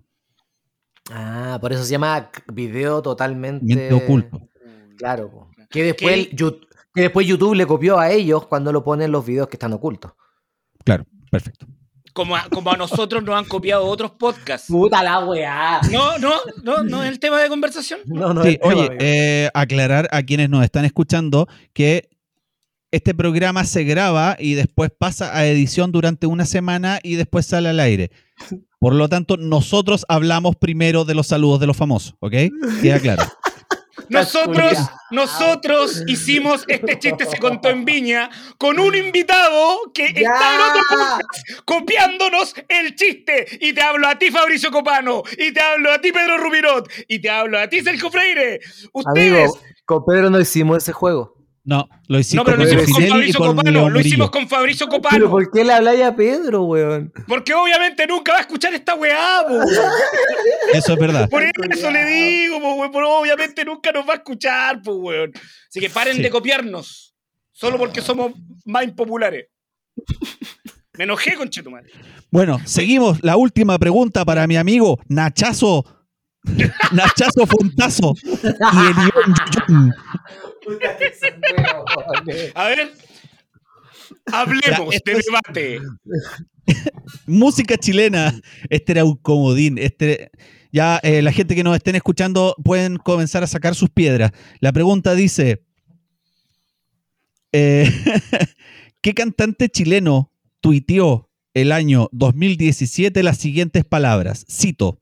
Ah, 1.10 1.58
por 1.60 1.72
eso 1.72 1.84
se 1.84 1.90
llama 1.90 2.30
video 2.52 3.02
totalmente 3.02 3.64
Mente 3.64 3.92
oculto. 3.92 4.48
Claro. 4.96 5.50
que 5.68 5.82
después 6.94 7.26
YouTube 7.26 7.54
le 7.54 7.66
copió 7.66 7.98
a 7.98 8.10
ellos 8.10 8.46
cuando 8.46 8.72
lo 8.72 8.82
ponen 8.84 9.10
los 9.12 9.26
videos 9.26 9.48
que 9.48 9.56
están 9.56 9.72
ocultos. 9.72 10.12
Claro, 10.84 11.04
perfecto. 11.30 11.66
Como 12.12 12.36
a, 12.36 12.46
como 12.50 12.70
a 12.70 12.76
nosotros 12.76 13.22
nos 13.22 13.36
han 13.36 13.44
copiado 13.46 13.84
otros 13.84 14.10
podcasts. 14.12 14.68
Puta 14.68 15.02
la 15.02 15.20
weá. 15.20 15.80
No, 15.90 16.18
no, 16.18 16.34
no, 16.62 16.82
no 16.82 17.02
es 17.02 17.10
el 17.10 17.18
tema 17.18 17.40
de 17.40 17.48
conversación. 17.48 18.00
No, 18.04 18.34
no, 18.34 18.42
Sí, 18.42 18.50
es 18.50 18.58
tema, 18.60 18.74
oye, 18.74 18.96
eh, 19.00 19.50
aclarar 19.54 20.08
a 20.12 20.22
quienes 20.22 20.50
nos 20.50 20.62
están 20.64 20.84
escuchando 20.84 21.48
que 21.72 22.10
este 22.90 23.14
programa 23.14 23.64
se 23.64 23.84
graba 23.84 24.36
y 24.38 24.54
después 24.54 24.90
pasa 24.96 25.34
a 25.36 25.46
edición 25.46 25.92
durante 25.92 26.26
una 26.26 26.44
semana 26.44 27.00
y 27.02 27.14
después 27.14 27.46
sale 27.46 27.70
al 27.70 27.80
aire. 27.80 28.10
Por 28.78 28.94
lo 28.94 29.08
tanto, 29.08 29.36
nosotros 29.36 30.04
hablamos 30.08 30.56
primero 30.56 31.04
de 31.04 31.14
los 31.14 31.28
saludos 31.28 31.60
de 31.60 31.66
los 31.66 31.76
famosos, 31.76 32.14
¿ok? 32.20 32.34
Queda 32.82 33.00
claro. 33.00 33.22
Nosotros, 34.08 34.78
nosotros 35.10 36.02
hicimos 36.06 36.64
este 36.68 36.98
chiste 36.98 37.26
se 37.26 37.38
contó 37.38 37.68
en 37.70 37.84
Viña 37.84 38.30
con 38.58 38.78
un 38.78 38.94
invitado 38.94 39.92
que 39.94 40.06
está 40.06 40.54
en 40.54 40.60
otro 40.60 41.26
copiándonos 41.64 42.54
el 42.68 42.94
chiste. 42.94 43.46
Y 43.60 43.72
te 43.72 43.82
hablo 43.82 44.08
a 44.08 44.18
ti, 44.18 44.30
Fabricio 44.30 44.70
Copano. 44.70 45.22
Y 45.38 45.52
te 45.52 45.60
hablo 45.60 45.92
a 45.92 46.00
ti, 46.00 46.12
Pedro 46.12 46.38
Rubirot. 46.38 46.88
Y 47.08 47.20
te 47.20 47.30
hablo 47.30 47.58
a 47.58 47.68
ti, 47.68 47.82
Sergio 47.82 48.10
Freire. 48.10 48.60
Ustedes. 48.92 49.50
Amigo, 49.50 49.58
con 49.84 50.04
Pedro 50.04 50.30
no 50.30 50.40
hicimos 50.40 50.78
ese 50.78 50.92
juego. 50.92 51.41
No, 51.64 51.88
lo 52.08 52.18
hicimos 52.18 52.44
no, 52.44 52.52
pero 52.52 52.64
lo 52.64 52.68
con 52.68 52.82
hicimos 52.82 52.90
con 52.96 53.04
y 53.04 53.08
Fabricio 53.08 53.38
con 53.38 53.56
Copano. 53.56 53.70
Lo 53.88 54.00
hicimos 54.00 54.18
Murillo. 54.18 54.30
con 54.32 54.48
Fabricio 54.48 54.86
Pero 54.88 55.02
Copano. 55.02 55.30
¿por 55.30 55.50
qué 55.52 55.64
le 55.64 55.72
habláis 55.72 56.02
a 56.02 56.16
Pedro, 56.16 56.64
weón? 56.64 57.12
Porque 57.28 57.54
obviamente 57.54 58.04
nunca 58.08 58.32
va 58.32 58.38
a 58.38 58.40
escuchar 58.40 58.74
esta 58.74 58.94
weá, 58.96 59.44
po. 59.46 59.60
Eso 60.74 60.92
es 60.94 60.98
verdad. 60.98 61.28
Por 61.30 61.42
eso 61.44 61.90
le 61.90 62.04
digo, 62.04 62.60
po, 62.60 62.74
weón, 62.74 62.90
pero 62.90 63.16
obviamente 63.16 63.64
nunca 63.64 63.92
nos 63.92 64.08
va 64.08 64.14
a 64.14 64.16
escuchar, 64.16 64.82
pues, 64.82 64.96
weón. 64.98 65.32
Así 65.68 65.78
que 65.78 65.88
paren 65.88 66.16
Sí. 66.16 66.22
de 66.22 66.30
copiarnos. 66.30 67.14
Solo 67.52 67.78
porque 67.78 68.00
somos 68.00 68.32
más 68.64 68.82
impopulares. 68.82 69.46
Me 70.98 71.04
enojé 71.04 71.36
con 71.36 71.48
Chetumal. 71.48 71.84
Bueno, 72.32 72.60
seguimos. 72.64 73.22
La 73.22 73.36
última 73.36 73.78
pregunta 73.78 74.24
para 74.24 74.46
mi 74.48 74.56
amigo 74.56 74.98
Nachazo. 75.08 75.84
Nachazo 76.92 77.46
Fontazo. 77.46 78.14
Y 78.24 78.92
A 82.54 82.68
ver. 82.68 82.92
Hablemos 84.32 84.90
de 85.04 85.12
es- 85.12 85.26
debate. 85.26 85.80
Música 87.26 87.76
chilena. 87.76 88.40
Este 88.70 88.92
era 88.92 89.04
un 89.04 89.16
comodín. 89.16 89.78
Este, 89.78 90.30
ya 90.70 90.98
eh, 91.02 91.22
la 91.22 91.32
gente 91.32 91.54
que 91.54 91.64
nos 91.64 91.74
estén 91.76 91.96
escuchando 91.96 92.54
pueden 92.62 92.96
comenzar 92.96 93.42
a 93.42 93.46
sacar 93.46 93.74
sus 93.74 93.90
piedras. 93.90 94.32
La 94.60 94.72
pregunta 94.72 95.14
dice: 95.14 95.64
eh, 97.52 97.90
¿Qué 99.00 99.14
cantante 99.14 99.68
chileno 99.68 100.30
tuiteó 100.60 101.28
el 101.54 101.72
año 101.72 102.08
2017 102.12 103.22
las 103.22 103.38
siguientes 103.38 103.84
palabras? 103.84 104.44
Cito. 104.48 104.98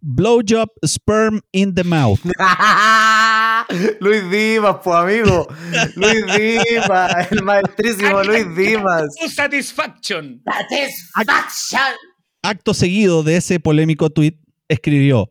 Blowjob 0.00 0.68
sperm 0.86 1.40
in 1.52 1.74
the 1.74 1.84
mouth. 1.84 2.20
Luis 4.00 4.30
Dimas, 4.30 4.76
pues 4.82 4.96
amigo. 4.96 5.48
Luis 5.96 6.24
Dimas, 6.36 7.32
el 7.32 7.42
maestrísimo 7.42 8.22
Luis 8.22 8.56
Dimas. 8.56 9.14
Un 9.22 9.30
satisfaction. 9.30 10.42
Acto 12.42 12.74
seguido 12.74 13.22
de 13.22 13.36
ese 13.36 13.60
polémico 13.60 14.10
tuit, 14.10 14.38
escribió: 14.68 15.30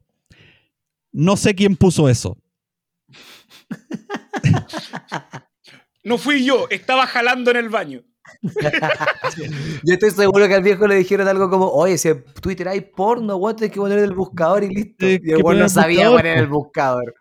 No 1.11 1.37
sé 1.37 1.55
quién 1.55 1.75
puso 1.75 2.09
eso. 2.09 2.37
No 6.05 6.19
fui 6.19 6.45
yo, 6.45 6.67
estaba 6.69 7.07
jalando 7.07 7.49
en 7.49 7.57
el 7.57 7.69
baño. 7.69 8.03
Yo 9.83 9.93
estoy 9.93 10.11
seguro 10.11 10.47
que 10.47 10.53
al 10.53 10.61
viejo 10.61 10.85
le 10.85 10.95
dijeron 10.95 11.27
algo 11.27 11.49
como, 11.49 11.67
oye, 11.67 11.97
si 11.97 12.09
en 12.09 12.23
Twitter 12.41 12.67
hay 12.67 12.81
porno, 12.81 13.37
what, 13.37 13.59
hay 13.61 13.71
que 13.71 13.79
poner 13.79 13.97
el 13.97 14.13
buscador 14.13 14.63
y 14.63 14.69
listo. 14.69 15.07
Y 15.07 15.19
el 15.31 15.43
weón 15.43 15.59
no 15.59 15.67
sabía 15.67 16.09
buscador, 16.09 16.21
poner 16.21 16.35
po. 16.35 16.43
el 16.43 16.47
buscador. 16.47 17.15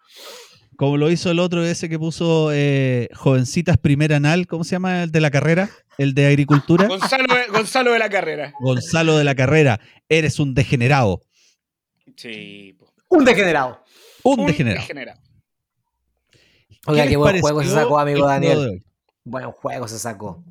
Como 0.77 0.97
lo 0.97 1.11
hizo 1.11 1.31
el 1.31 1.39
otro 1.39 1.65
ese 1.65 1.89
que 1.89 1.99
puso 1.99 2.51
eh, 2.53 3.09
Jovencitas 3.15 3.79
Primer 3.79 4.13
Anal, 4.13 4.47
¿cómo 4.47 4.65
se 4.65 4.73
llama 4.73 5.05
el 5.05 5.13
de 5.13 5.21
la 5.21 5.31
carrera? 5.31 5.71
El 5.99 6.15
de 6.15 6.27
agricultura. 6.27 6.89
Gonzalo, 6.89 7.33
de- 7.35 7.47
Gonzalo 7.53 7.93
de 7.93 7.99
la 8.01 8.09
carrera. 8.09 8.53
Gonzalo 8.61 9.17
de 9.17 9.25
la 9.25 9.35
carrera, 9.35 9.81
eres 10.09 10.41
un 10.41 10.55
degenerado. 10.55 11.23
Sí. 12.17 12.77
Un 13.09 13.25
degenerado. 13.25 13.85
Un, 14.25 14.41
Un 14.41 14.47
degenerado. 14.47 14.81
degenerado. 14.83 15.21
Oiga, 16.87 17.07
qué 17.07 17.17
buen 17.17 17.41
juego 17.41 17.63
se 17.63 17.71
sacó, 17.71 17.99
amigo 17.99 18.27
Daniel. 18.27 18.83
Buen 19.25 19.51
juego 19.53 19.89
se 19.89 19.99
sacó. 19.99 20.45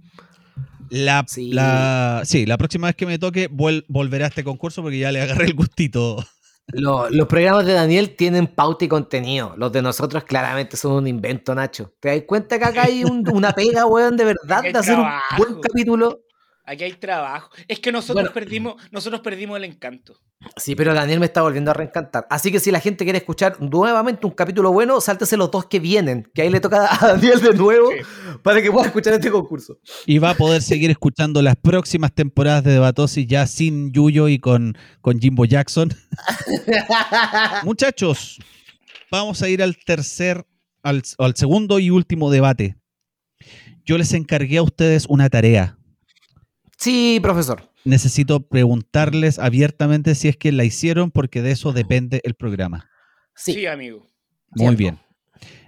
La, 0.89 1.25
Sí. 1.27 1.51
la, 1.51 2.21
sí, 2.25 2.45
la 2.45 2.57
próxima 2.57 2.87
vez 2.87 2.95
que 2.95 3.05
me 3.05 3.17
toque 3.19 3.49
vuel- 3.49 3.83
volveré 3.87 4.25
a 4.25 4.27
este 4.27 4.43
concurso 4.43 4.81
porque 4.81 4.99
ya 4.99 5.11
le 5.11 5.21
agarré 5.21 5.45
el 5.45 5.53
gustito. 5.53 6.23
Lo- 6.67 7.09
los 7.09 7.27
programas 7.27 7.65
de 7.65 7.73
Daniel 7.73 8.15
tienen 8.15 8.47
pauta 8.47 8.85
y 8.85 8.87
contenido. 8.87 9.53
Los 9.57 9.71
de 9.71 9.81
nosotros 9.81 10.23
claramente 10.23 10.77
son 10.77 10.93
un 10.93 11.07
invento, 11.07 11.53
Nacho. 11.53 11.93
¿Te 11.99 12.09
das 12.09 12.23
cuenta 12.25 12.57
que 12.57 12.65
acá 12.65 12.83
hay 12.83 13.03
un- 13.03 13.27
una 13.31 13.51
pega, 13.51 13.85
weón, 13.85 14.15
de 14.17 14.25
verdad, 14.25 14.63
de 14.75 14.77
hacer 14.77 14.97
un 14.97 15.05
buen 15.37 15.61
capítulo? 15.61 16.21
Aquí 16.65 16.83
hay 16.85 16.93
trabajo. 16.93 17.49
Es 17.67 17.79
que 17.79 17.91
nosotros 17.91 18.23
Bueno. 18.23 18.33
perdimos, 18.33 18.75
nosotros 18.91 19.21
perdimos 19.21 19.57
el 19.57 19.65
encanto. 19.65 20.17
Sí, 20.57 20.75
pero 20.75 20.93
Daniel 20.93 21.19
me 21.21 21.25
está 21.25 21.41
volviendo 21.41 21.71
a 21.71 21.73
reencantar. 21.73 22.25
Así 22.29 22.51
que 22.51 22.59
si 22.59 22.69
la 22.71 22.79
gente 22.81 23.05
quiere 23.05 23.17
escuchar 23.19 23.61
nuevamente 23.61 24.25
un 24.27 24.33
capítulo 24.33 24.71
bueno, 24.71 24.99
sáltese 25.01 25.37
los 25.37 25.49
dos 25.51 25.65
que 25.67 25.79
vienen, 25.79 26.29
que 26.33 26.41
ahí 26.41 26.49
le 26.49 26.59
toca 26.59 26.87
a 26.93 27.07
Daniel 27.13 27.41
de 27.41 27.53
nuevo 27.53 27.89
Sí. 27.91 27.97
para 28.43 28.61
que 28.61 28.69
pueda 28.71 28.85
escuchar 28.87 29.13
este 29.13 29.31
concurso. 29.31 29.77
Y 30.05 30.17
va 30.19 30.31
a 30.31 30.35
poder 30.35 30.61
seguir 30.61 30.89
escuchando 30.91 31.41
las 31.41 31.55
próximas 31.55 32.13
temporadas 32.13 32.63
de 32.63 32.71
Debatosis 32.73 33.25
ya 33.27 33.47
sin 33.47 33.91
Yuyo 33.93 34.27
y 34.27 34.39
con, 34.39 34.77
con 35.01 35.19
Jimbo 35.19 35.45
Jackson. 35.45 35.93
Muchachos, 37.63 38.39
vamos 39.11 39.41
a 39.41 39.49
ir 39.49 39.61
al 39.63 39.77
tercer, 39.77 40.45
al, 40.81 41.03
al 41.17 41.35
segundo 41.35 41.79
y 41.79 41.89
último 41.89 42.31
debate. 42.31 42.75
Yo 43.85 43.97
les 43.97 44.13
encargué 44.13 44.57
a 44.57 44.63
ustedes 44.63 45.05
una 45.09 45.29
tarea. 45.29 45.77
Sí, 46.77 47.19
profesor. 47.21 47.69
Necesito 47.85 48.41
preguntarles 48.47 49.39
abiertamente 49.39 50.15
si 50.15 50.27
es 50.27 50.37
que 50.37 50.51
la 50.51 50.63
hicieron 50.63 51.11
porque 51.11 51.41
de 51.41 51.51
eso 51.51 51.73
depende 51.73 52.21
el 52.23 52.33
programa. 52.35 52.89
Sí, 53.35 53.53
Sí. 53.53 53.65
amigo. 53.65 54.05
Muy 54.55 54.67
Cierto. 54.67 54.77
bien. 54.77 54.99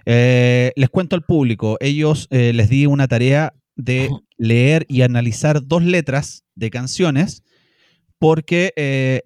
Eh, 0.06 0.72
les 0.76 0.88
cuento 0.88 1.16
al 1.16 1.24
público, 1.24 1.76
ellos 1.80 2.28
eh, 2.30 2.52
les 2.54 2.68
di 2.68 2.86
una 2.86 3.08
tarea 3.08 3.52
de 3.74 4.08
leer 4.38 4.86
y 4.88 5.02
analizar 5.02 5.66
dos 5.66 5.82
letras 5.82 6.44
de 6.54 6.70
canciones 6.70 7.42
porque 8.18 8.72
eh, 8.76 9.22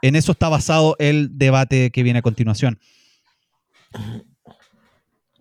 en 0.00 0.16
eso 0.16 0.32
está 0.32 0.48
basado 0.48 0.96
el 0.98 1.28
debate 1.38 1.90
que 1.90 2.02
viene 2.02 2.18
a 2.20 2.22
continuación. 2.22 2.80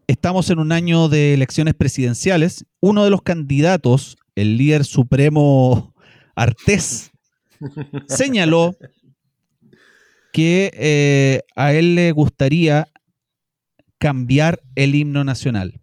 Estamos 0.07 0.49
en 0.49 0.59
un 0.59 0.71
año 0.71 1.07
de 1.09 1.33
elecciones 1.33 1.73
presidenciales. 1.73 2.65
Uno 2.81 3.03
de 3.03 3.09
los 3.09 3.21
candidatos, 3.21 4.17
el 4.35 4.57
líder 4.57 4.85
supremo 4.85 5.93
Artés, 6.35 7.11
señaló 8.07 8.75
que 10.33 10.71
eh, 10.73 11.41
a 11.55 11.73
él 11.73 11.95
le 11.95 12.11
gustaría 12.11 12.87
cambiar 13.97 14.61
el 14.75 14.95
himno 14.95 15.23
nacional. 15.23 15.79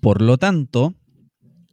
Por 0.00 0.22
lo 0.22 0.38
tanto, 0.38 0.94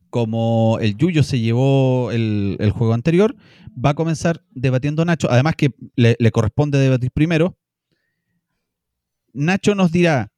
como 0.10 0.78
el 0.82 0.98
Yuyo 0.98 1.24
se 1.24 1.40
llevó 1.40 2.12
el, 2.12 2.58
el 2.60 2.72
juego 2.72 2.94
anterior, 2.94 3.36
va 3.74 3.92
a 3.92 3.96
comenzar 3.96 4.44
debatiendo 4.52 5.06
Nacho, 5.06 5.32
además 5.32 5.56
que 5.56 5.72
le, 5.96 6.16
le 6.20 6.32
corresponde 6.32 6.80
debatir 6.80 7.12
primero. 7.12 7.58
Nacho 9.34 9.76
nos 9.76 9.92
dirá 9.92 10.32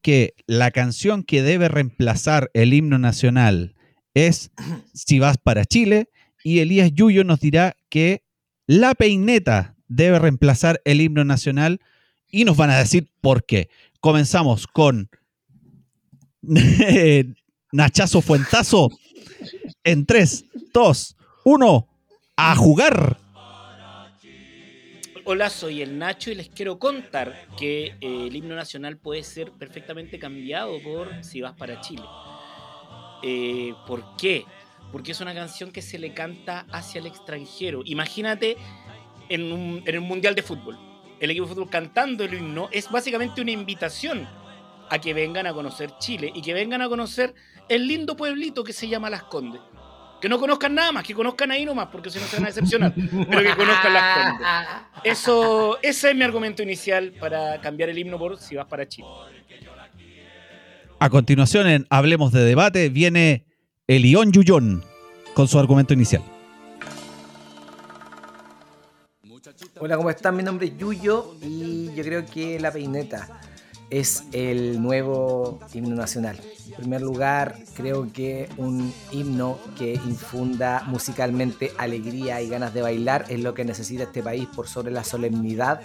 que 0.00 0.34
la 0.46 0.70
canción 0.70 1.24
que 1.24 1.42
debe 1.42 1.68
reemplazar 1.68 2.50
el 2.54 2.72
himno 2.74 2.98
nacional 2.98 3.73
es 4.14 4.50
Si 4.94 5.18
vas 5.18 5.36
para 5.36 5.64
Chile 5.64 6.08
y 6.42 6.60
Elías 6.60 6.92
Yuyo 6.92 7.24
nos 7.24 7.40
dirá 7.40 7.76
que 7.88 8.22
La 8.66 8.94
Peineta 8.94 9.76
debe 9.88 10.18
reemplazar 10.18 10.80
el 10.84 11.00
himno 11.00 11.24
nacional 11.24 11.80
y 12.30 12.44
nos 12.44 12.56
van 12.56 12.70
a 12.70 12.78
decir 12.78 13.10
por 13.20 13.44
qué. 13.44 13.68
Comenzamos 14.00 14.66
con 14.66 15.08
Nachazo 17.72 18.20
Fuentazo 18.20 18.90
en 19.82 20.06
3, 20.06 20.44
2, 20.72 21.16
1, 21.44 21.88
a 22.36 22.56
jugar. 22.56 23.18
Hola, 25.26 25.48
soy 25.48 25.80
el 25.80 25.98
Nacho 25.98 26.30
y 26.30 26.34
les 26.34 26.50
quiero 26.50 26.78
contar 26.78 27.48
que 27.56 27.86
eh, 27.86 27.96
el 28.00 28.36
himno 28.36 28.54
nacional 28.54 28.98
puede 28.98 29.22
ser 29.22 29.52
perfectamente 29.52 30.18
cambiado 30.18 30.82
por 30.82 31.24
Si 31.24 31.40
vas 31.40 31.54
para 31.54 31.80
Chile. 31.80 32.02
Eh, 33.22 33.74
¿Por 33.86 34.16
qué? 34.16 34.44
Porque 34.92 35.12
es 35.12 35.20
una 35.20 35.34
canción 35.34 35.70
que 35.70 35.82
se 35.82 35.98
le 35.98 36.14
canta 36.14 36.66
hacia 36.70 37.00
el 37.00 37.06
extranjero. 37.06 37.82
Imagínate 37.84 38.56
en, 39.28 39.52
un, 39.52 39.82
en 39.86 39.94
el 39.94 40.00
Mundial 40.00 40.34
de 40.34 40.42
Fútbol. 40.42 40.78
El 41.20 41.30
equipo 41.30 41.46
de 41.46 41.54
fútbol 41.54 41.70
cantando 41.70 42.24
el 42.24 42.34
himno 42.34 42.68
es 42.70 42.90
básicamente 42.90 43.40
una 43.40 43.50
invitación 43.50 44.28
a 44.90 44.98
que 44.98 45.14
vengan 45.14 45.46
a 45.46 45.54
conocer 45.54 45.92
Chile 45.98 46.30
y 46.34 46.42
que 46.42 46.52
vengan 46.52 46.82
a 46.82 46.88
conocer 46.88 47.34
el 47.68 47.86
lindo 47.88 48.16
pueblito 48.16 48.62
que 48.64 48.72
se 48.72 48.88
llama 48.88 49.10
Las 49.10 49.24
Condes. 49.24 49.60
Que 50.20 50.28
no 50.28 50.38
conozcan 50.38 50.74
nada 50.74 50.92
más, 50.92 51.04
que 51.04 51.14
conozcan 51.14 51.50
ahí 51.50 51.64
nomás, 51.64 51.88
porque 51.88 52.10
si 52.10 52.18
no 52.18 52.24
se 52.26 52.36
van 52.36 52.44
a 52.44 52.48
decepcionar, 52.48 52.94
pero 52.94 53.42
que 53.42 53.56
conozcan 53.56 53.92
Las 53.92 54.28
Condes. 54.28 54.48
Eso, 55.04 55.78
ese 55.82 56.10
es 56.10 56.16
mi 56.16 56.22
argumento 56.22 56.62
inicial 56.62 57.12
para 57.20 57.60
cambiar 57.60 57.90
el 57.90 57.98
himno 57.98 58.18
por 58.18 58.38
si 58.38 58.56
vas 58.56 58.66
para 58.66 58.88
Chile. 58.88 59.08
A 61.04 61.10
continuación, 61.10 61.66
en 61.66 61.86
Hablemos 61.90 62.32
de 62.32 62.42
Debate, 62.46 62.88
viene 62.88 63.44
Elión 63.86 64.32
Yuyón 64.32 64.82
con 65.34 65.48
su 65.48 65.58
argumento 65.58 65.92
inicial. 65.92 66.22
Hola, 69.80 69.98
¿cómo 69.98 70.08
están? 70.08 70.34
Mi 70.34 70.42
nombre 70.42 70.68
es 70.68 70.78
Yuyo 70.78 71.34
y 71.42 71.94
yo 71.94 72.02
creo 72.04 72.24
que 72.24 72.58
La 72.58 72.72
Peineta 72.72 73.28
es 73.90 74.24
el 74.32 74.80
nuevo 74.80 75.60
himno 75.74 75.94
nacional. 75.94 76.40
En 76.68 76.74
primer 76.76 77.02
lugar, 77.02 77.54
creo 77.76 78.10
que 78.10 78.48
un 78.56 78.90
himno 79.12 79.58
que 79.76 79.92
infunda 80.06 80.84
musicalmente 80.86 81.72
alegría 81.76 82.40
y 82.40 82.48
ganas 82.48 82.72
de 82.72 82.80
bailar 82.80 83.26
es 83.28 83.40
lo 83.40 83.52
que 83.52 83.66
necesita 83.66 84.04
este 84.04 84.22
país 84.22 84.48
por 84.56 84.68
sobre 84.68 84.90
la 84.90 85.04
solemnidad 85.04 85.82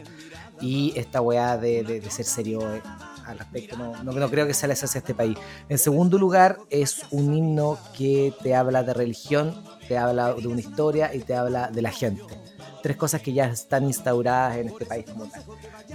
y 0.61 0.93
esta 0.95 1.19
weá 1.19 1.57
de, 1.57 1.83
de- 1.83 2.09
ser 2.09 2.23
serio 2.25 2.73
eh, 2.73 2.81
al 3.29 3.39
respecto. 3.39 3.77
No, 3.77 4.03
no, 4.03 4.11
no 4.11 4.29
creo 4.29 4.47
que 4.47 4.53
sea 4.53 4.67
la 4.67 4.73
esencia 4.73 4.99
de 4.99 5.05
este 5.05 5.15
país. 5.15 5.37
En 5.69 5.77
segundo 5.77 6.17
lugar, 6.17 6.57
es 6.69 7.01
un 7.11 7.33
himno 7.33 7.77
que 7.97 8.33
te 8.41 8.55
habla 8.55 8.83
de 8.83 8.93
religión, 8.93 9.63
te 9.87 9.97
habla 9.97 10.33
de 10.33 10.47
una 10.47 10.59
historia 10.59 11.13
y 11.13 11.19
te 11.19 11.35
habla 11.35 11.69
de 11.69 11.81
la 11.81 11.91
gente. 11.91 12.23
Tres 12.81 12.95
cosas 12.95 13.21
que 13.21 13.33
ya 13.33 13.45
están 13.45 13.83
instauradas 13.83 14.57
en 14.57 14.69
este 14.69 14.85
país 14.85 15.05
como 15.05 15.25
tal. 15.25 15.43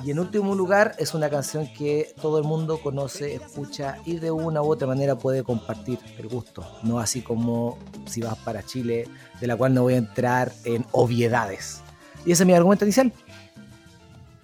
Y 0.05 0.11
en 0.11 0.18
último 0.18 0.55
lugar, 0.55 0.95
es 0.99 1.14
una 1.14 1.30
canción 1.30 1.66
que 1.72 2.14
todo 2.20 2.39
el 2.39 2.45
mundo 2.45 2.78
conoce, 2.82 3.35
escucha 3.35 3.97
y 4.05 4.16
de 4.16 4.30
una 4.30 4.61
u 4.61 4.70
otra 4.70 4.87
manera 4.87 5.16
puede 5.16 5.43
compartir 5.43 5.99
el 6.18 6.28
gusto. 6.28 6.62
No 6.82 6.99
así 6.99 7.22
como 7.22 7.78
si 8.07 8.20
vas 8.20 8.37
para 8.39 8.62
Chile, 8.62 9.09
de 9.41 9.47
la 9.47 9.57
cual 9.57 9.72
no 9.72 9.82
voy 9.82 9.95
a 9.95 9.99
entrar 9.99 10.53
en 10.64 10.85
obviedades. 10.93 11.80
Y 12.26 12.32
ese 12.32 12.43
es 12.43 12.47
mi 12.47 12.53
argumento 12.53 12.85
inicial. 12.85 13.12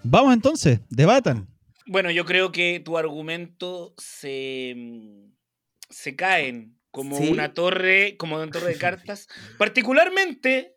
Vamos 0.02 0.32
entonces, 0.32 0.80
debatan. 0.88 1.46
Bueno, 1.86 2.10
yo 2.10 2.24
creo 2.24 2.52
que 2.52 2.80
tu 2.84 2.98
argumento 2.98 3.94
se, 3.98 4.74
mm, 4.76 5.32
se 5.88 6.16
caen 6.16 6.78
como 6.90 7.16
Sí. 7.18 7.28
una 7.30 7.54
torre, 7.54 8.16
como 8.16 8.36
una 8.36 8.50
torre 8.50 8.68
de 8.72 8.78
cartas, 8.78 9.28
particularmente 9.58 10.76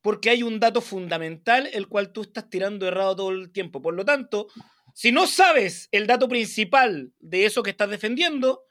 porque 0.00 0.30
hay 0.30 0.42
un 0.42 0.58
dato 0.58 0.80
fundamental 0.80 1.68
el 1.72 1.86
cual 1.86 2.12
tú 2.12 2.22
estás 2.22 2.50
tirando 2.50 2.86
errado 2.88 3.14
todo 3.16 3.30
el 3.30 3.52
tiempo. 3.52 3.80
Por 3.82 3.94
lo 3.94 4.04
tanto, 4.04 4.48
si 4.94 5.12
no 5.12 5.26
sabes 5.26 5.88
el 5.92 6.06
dato 6.06 6.28
principal 6.28 7.12
de 7.20 7.46
eso 7.46 7.62
que 7.62 7.70
estás 7.70 7.88
defendiendo, 7.88 8.62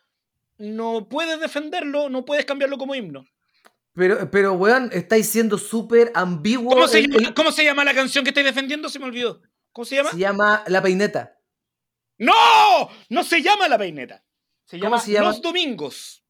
no 0.58 1.08
puedes 1.10 1.40
defenderlo, 1.40 2.10
no 2.10 2.26
puedes 2.26 2.46
cambiarlo 2.46 2.78
como 2.78 2.96
himno. 2.96 3.26
Pero, 3.94 4.30
pero 4.30 4.54
weón, 4.54 4.90
estáis 4.94 5.28
siendo 5.28 5.58
súper 5.58 6.12
ambiguo. 6.16 6.74
¿Cómo 6.74 6.88
se, 6.88 7.06
cómo 7.34 7.52
se 7.52 7.64
llama 7.64 7.84
la 7.84 7.94
canción 7.94 8.24
que 8.24 8.30
estáis 8.30 8.46
defendiendo? 8.46 8.90
Se 8.90 9.00
me 9.00 9.06
olvidó. 9.06 9.42
¿Cómo 9.72 9.86
se 9.86 9.96
llama? 9.96 10.12
se 10.12 10.18
llama 10.18 10.64
La 10.68 10.82
Peineta. 10.82 11.38
¡No! 12.22 12.90
No 13.10 13.24
se 13.24 13.42
llama 13.42 13.68
La 13.68 13.78
Peineta. 13.78 14.24
Se 14.66 14.78
¿Cómo 14.80 14.92
llama, 14.92 15.02
se 15.02 15.12
llama? 15.12 15.28
Los 15.30 15.42
Domingos. 15.42 16.24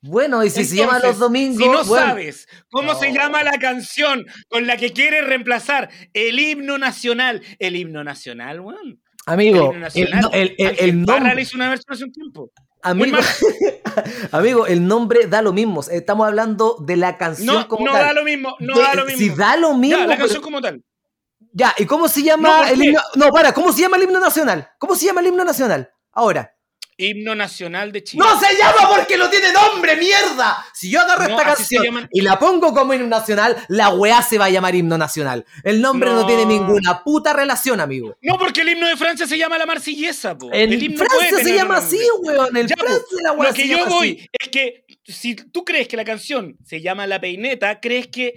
Bueno, 0.00 0.44
y 0.44 0.50
si 0.50 0.64
se 0.64 0.76
llama 0.76 0.98
Los 0.98 1.18
Domingos. 1.18 1.58
Si 1.62 1.68
no 1.68 1.84
bueno, 1.84 2.06
sabes 2.08 2.48
cómo 2.70 2.94
se 2.96 3.08
No. 3.10 3.14
llama 3.14 3.42
la 3.42 3.52
canción 3.58 4.26
con 4.48 4.66
la 4.66 4.76
que 4.76 4.92
quieres 4.92 5.24
reemplazar 5.26 5.90
el 6.12 6.38
himno 6.38 6.76
nacional, 6.78 7.42
el 7.58 7.76
himno 7.76 8.02
nacional, 8.04 8.60
weón. 8.60 9.00
El 9.26 9.32
Amigo, 9.32 9.56
himno 9.58 9.72
el, 9.74 9.80
nacional. 9.80 10.20
no- 10.22 10.30
el- 10.32 10.54
el- 10.58 10.76
el 10.78 11.02
nombre. 11.02 11.40
hizo 11.42 11.56
una 11.56 11.68
versión 11.68 11.94
hace 11.94 12.04
un 12.04 12.12
tiempo. 12.12 12.50
Amigo, 12.82 13.16
amigo, 14.32 14.66
el 14.66 14.86
nombre 14.86 15.26
da 15.26 15.42
lo 15.42 15.52
mismo. 15.52 15.82
Estamos 15.90 16.26
hablando 16.26 16.76
de 16.80 16.96
la 16.96 17.16
canción 17.16 17.46
No, 17.54 17.68
como 17.68 17.86
no 17.86 17.92
tal. 17.92 18.02
da 18.06 18.12
lo 18.12 18.24
mismo, 18.24 18.56
no 18.60 18.74
De- 18.76 18.82
da 18.82 18.94
lo 18.94 19.04
mismo. 19.04 19.18
Si 19.18 19.30
da 19.30 19.56
lo 19.56 19.74
mismo. 19.74 19.98
ya, 19.98 20.06
la 20.06 20.14
pero- 20.14 20.18
canción 20.26 20.42
como 20.42 20.60
tal. 20.60 20.82
Ya, 21.52 21.74
¿y 21.78 21.86
cómo 21.86 22.08
se 22.08 22.22
llama 22.22 22.48
No, 22.48 22.56
¿por 22.58 22.68
el 22.72 22.82
himno? 22.84 23.00
No, 23.14 23.28
para, 23.30 23.52
¿cómo 23.52 23.72
se 23.72 23.80
llama 23.82 23.96
el 23.96 24.02
himno 24.04 24.20
nacional? 24.20 24.68
¿Cómo 24.78 24.94
se 24.94 25.06
llama 25.06 25.20
el 25.20 25.28
himno 25.28 25.44
nacional? 25.44 25.90
Ahora. 26.12 26.54
Himno 27.00 27.36
nacional 27.36 27.92
de 27.92 28.02
Chile. 28.02 28.24
¡No 28.26 28.40
se 28.40 28.56
llama 28.56 28.88
porque 28.96 29.16
no 29.16 29.30
tiene 29.30 29.52
nombre, 29.52 29.94
mierda! 29.96 30.66
Si 30.74 30.90
yo 30.90 31.00
agarro 31.00 31.28
No, 31.28 31.36
esta 31.38 31.54
canción 31.54 31.84
llaman- 31.84 32.08
y 32.12 32.22
la 32.22 32.40
pongo 32.40 32.74
como 32.74 32.92
himno 32.92 33.06
nacional, 33.06 33.56
la 33.68 33.90
weá 33.90 34.20
se 34.20 34.36
va 34.36 34.46
a 34.46 34.50
llamar 34.50 34.74
himno 34.74 34.98
nacional. 34.98 35.46
El 35.62 35.80
nombre 35.80 36.10
no, 36.10 36.22
No. 36.22 36.26
tiene 36.26 36.44
ninguna 36.44 37.04
puta 37.04 37.32
relación, 37.32 37.78
amigo. 37.80 38.16
No, 38.20 38.36
porque 38.36 38.62
el 38.62 38.70
himno 38.70 38.88
de 38.88 38.96
Francia 38.96 39.28
se 39.28 39.38
llama 39.38 39.56
la 39.58 39.66
marsillesa, 39.66 40.36
po. 40.36 40.50
En 40.52 40.72
el 40.72 40.82
himno 40.82 41.04
Francia 41.04 41.38
se 41.38 41.54
llama 41.54 41.76
así, 41.76 42.00
weón. 42.20 42.48
Ya, 42.66 42.74
po, 42.74 42.82
Francia 42.84 43.18
la 43.22 43.32
weá 43.32 43.48
Lo 43.50 43.54
que 43.54 43.62
se 43.62 43.68
yo 43.68 43.76
llama 43.78 43.90
voy 43.90 44.16
así. 44.18 44.28
es 44.32 44.48
que 44.48 44.84
si 45.06 45.36
tú 45.36 45.64
crees 45.64 45.86
que 45.86 45.96
la 45.96 46.04
canción 46.04 46.56
se 46.64 46.80
llama 46.82 47.06
La 47.06 47.20
Peineta, 47.20 47.78
crees 47.78 48.08
que 48.08 48.34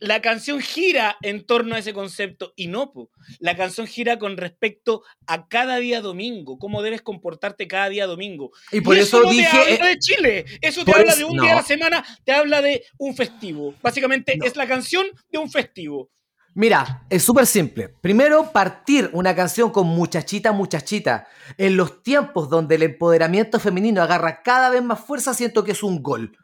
la 0.00 0.20
canción 0.22 0.60
gira 0.60 1.16
en 1.22 1.44
torno 1.44 1.74
a 1.74 1.78
ese 1.78 1.92
concepto 1.92 2.52
y 2.56 2.68
no, 2.68 2.92
po. 2.92 3.10
la 3.40 3.56
canción 3.56 3.86
gira 3.86 4.18
con 4.18 4.36
respecto 4.36 5.02
a 5.26 5.48
cada 5.48 5.78
día 5.78 6.00
domingo, 6.00 6.58
cómo 6.58 6.82
debes 6.82 7.02
comportarte 7.02 7.66
cada 7.66 7.88
día 7.88 8.06
domingo. 8.06 8.50
Y 8.70 8.80
por 8.80 8.96
Y 8.96 9.00
eso, 9.00 9.20
no 9.22 9.30
dije. 9.30 9.48
te 9.50 9.56
habla 9.74 9.86
eh, 9.86 9.94
de 9.94 9.98
Chile, 9.98 10.44
eso 10.60 10.84
te 10.84 10.92
habla 10.92 11.12
eso- 11.12 11.18
de 11.18 11.24
un 11.24 11.36
no. 11.36 11.42
día 11.42 11.52
a 11.52 11.56
la 11.56 11.62
semana, 11.62 12.04
te 12.24 12.32
habla 12.32 12.62
de 12.62 12.84
un 12.98 13.16
festivo. 13.16 13.74
Básicamente 13.82 14.36
No. 14.36 14.44
es 14.44 14.54
la 14.56 14.66
canción 14.68 15.06
de 15.32 15.38
un 15.38 15.50
festivo. 15.50 16.10
Mira, 16.54 17.04
es 17.08 17.22
súper 17.22 17.46
simple. 17.46 17.88
Primero, 18.00 18.50
partir 18.52 19.10
una 19.12 19.34
canción 19.36 19.70
con 19.70 19.86
muchachita, 19.86 20.50
muchachita. 20.52 21.28
En 21.56 21.76
los 21.76 22.02
tiempos 22.02 22.50
donde 22.50 22.74
el 22.76 22.82
empoderamiento 22.82 23.60
femenino 23.60 24.02
agarra 24.02 24.42
cada 24.42 24.68
vez 24.70 24.82
más 24.82 24.98
fuerza, 25.00 25.34
siento 25.34 25.62
que 25.62 25.72
es 25.72 25.82
un 25.84 26.02
gol. 26.02 26.36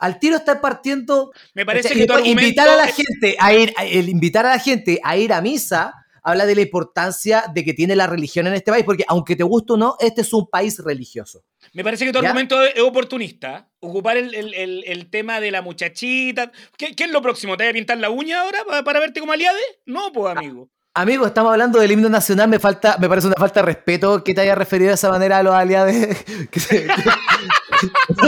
Al 0.00 0.18
tiro 0.18 0.36
está 0.36 0.60
partiendo. 0.60 1.30
Me 1.54 1.64
parece 1.64 1.88
o 1.88 1.90
sea, 1.92 2.00
que 2.00 2.06
tu 2.06 2.12
argumento 2.14 2.42
invitar 2.42 2.68
a 2.68 2.76
la 2.76 2.86
gente 2.88 3.36
a 3.38 3.54
ir, 3.54 3.72
a- 3.76 3.84
el 3.84 4.08
invitar 4.08 4.46
a 4.46 4.50
la 4.50 4.58
gente 4.58 4.98
a 5.04 5.16
ir 5.16 5.32
a 5.32 5.40
misa 5.40 5.94
habla 6.22 6.44
de 6.44 6.54
la 6.54 6.60
importancia 6.60 7.44
de 7.54 7.64
que 7.64 7.72
tiene 7.72 7.96
la 7.96 8.06
religión 8.06 8.46
en 8.46 8.52
este 8.52 8.70
país, 8.70 8.84
porque 8.84 9.04
aunque 9.08 9.36
te 9.36 9.42
guste 9.42 9.72
o 9.72 9.76
no, 9.78 9.96
este 10.00 10.20
es 10.20 10.32
un 10.34 10.46
país 10.50 10.78
religioso. 10.78 11.44
Me 11.72 11.82
parece 11.82 12.04
que 12.04 12.12
tu 12.12 12.20
¿Ya? 12.20 12.28
argumento 12.28 12.62
es 12.62 12.78
oportunista. 12.80 13.70
Ocupar 13.80 14.18
el, 14.18 14.34
el- 14.34 14.52
el- 14.52 14.84
el 14.86 15.08
tema 15.08 15.40
de 15.40 15.50
la 15.50 15.62
muchachita. 15.62 16.52
¿Qué, 16.76 16.94
qué 16.94 17.04
es 17.04 17.10
lo 17.10 17.22
próximo? 17.22 17.56
¿Te 17.56 17.64
voy 17.64 17.70
a 17.70 17.72
pintar 17.72 17.96
la 17.96 18.10
uña 18.10 18.42
ahora 18.42 18.58
para, 18.66 18.84
para 18.84 19.00
verte 19.00 19.20
como 19.20 19.32
aliade? 19.32 19.60
No, 19.86 20.12
pues, 20.12 20.36
amigo. 20.36 20.68
Amigo, 20.92 21.24
estamos 21.24 21.52
hablando 21.52 21.78
del 21.78 21.92
himno 21.92 22.08
nacional, 22.08 22.48
me 22.48 22.58
falta, 22.58 22.98
me 23.00 23.08
parece 23.08 23.28
una 23.28 23.36
falta 23.38 23.60
de 23.60 23.66
respeto 23.66 24.22
que 24.24 24.34
te 24.34 24.40
haya 24.40 24.56
referido 24.56 24.88
de 24.88 24.96
esa 24.96 25.08
manera 25.08 25.38
a 25.38 25.42
los 25.44 25.54
aliados 25.54 25.92
que 26.50 26.60
se- 26.60 26.84
que- 26.86 26.92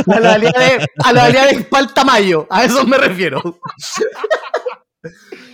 a 0.08 0.20
los 0.20 0.32
aliados 0.32 0.86
a 1.04 1.12
los 1.12 1.22
aliados 1.22 1.64
Paltamayo, 1.70 2.46
a 2.50 2.64
eso 2.64 2.86
me 2.86 2.98
refiero. 2.98 3.60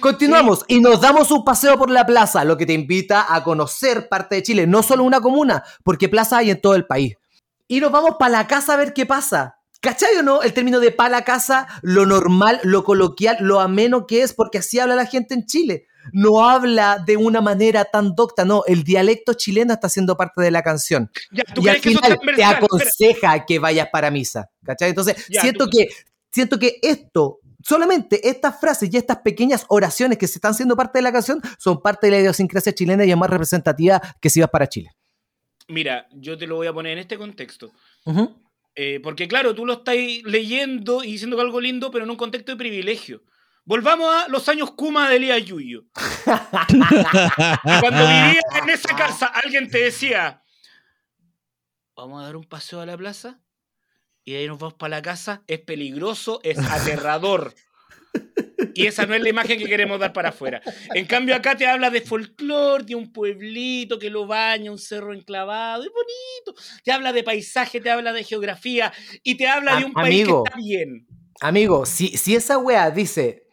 Continuamos 0.01 0.65
y 0.69 0.81
nos 0.81 1.01
damos 1.01 1.31
un 1.33 1.45
paseo 1.45 1.77
por 1.77 1.91
la 1.91 2.07
plaza, 2.07 2.45
lo 2.45 2.57
que 2.57 2.67
te 2.67 2.73
invita 2.73 3.35
a 3.35 3.43
conocer 3.43 4.09
parte 4.09 4.37
de 4.37 4.43
Chile, 4.45 4.67
no 4.67 4.83
solo 4.83 5.03
una 5.03 5.21
comuna, 5.21 5.65
porque 5.83 6.09
plaza 6.09 6.39
hay 6.39 6.51
en 6.51 6.61
todo 6.61 6.77
el 6.77 6.87
país. 6.87 7.17
Y 7.67 7.81
nos 7.81 7.91
vamos 7.91 8.13
para 8.19 8.31
la 8.31 8.47
casa 8.47 8.75
a 8.75 8.77
ver 8.77 8.93
qué 8.93 9.07
pasa. 9.07 9.57
¿Cachai 9.81 10.17
o 10.19 10.23
no? 10.23 10.43
El 10.43 10.53
término 10.53 10.79
de 10.79 10.93
pa 10.93 11.09
la 11.09 11.23
casa, 11.23 11.67
lo 11.83 12.07
normal, 12.07 12.61
lo 12.63 12.85
coloquial, 12.85 13.39
lo 13.41 13.61
ameno 13.61 14.07
que 14.07 14.23
es, 14.23 14.35
porque 14.35 14.59
así 14.59 14.79
habla 14.79 14.95
la 14.95 15.07
gente 15.07 15.35
en 15.35 15.47
Chile. 15.47 15.88
No 16.13 16.49
habla 16.49 17.03
de 17.05 17.17
una 17.17 17.41
manera 17.41 17.85
tan 17.85 18.15
docta, 18.15 18.45
no. 18.45 18.63
El 18.67 18.85
dialecto 18.85 19.35
chileno 19.35 19.73
está 19.75 19.89
siendo 19.89 20.17
parte 20.17 20.43
de 20.43 20.51
la 20.51 20.63
canción. 20.63 21.11
Ya, 21.31 21.45
¿tú 21.55 21.63
Y 21.63 21.69
al 21.69 21.77
final 21.79 22.19
te? 22.21 22.31
Espera. 22.31 22.51
aconseja 22.51 23.45
que 23.47 23.59
vayas 23.59 23.89
para 23.93 24.11
misa. 24.11 24.49
¿Cachai? 24.65 24.91
Entonces, 24.91 25.27
Ya, 25.29 25.41
siento, 25.43 25.67
tú- 25.67 25.77
que, 25.79 25.89
siento 26.31 26.59
que 26.59 26.79
esto, 26.83 27.39
solamente 27.65 28.29
estas 28.29 28.61
frases 28.61 28.89
y 28.93 28.97
estas 28.97 29.19
pequeñas 29.19 29.65
oraciones 29.69 30.19
que 30.19 30.27
se 30.27 30.35
están 30.39 30.55
siendo 30.55 30.77
parte 30.77 30.99
de 30.99 31.03
la 31.03 31.13
canción, 31.13 31.41
son 31.59 31.81
parte 31.83 32.07
de 32.07 32.11
la 32.13 32.21
idiosincrasia 32.21 32.73
chilena 32.75 33.05
y 33.05 33.11
es 33.11 33.17
más 33.17 33.31
representativa 33.31 34.01
que 34.21 34.31
si 34.31 34.41
vas 34.41 34.51
para 34.51 34.69
Chile. 34.69 34.91
Mira, 35.69 36.07
yo 36.13 36.39
te 36.39 36.47
lo 36.47 36.57
voy 36.57 36.67
a 36.67 36.73
poner 36.73 36.93
en 36.93 36.99
este 37.01 37.19
contexto. 37.19 37.71
Eh, 38.75 39.01
porque 39.03 39.27
claro, 39.27 39.55
tú 39.55 39.67
lo 39.67 39.73
estás 39.75 39.97
leyendo 40.25 41.03
y 41.03 41.13
diciendo 41.13 41.37
que 41.37 41.43
algo 41.43 41.61
lindo, 41.61 41.91
pero 41.91 42.05
en 42.05 42.11
un 42.11 42.17
contexto 42.17 42.53
de 42.53 42.57
privilegio. 42.59 43.23
Volvamos 43.69 44.09
a 44.09 44.29
los 44.29 44.49
años 44.49 44.71
Kuma 44.71 45.11
de 45.11 45.17
Elías 45.17 45.45
Yuyo. 45.45 45.85
Cuando 46.25 48.09
vivías 48.09 48.45
en 48.63 48.71
esa 48.71 48.97
casa, 48.97 49.27
alguien 49.27 49.69
te 49.69 49.81
decía, 49.81 50.43
vamos 51.95 52.23
a 52.23 52.25
dar 52.25 52.37
un 52.37 52.45
paseo 52.45 52.81
a 52.81 52.87
la 52.87 52.97
plaza 52.97 53.43
y 54.25 54.33
de 54.33 54.39
ahí 54.39 54.47
nos 54.47 54.59
vamos 54.59 54.73
para 54.73 54.97
la 54.97 55.03
casa, 55.03 55.45
es 55.47 55.61
peligroso, 55.61 56.41
es 56.45 56.59
aterrador. 56.59 57.55
Y 58.75 58.87
esa 58.87 59.05
no 59.05 59.15
es 59.15 59.21
la 59.21 59.29
imagen 59.29 59.59
que 59.59 59.67
queremos 59.67 60.01
dar 60.01 60.15
para 60.15 60.31
afuera. 60.31 60.63
En 60.95 61.05
cambio, 61.05 61.37
acá 61.37 61.55
te 61.55 61.67
habla 61.67 61.91
de 61.91 62.01
folclore, 62.01 62.85
de 62.85 62.95
un 62.95 63.13
pueblito 63.13 63.99
que 63.99 64.09
lo 64.09 64.27
baña, 64.27 64.73
un 64.73 64.79
cerro 64.79 65.13
enclavado, 65.13 65.83
es 65.83 65.91
bonito. 65.91 66.59
Te 66.83 66.91
habla 66.91 67.13
de 67.13 67.23
paisaje, 67.23 67.83
te 67.83 67.91
habla 67.91 68.15
de 68.15 68.25
geografía 68.25 68.95
y 69.23 69.35
te 69.35 69.47
habla 69.47 69.77
de 69.77 69.85
un 69.85 69.93
país 69.93 70.23
amigo. 70.23 70.45
que 70.45 70.49
está 70.49 70.59
bien. 70.59 71.07
Amigo, 71.41 71.87
si, 71.87 72.17
si 72.17 72.35
esa 72.35 72.59
wea 72.59 72.91
dice 72.91 73.48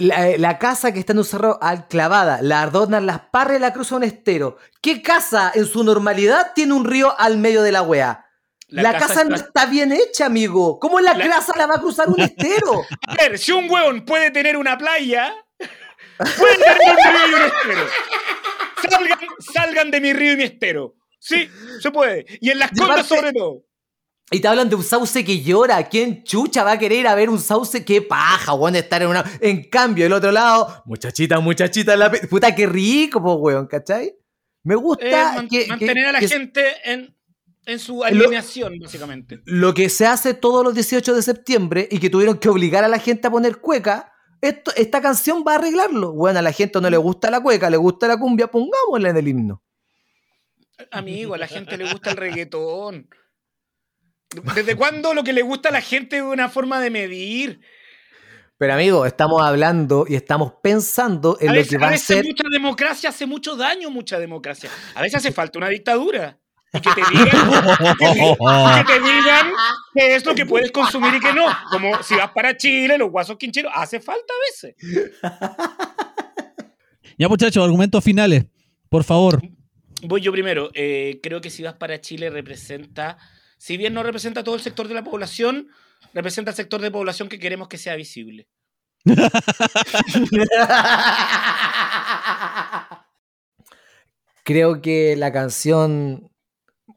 la, 0.00 0.36
la 0.36 0.58
casa 0.58 0.92
que 0.92 1.00
está 1.00 1.12
en 1.12 1.18
un 1.18 1.24
cerro 1.24 1.58
al- 1.62 1.86
clavada, 1.88 2.40
la 2.42 2.62
adornan 2.62 3.06
las 3.06 3.20
parras 3.30 3.56
y 3.58 3.60
la 3.60 3.72
cruza 3.72 3.96
un 3.96 4.02
estero, 4.04 4.56
¿qué 4.82 5.00
casa 5.02 5.52
en 5.54 5.66
su 5.66 5.84
normalidad 5.84 6.52
tiene 6.54 6.72
un 6.74 6.84
río 6.84 7.14
al 7.18 7.38
medio 7.38 7.62
de 7.62 7.72
la 7.72 7.82
wea? 7.82 8.26
La, 8.68 8.96
casa, 8.96 9.24
no 9.24 9.34
está- 9.34 9.66
bien 9.66 9.90
hecha, 9.92 10.26
amigo. 10.26 10.78
¿Cómo 10.78 11.00
la, 11.00 11.14
La- 11.14 11.28
casa 11.28 11.52
la 11.56 11.66
va 11.66 11.74
a 11.76 11.80
cruzar 11.80 12.08
un 12.08 12.20
estero? 12.20 12.82
A 13.08 13.14
ver, 13.16 13.38
si 13.38 13.50
un 13.52 13.68
hueón 13.70 14.04
puede 14.04 14.30
tener 14.30 14.56
una 14.56 14.78
playa, 14.78 15.34
puede 15.66 16.56
tener 16.56 16.78
un 16.90 16.96
río 16.96 17.28
y 17.28 17.34
un 17.34 17.42
estero. 17.42 17.88
Salgan, 18.88 19.18
salgan 19.40 19.90
de 19.90 20.00
mi 20.00 20.12
río 20.12 20.32
y 20.32 20.36
mi 20.36 20.44
estero. 20.44 20.94
Sí, 21.18 21.50
se 21.80 21.90
puede. 21.90 22.24
Y 22.40 22.50
en 22.50 22.58
las 22.60 22.70
Y 22.72 22.76
condas 22.76 23.06
sobre 23.06 23.32
todo. 23.32 23.62
Y 24.32 24.38
te 24.40 24.46
hablan 24.46 24.68
de 24.68 24.76
un 24.76 24.84
sauce 24.84 25.24
que 25.24 25.40
llora. 25.42 25.82
¿Quién 25.88 26.22
chucha 26.22 26.62
va 26.62 26.72
a 26.72 26.78
querer 26.78 27.00
ir 27.00 27.06
a 27.08 27.14
ver 27.16 27.28
un 27.28 27.40
sauce? 27.40 27.84
¡Qué 27.84 28.00
paja, 28.00 28.54
weón! 28.54 28.76
Estar 28.76 29.02
en 29.02 29.08
una. 29.08 29.24
En 29.40 29.64
cambio, 29.68 30.06
el 30.06 30.12
otro 30.12 30.30
lado, 30.30 30.82
muchachita, 30.86 31.40
muchachita, 31.40 31.96
la 31.96 32.10
pe- 32.12 32.26
puta, 32.28 32.54
qué 32.54 32.66
rico, 32.66 33.20
po, 33.22 33.34
weón, 33.34 33.66
¿cachai? 33.66 34.14
Me 34.62 34.76
gusta 34.76 35.04
Eh, 35.04 35.36
man- 35.36 35.48
que, 35.48 35.62
que- 35.62 35.66
mantener 35.68 36.06
a 36.06 36.12
la 36.12 36.20
que 36.20 36.28
gente 36.28 36.64
en, 36.84 37.16
en 37.66 37.78
su 37.80 37.96
Lo- 37.96 38.04
alineación, 38.04 38.78
básicamente. 38.78 39.40
lo 39.46 39.74
que 39.74 39.88
se 39.88 40.06
hace 40.06 40.32
todos 40.34 40.62
los 40.62 40.74
18 40.74 41.12
de 41.14 41.22
septiembre 41.22 41.88
y 41.90 41.98
que 41.98 42.08
tuvieron 42.08 42.38
que 42.38 42.48
obligar 42.48 42.84
a 42.84 42.88
la 42.88 43.00
gente 43.00 43.26
a 43.26 43.30
poner 43.32 43.58
cueca. 43.58 44.12
Esto, 44.42 44.70
esta 44.76 45.02
canción 45.02 45.42
va 45.46 45.52
a 45.52 45.56
arreglarlo. 45.56 46.12
Bueno, 46.12 46.38
a 46.38 46.42
la 46.42 46.52
gente 46.52 46.80
no 46.80 46.88
le 46.88 46.96
gusta 46.98 47.30
la 47.32 47.40
cueca, 47.42 47.68
le 47.68 47.76
gusta 47.78 48.06
la 48.06 48.16
cumbia, 48.18 48.46
pongámosla 48.46 49.10
en 49.10 49.16
el 49.16 49.28
himno. 49.28 49.62
Amigo, 50.92 51.34
a 51.34 51.38
la 51.38 51.46
gente 51.46 51.76
le 51.76 51.90
gusta 51.90 52.10
el 52.12 52.16
reggaetón. 52.16 53.08
¿Desde 54.54 54.76
cuándo 54.76 55.12
lo 55.14 55.24
que 55.24 55.32
le 55.32 55.42
gusta 55.42 55.70
a 55.70 55.72
la 55.72 55.80
gente 55.80 56.18
es 56.18 56.22
una 56.22 56.48
forma 56.48 56.80
de 56.80 56.90
medir? 56.90 57.60
Pero 58.58 58.74
amigo, 58.74 59.06
estamos 59.06 59.40
hablando 59.42 60.04
y 60.08 60.14
estamos 60.14 60.52
pensando 60.62 61.38
en 61.40 61.48
A 61.48 61.52
lo 61.52 61.58
veces, 61.58 61.70
que 61.70 61.78
va 61.78 61.86
a 61.86 61.88
a 61.88 61.92
veces 61.92 62.06
ser. 62.06 62.24
mucha 62.24 62.44
democracia 62.52 63.08
hace 63.08 63.26
mucho 63.26 63.56
daño, 63.56 63.90
mucha 63.90 64.18
democracia. 64.18 64.70
A 64.94 65.02
veces 65.02 65.16
hace 65.16 65.32
falta 65.32 65.58
una 65.58 65.68
dictadura. 65.68 66.38
Y 66.72 66.80
que 66.80 66.90
te 66.90 67.00
digan, 67.10 67.50
que 68.86 68.92
te 68.92 69.00
digan 69.00 69.52
qué 69.94 70.14
es 70.14 70.24
lo 70.24 70.34
que 70.36 70.46
puedes 70.46 70.70
consumir 70.70 71.14
y 71.14 71.20
qué 71.20 71.32
no. 71.32 71.46
Como 71.70 72.00
si 72.02 72.14
vas 72.14 72.30
para 72.30 72.56
Chile, 72.56 72.96
los 72.98 73.10
guasos 73.10 73.36
quincheros, 73.38 73.72
hace 73.74 73.98
falta 73.98 74.32
a 74.32 74.38
veces. 74.50 74.76
Ya, 77.18 77.28
muchachos, 77.28 77.64
argumentos 77.64 78.04
finales, 78.04 78.44
por 78.88 79.04
favor. 79.04 79.42
Voy 80.02 80.20
yo 80.20 80.32
primero. 80.32 80.70
Eh, 80.74 81.18
creo 81.22 81.40
que 81.40 81.50
si 81.50 81.62
vas 81.62 81.74
para 81.74 82.00
Chile 82.00 82.30
representa, 82.30 83.18
si 83.60 83.76
bien 83.76 83.92
no 83.92 84.02
representa 84.02 84.42
todo 84.42 84.54
el 84.54 84.62
sector 84.62 84.88
de 84.88 84.94
la 84.94 85.04
población, 85.04 85.68
representa 86.14 86.52
el 86.52 86.56
sector 86.56 86.80
de 86.80 86.90
población 86.90 87.28
que 87.28 87.38
queremos 87.38 87.68
que 87.68 87.76
sea 87.76 87.94
visible. 87.94 88.48
Creo 94.44 94.80
que 94.80 95.14
la 95.14 95.30
canción 95.30 96.32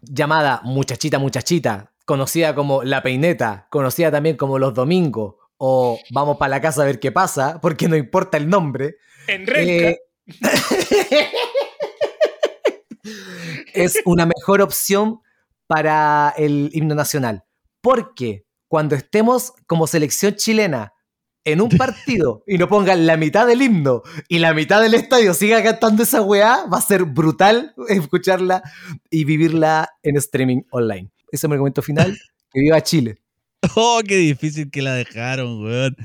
llamada 0.03 0.61
Muchachita, 0.63 1.19
Muchachita, 1.19 1.91
conocida 2.05 2.55
como 2.55 2.81
La 2.83 3.03
Peineta, 3.03 3.67
conocida 3.69 4.09
también 4.09 4.37
como 4.37 4.57
Los 4.57 4.73
Domingos, 4.73 5.35
o 5.57 5.99
Vamos 6.11 6.37
para 6.37 6.51
la 6.51 6.61
casa 6.61 6.83
a 6.83 6.85
ver 6.85 7.01
qué 7.01 7.11
pasa, 7.11 7.59
porque 7.59 7.89
no 7.89 7.97
importa 7.97 8.37
el 8.37 8.47
nombre, 8.47 8.95
En 9.27 9.43
eh, 9.53 9.99
es 13.73 13.99
una 14.05 14.25
mejor 14.25 14.61
opción 14.61 15.19
para 15.73 16.35
el 16.37 16.69
himno 16.71 16.93
nacional. 16.93 17.45
Porque 17.81 18.45
cuando 18.67 18.95
estemos 18.95 19.53
como 19.65 19.87
selección 19.87 20.35
chilena 20.35 20.93
en 21.43 21.61
un 21.61 21.69
partido 21.77 22.43
y 22.45 22.59
no 22.59 22.67
pongan 22.67 23.07
la 23.07 23.17
mitad 23.17 23.47
del 23.47 23.63
himno 23.63 24.03
y 24.27 24.37
la 24.37 24.53
mitad 24.53 24.83
del 24.83 24.93
estadio 24.93 25.33
siga 25.33 25.63
cantando 25.63 26.03
esa 26.03 26.21
weá, 26.21 26.67
va 26.71 26.77
a 26.77 26.81
ser 26.81 27.05
brutal 27.05 27.73
escucharla 27.89 28.61
y 29.09 29.25
vivirla 29.25 29.89
en 30.03 30.17
streaming 30.17 30.61
online. 30.69 31.09
Ese 31.31 31.47
es 31.47 31.49
mi 31.49 31.53
argumento 31.53 31.81
final. 31.81 32.17
Que 32.55 32.59
viva 32.59 32.83
Chile. 32.83 33.17
Oh, 33.75 33.99
qué 34.07 34.15
difícil 34.17 34.69
que 34.69 34.83
la 34.83 34.93
dejaron, 34.93 35.63
weón. 35.63 35.95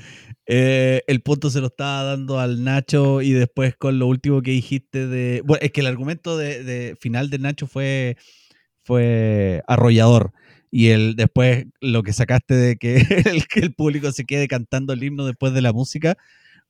Eh, 0.46 1.02
el 1.06 1.20
punto 1.20 1.50
se 1.50 1.60
lo 1.60 1.66
estaba 1.66 2.04
dando 2.04 2.40
al 2.40 2.64
Nacho 2.64 3.20
y 3.20 3.32
después 3.32 3.76
con 3.76 3.98
lo 3.98 4.06
último 4.06 4.40
que 4.40 4.52
dijiste 4.52 5.06
de... 5.06 5.42
Bueno, 5.44 5.60
es 5.62 5.72
que 5.72 5.82
el 5.82 5.86
argumento 5.88 6.38
de, 6.38 6.64
de 6.64 6.96
final 6.98 7.28
de 7.28 7.38
Nacho 7.38 7.66
fue, 7.66 8.16
fue 8.89 9.62
arrollador. 9.66 10.32
Y 10.70 10.89
el, 10.89 11.14
después 11.14 11.66
lo 11.80 12.03
que 12.03 12.14
sacaste 12.14 12.55
de 12.55 12.76
que 12.76 12.97
el, 13.26 13.47
que 13.47 13.61
el 13.61 13.74
público 13.74 14.11
se 14.12 14.24
quede 14.24 14.49
cantando 14.49 14.95
el 14.95 15.03
himno 15.03 15.26
después 15.26 15.53
de 15.53 15.61
la 15.61 15.74
música, 15.74 16.16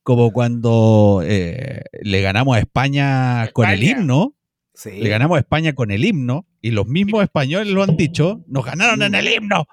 como 0.03 0.31
cuando 0.31 1.21
eh, 1.23 1.81
le 2.01 2.21
ganamos 2.21 2.57
a 2.57 2.59
España, 2.59 3.47
con 3.53 3.69
el 3.69 3.83
himno, 3.83 4.35
Sí. 4.73 4.91
le 4.91 5.09
ganamos 5.09 5.35
a 5.37 5.39
España 5.39 5.73
con 5.73 5.91
el 5.91 6.05
himno, 6.05 6.45
y 6.61 6.71
los 6.71 6.87
mismos 6.87 7.23
españoles 7.23 7.73
lo 7.73 7.83
han 7.83 7.95
dicho, 7.97 8.43
nos 8.47 8.65
ganaron 8.65 9.01
en 9.01 9.15
el 9.15 9.27
himno. 9.27 9.65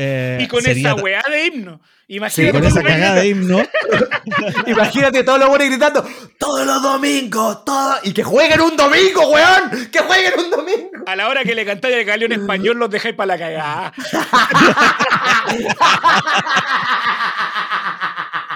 Eh, 0.00 0.38
y 0.40 0.46
con 0.46 0.64
esa 0.64 0.94
weá 0.94 1.20
de 1.28 1.46
himno. 1.46 1.80
Sí, 2.06 2.14
Imagínate 2.14 2.52
con 2.52 2.60
todo 2.60 2.70
esa 2.70 2.82
cagada 2.84 3.16
de 3.16 3.28
himno. 3.28 3.60
Imagínate 4.68 5.24
todos 5.24 5.40
los 5.40 5.48
buenos 5.48 5.68
gritando 5.68 6.08
todos 6.38 6.64
los 6.64 6.80
domingos, 6.80 7.64
todo 7.64 7.96
y 8.04 8.12
que 8.12 8.22
jueguen 8.22 8.60
un 8.60 8.76
domingo, 8.76 9.28
weón, 9.28 9.90
que 9.90 9.98
jueguen 9.98 10.34
un 10.38 10.50
domingo. 10.50 10.90
A 11.04 11.16
la 11.16 11.28
hora 11.28 11.42
que 11.42 11.56
le 11.56 11.66
cantáis 11.66 11.96
el 11.96 12.04
galeón 12.04 12.30
español, 12.30 12.78
los 12.78 12.90
dejáis 12.90 13.16
para 13.16 13.36
la 13.36 13.38
cagada. 13.38 13.92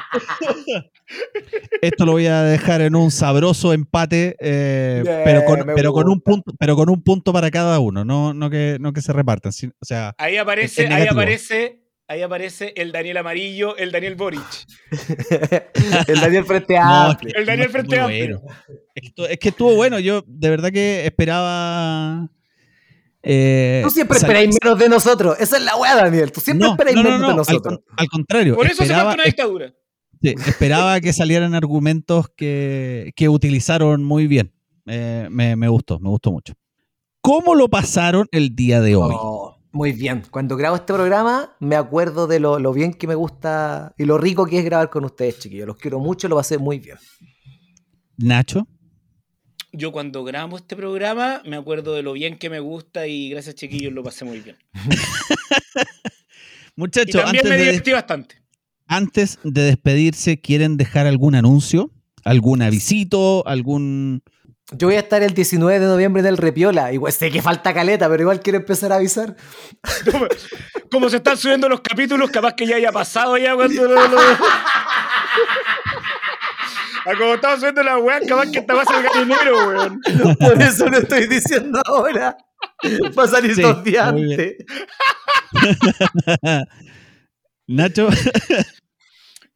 Esto 1.81 2.07
lo 2.07 2.13
voy 2.13 2.27
a 2.27 2.43
dejar 2.43 2.81
en 2.81 2.95
un 2.97 3.11
sabroso 3.11 3.73
empate, 3.73 4.37
eh, 4.41 5.03
pero, 5.25 5.45
con, 5.45 5.67
me 5.67 5.75
pero 5.75 5.93
con 5.93 6.09
un 6.09 6.21
punto, 6.21 6.53
pero 6.59 6.77
con 6.77 6.89
un 6.91 7.03
punto 7.03 7.33
para 7.33 7.51
cada 7.51 7.79
uno, 7.81 8.05
no, 8.05 8.33
no, 8.35 8.51
que, 8.51 8.77
no 8.81 8.93
que 8.93 9.03
se 9.03 9.13
repartan. 9.13 9.53
O 9.81 9.85
sea, 9.85 10.15
Ahí 10.19 10.37
aparece, 10.37 10.87
ahí 10.87 11.07
aparece, 11.09 11.81
ahí 12.09 12.23
aparece 12.23 12.73
el 12.77 12.93
Daniel 12.93 13.17
Amarillo, 13.19 13.77
el 13.77 13.91
Daniel 13.93 14.15
Boric. 14.15 14.43
El 16.09 16.21
Daniel 16.21 16.45
Frente 16.45 16.75
no, 16.79 16.95
Amplio. 17.11 17.33
que- 17.35 17.41
El 17.41 17.47
Daniel 17.47 17.67
no, 17.69 17.73
Frente 17.73 17.99
Amplio. 17.99 18.41
bueno. 18.41 18.55
Es 18.95 19.03
que, 19.03 19.09
estu- 19.15 19.27
es 19.31 19.39
que 19.39 19.49
estuvo 19.51 19.75
bueno, 19.75 19.99
yo 19.99 20.23
de 20.27 20.51
verdad 20.51 20.71
que 20.71 21.05
esperaba. 21.07 22.29
eh, 23.23 23.81
Tú 23.85 23.91
siempre 23.91 24.19
esperáis 24.19 24.51
menos 24.63 24.79
de 24.79 24.89
nosotros. 24.89 25.37
Esa 25.41 25.57
es 25.57 25.63
la 25.65 25.77
weá, 25.77 25.95
Daniel. 25.97 26.31
Tú 26.33 26.41
siempre 26.41 26.67
No, 26.67 26.73
esperáis 26.73 26.97
no, 26.97 27.03
no, 27.03 27.09
menos 27.11 27.21
no, 27.23 27.29
de 27.31 27.35
nosotros. 27.37 27.81
Al, 27.97 28.07
contrario, 28.09 28.55
Por 28.55 28.67
eso 28.67 28.77
se 28.77 28.83
esperaba, 28.85 29.11
falta 29.11 29.15
una 29.23 29.25
dictadura. 29.25 29.73
Sí, 30.23 30.35
esperaba 30.47 31.01
que 31.01 31.12
salieran 31.12 31.55
argumentos 31.55 32.29
que, 32.37 33.12
que 33.16 33.29
utilizaron 33.29 34.05
muy 34.05 34.29
bien. 34.29 34.53
Eh, 34.87 35.27
me, 35.31 35.57
me 35.57 35.68
gustó, 35.68 35.99
me 35.99 36.09
gustó 36.09 36.31
mucho. 36.31 36.55
¿Cómo 37.20 37.55
lo 37.55 37.68
pasaron 37.68 38.29
el 38.33 38.55
día 38.55 38.81
de 38.81 38.97
hoy? 38.97 39.14
Oh, 39.16 39.57
muy 39.73 39.93
bien. 39.93 40.23
Cuando 40.31 40.57
grabo 40.57 40.77
este 40.77 40.93
programa, 40.93 41.57
me 41.61 41.77
acuerdo 41.77 42.27
de 42.27 42.41
lo, 42.41 42.59
lo 42.59 42.73
bien 42.73 42.95
que 42.95 43.07
me 43.07 43.14
gusta 43.14 43.95
y 43.97 44.05
lo 44.05 44.18
rico 44.18 44.47
que 44.47 44.59
es 44.59 44.64
grabar 44.64 44.91
con 44.91 45.05
ustedes, 45.05 45.39
chiquillos. 45.39 45.66
Los 45.66 45.77
quiero 45.77 45.99
mucho, 45.99 46.29
lo 46.29 46.37
pasé 46.37 46.59
muy 46.59 46.79
bien. 46.79 46.99
Nacho, 48.16 48.68
Yo 49.73 49.91
cuando 49.91 50.23
grabamos 50.23 50.61
este 50.61 50.77
programa 50.77 51.43
me 51.45 51.57
acuerdo 51.57 51.95
de 51.95 52.03
lo 52.03 52.12
bien 52.12 52.39
que 52.39 52.51
me 52.51 52.61
gusta 52.61 53.07
y 53.07 53.31
gracias 53.31 53.55
chiquillos 53.55 53.93
lo 53.93 54.03
pasé 54.03 54.25
muy 54.25 54.41
bien. 54.41 54.57
Muchachos, 56.77 57.23
también 57.23 57.45
antes 57.45 57.51
me 57.51 57.57
de, 57.57 57.70
divertí 57.70 57.93
bastante. 57.93 58.41
Antes 58.97 59.38
de 59.43 59.62
despedirse, 59.62 60.40
¿quieren 60.40 60.76
dejar 60.76 61.07
algún 61.07 61.34
anuncio? 61.34 61.90
¿Algún 62.24 62.62
avisito? 62.62 63.47
¿Algún...? 63.47 64.22
Yo 64.74 64.86
voy 64.86 64.97
a 64.97 65.01
estar 65.01 65.22
el 65.22 65.34
19 65.34 65.80
de 65.80 65.86
noviembre 65.86 66.20
en 66.20 66.26
el 66.26 66.38
Repiola. 66.38 66.93
Igual 66.93 67.12
sé 67.12 67.30
que 67.30 67.43
falta 67.43 67.74
caleta, 67.74 68.09
pero 68.09 68.22
igual 68.22 68.40
quiero 68.40 68.59
empezar 68.59 68.90
a 68.93 68.97
avisar. 68.97 69.36
Como, 70.11 70.26
como 70.90 71.11
se 71.11 71.16
están 71.16 71.36
subiendo 71.36 71.68
los 71.68 71.80
capítulos, 71.82 72.30
capaz 72.30 72.55
que 72.55 72.66
ya 72.66 72.76
haya 72.76 72.90
pasado 72.93 73.36
ya 73.36 73.55
cuando 73.55 73.82
lo. 73.84 73.95
lo- 74.09 74.18
Ah, 77.05 77.14
como 77.18 77.34
estamos 77.34 77.59
subiendo 77.59 77.82
la 77.82 77.99
weá, 77.99 78.20
capaz 78.20 78.51
que 78.53 78.61
esta 78.61 78.74
va 78.74 78.82
a 78.82 78.84
ser 78.84 79.05
dinero, 79.24 79.68
weón. 79.68 80.01
Por 80.38 80.62
eso 80.62 80.86
lo 80.88 80.99
estoy 80.99 81.26
diciendo 81.26 81.80
ahora. 81.84 82.36
Va 83.18 83.24
a 83.24 83.28
salir 83.28 83.55
Sí, 83.57 83.62
dos 83.62 83.82
días 83.82 84.07
antes. 84.07 84.55
Nacho, 87.66 88.09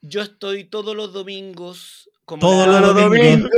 Yo 0.09 0.23
estoy 0.23 0.65
todos 0.65 0.97
los 0.97 1.13
domingos. 1.13 2.11
Como 2.25 2.41
Todos 2.41 2.67
los 2.81 2.95
domingos. 2.95 3.51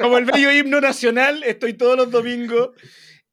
Como 0.00 0.18
el 0.18 0.24
bello 0.24 0.52
himno 0.52 0.80
nacional, 0.80 1.42
estoy 1.44 1.74
todos 1.74 1.96
los 1.96 2.10
domingos 2.10 2.70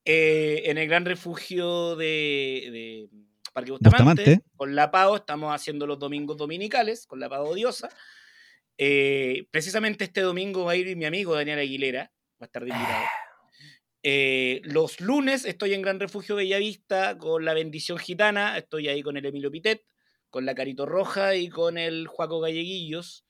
eh, 0.06 0.64
en 0.66 0.78
el 0.78 0.88
gran 0.88 1.06
refugio 1.06 1.96
de, 1.96 2.70
de 2.72 3.10
Parque 3.54 3.72
Bustamante. 3.72 4.04
Bustamante. 4.04 4.44
Con 4.56 4.76
la 4.76 4.92
PAO 4.92 5.18
estamos 5.18 5.54
haciendo 5.54 5.88
los 5.88 6.00
domingos 6.00 6.38
dominicales, 6.38 7.06
con 7.06 7.20
la 7.20 7.30
PAO 7.30 7.54
Diosa. 7.54 7.90
Eh, 8.78 9.46
precisamente 9.52 10.06
este 10.06 10.22
domingo 10.22 10.66
va 10.66 10.72
a 10.72 10.76
ir 10.76 10.96
mi 10.96 11.06
amigo 11.06 11.36
Daniel 11.36 11.60
Aguilera, 11.60 12.12
va 12.42 12.42
a 12.42 12.46
estar 12.46 12.64
de 12.64 12.70
invitado. 12.70 13.04
Eh, 14.02 14.62
los 14.64 15.02
lunes 15.02 15.44
estoy 15.44 15.74
en 15.74 15.82
Gran 15.82 16.00
Refugio 16.00 16.36
Bellavista 16.36 17.18
con 17.18 17.44
la 17.44 17.54
bendición 17.54 17.98
gitana, 17.98 18.58
estoy 18.58 18.88
ahí 18.88 19.02
con 19.02 19.18
el 19.18 19.26
Emilio 19.26 19.52
Pitet, 19.52 19.84
con 20.30 20.46
la 20.46 20.56
Carito 20.56 20.86
Roja 20.86 21.36
y 21.36 21.50
con 21.50 21.78
el 21.78 22.08
Juaco 22.08 22.40
Galleguillos. 22.40 23.26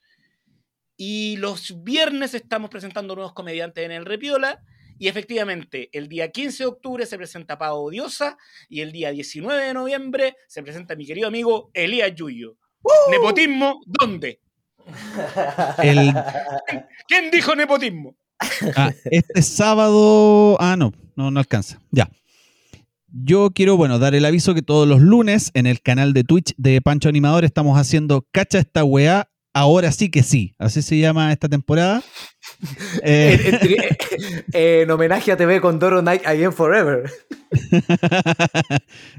Y 0.97 1.37
los 1.37 1.83
viernes 1.83 2.33
estamos 2.33 2.69
presentando 2.69 3.15
nuevos 3.15 3.33
comediantes 3.33 3.85
en 3.85 3.91
el 3.91 4.05
Repiola. 4.05 4.61
Y 4.97 5.07
efectivamente, 5.07 5.89
el 5.93 6.09
día 6.09 6.29
15 6.29 6.63
de 6.63 6.67
octubre 6.67 7.05
se 7.05 7.17
presenta 7.17 7.57
Pavo 7.57 7.83
Odiosa 7.83 8.37
y 8.67 8.81
el 8.81 8.91
día 8.91 9.11
19 9.11 9.63
de 9.63 9.73
noviembre 9.73 10.35
se 10.47 10.61
presenta 10.61 10.95
mi 10.97 11.05
querido 11.05 11.29
amigo 11.29 11.71
Elías 11.73 12.13
Yuyo. 12.13 12.57
¿Nepotismo? 13.09 13.81
¿Dónde? 13.85 14.41
el, 15.83 16.13
¿Quién 17.07 17.31
dijo 17.31 17.55
nepotismo? 17.55 18.17
ah, 18.75 18.91
este 19.05 19.41
sábado... 19.41 20.57
Ah, 20.59 20.75
no, 20.75 20.93
no, 21.15 21.31
no 21.31 21.39
alcanza. 21.39 21.79
Ya. 21.91 22.09
Yo 23.11 23.51
quiero, 23.53 23.75
bueno, 23.77 23.97
dar 23.99 24.13
el 24.15 24.25
aviso 24.25 24.53
que 24.53 24.61
todos 24.61 24.87
los 24.87 25.01
lunes 25.01 25.51
en 25.53 25.65
el 25.65 25.81
canal 25.81 26.13
de 26.13 26.23
Twitch 26.23 26.53
de 26.57 26.81
Pancho 26.81 27.09
Animador 27.09 27.43
estamos 27.43 27.77
haciendo 27.79 28.27
Cacha 28.31 28.59
esta 28.59 28.83
weá, 28.83 29.29
ahora 29.53 29.91
sí 29.91 30.09
que 30.09 30.21
sí. 30.23 30.53
Así 30.59 30.81
se 30.81 30.97
llama 30.99 31.31
esta 31.31 31.49
temporada. 31.49 32.03
Eh, 33.03 33.39
En, 33.43 33.53
en 33.55 33.59
tri- 33.61 33.97
en 34.53 34.91
homenaje 34.91 35.31
a 35.31 35.37
TV 35.37 35.59
con 35.61 35.79
Doro 35.79 36.01
Night 36.01 36.25
Again 36.25 36.53
Forever. 36.53 37.09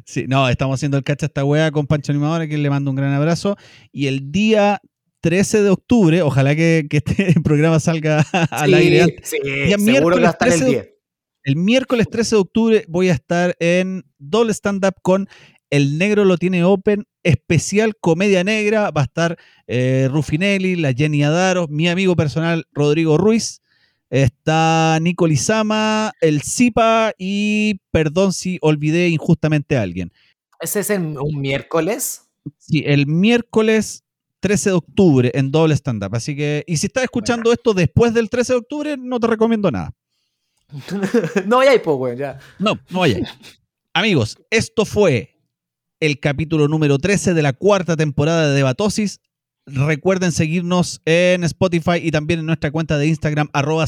sí, 0.05 0.25
no, 0.29 0.49
estamos 0.49 0.75
haciendo 0.79 0.97
el 0.97 1.05
cacha 1.05 1.27
esta 1.27 1.45
weá 1.45 1.71
con 1.71 1.87
Pancho 1.87 2.13
Animador, 2.13 2.43
a 2.43 2.49
quien 2.49 2.63
le 2.63 2.71
mando 2.71 2.91
un 2.91 2.97
gran 2.97 3.13
abrazo. 3.13 3.57
Y 3.93 4.07
el 4.07 4.31
día 4.31 4.81
13 5.21 5.63
de 5.63 5.71
octubre, 5.71 6.23
ojalá 6.23 6.55
que, 6.55 6.87
que 6.89 6.99
este 6.99 7.35
programa 7.45 7.81
salga 7.81 8.25
al 8.51 8.71
Sí, 8.71 8.75
aire 8.77 9.17
sí, 9.23 9.37
Día 9.43 9.79
seguro 9.79 10.17
que 10.17 10.23
va 10.23 10.29
a 10.29 10.33
estar 10.33 10.49
el 10.49 10.55
miércoles 10.61 10.85
10. 10.85 10.95
El 11.43 11.57
miércoles 11.57 12.07
13 12.11 12.37
de 12.37 12.41
octubre 12.41 12.85
voy 12.89 13.09
a 13.09 13.15
estar 13.15 13.57
en 13.61 14.05
doble 14.19 14.53
stand-up 14.53 14.95
con 15.01 15.27
El 15.71 15.97
Negro 15.97 16.27
lo 16.27 16.37
tiene 16.37 16.65
open, 16.65 17.07
especial 17.23 17.97
comedia 17.97 18.45
negra. 18.45 18.91
Va 18.91 19.03
a 19.03 19.05
estar 19.05 19.39
eh, 19.67 20.09
Rufinelli, 20.11 20.77
la 20.77 20.93
Jenny 20.93 21.23
Adaro, 21.23 21.67
mi 21.69 21.89
amigo 21.89 22.15
personal 22.15 22.67
Rodrigo 22.73 23.17
Ruiz. 23.17 23.63
Está 24.11 24.99
Nico 25.01 25.27
Lizama, 25.27 26.13
el 26.21 26.43
Zipa 26.43 27.13
y 27.17 27.81
perdón 27.91 28.33
si 28.33 28.59
olvidé 28.61 29.09
injustamente 29.09 29.79
a 29.79 29.83
alguien. 29.83 30.13
Ese 30.61 30.81
es 30.81 30.91
en 30.91 31.17
un 31.19 31.41
miércoles. 31.41 32.29
Sí, 32.59 32.83
el 32.85 33.07
miércoles 33.07 34.05
13 34.41 34.71
de 34.71 34.77
octubre 34.77 35.31
en 35.33 35.51
doble 35.51 35.75
stand-up. 35.75 36.15
Así 36.15 36.37
que, 36.37 36.65
y 36.67 36.77
si 36.77 36.89
estás 36.89 37.05
escuchando 37.05 37.53
esto 37.53 37.73
después 37.73 38.13
del 38.13 38.29
13 38.29 38.53
de 38.53 38.59
octubre, 38.59 38.97
no 38.99 39.21
te 39.21 39.27
recomiendo 39.27 39.71
nada. 39.71 39.95
no, 41.47 41.61
hay 41.61 41.81
weón, 41.85 42.17
ya. 42.17 42.39
No, 42.59 42.79
no 42.91 43.01
vaya. 43.01 43.21
Amigos, 43.95 44.39
esto 44.51 44.85
fue 44.85 45.37
el 46.01 46.21
capítulo 46.21 46.69
número 46.69 46.99
13 46.99 47.35
de 47.35 47.43
la 47.43 47.53
cuarta 47.53 47.97
temporada 47.97 48.49
de 48.49 48.55
Debatosis. 48.55 49.21
Recuerden 49.67 50.33
seguirnos 50.33 51.01
en 51.05 51.45
Spotify 51.45 51.99
y 52.03 52.11
también 52.11 52.41
en 52.41 52.47
nuestra 52.47 52.71
cuenta 52.71 52.99
de 52.99 53.07
Instagram, 53.07 53.49
arroba 53.53 53.87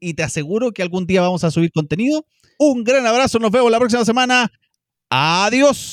y 0.00 0.14
te 0.14 0.22
aseguro 0.22 0.72
que 0.72 0.82
algún 0.82 1.06
día 1.06 1.22
vamos 1.22 1.44
a 1.44 1.50
subir 1.50 1.70
contenido. 1.72 2.26
Un 2.58 2.84
gran 2.84 3.06
abrazo, 3.06 3.38
nos 3.38 3.50
vemos 3.50 3.70
la 3.70 3.78
próxima 3.78 4.04
semana. 4.04 4.50
Adiós. 5.08 5.92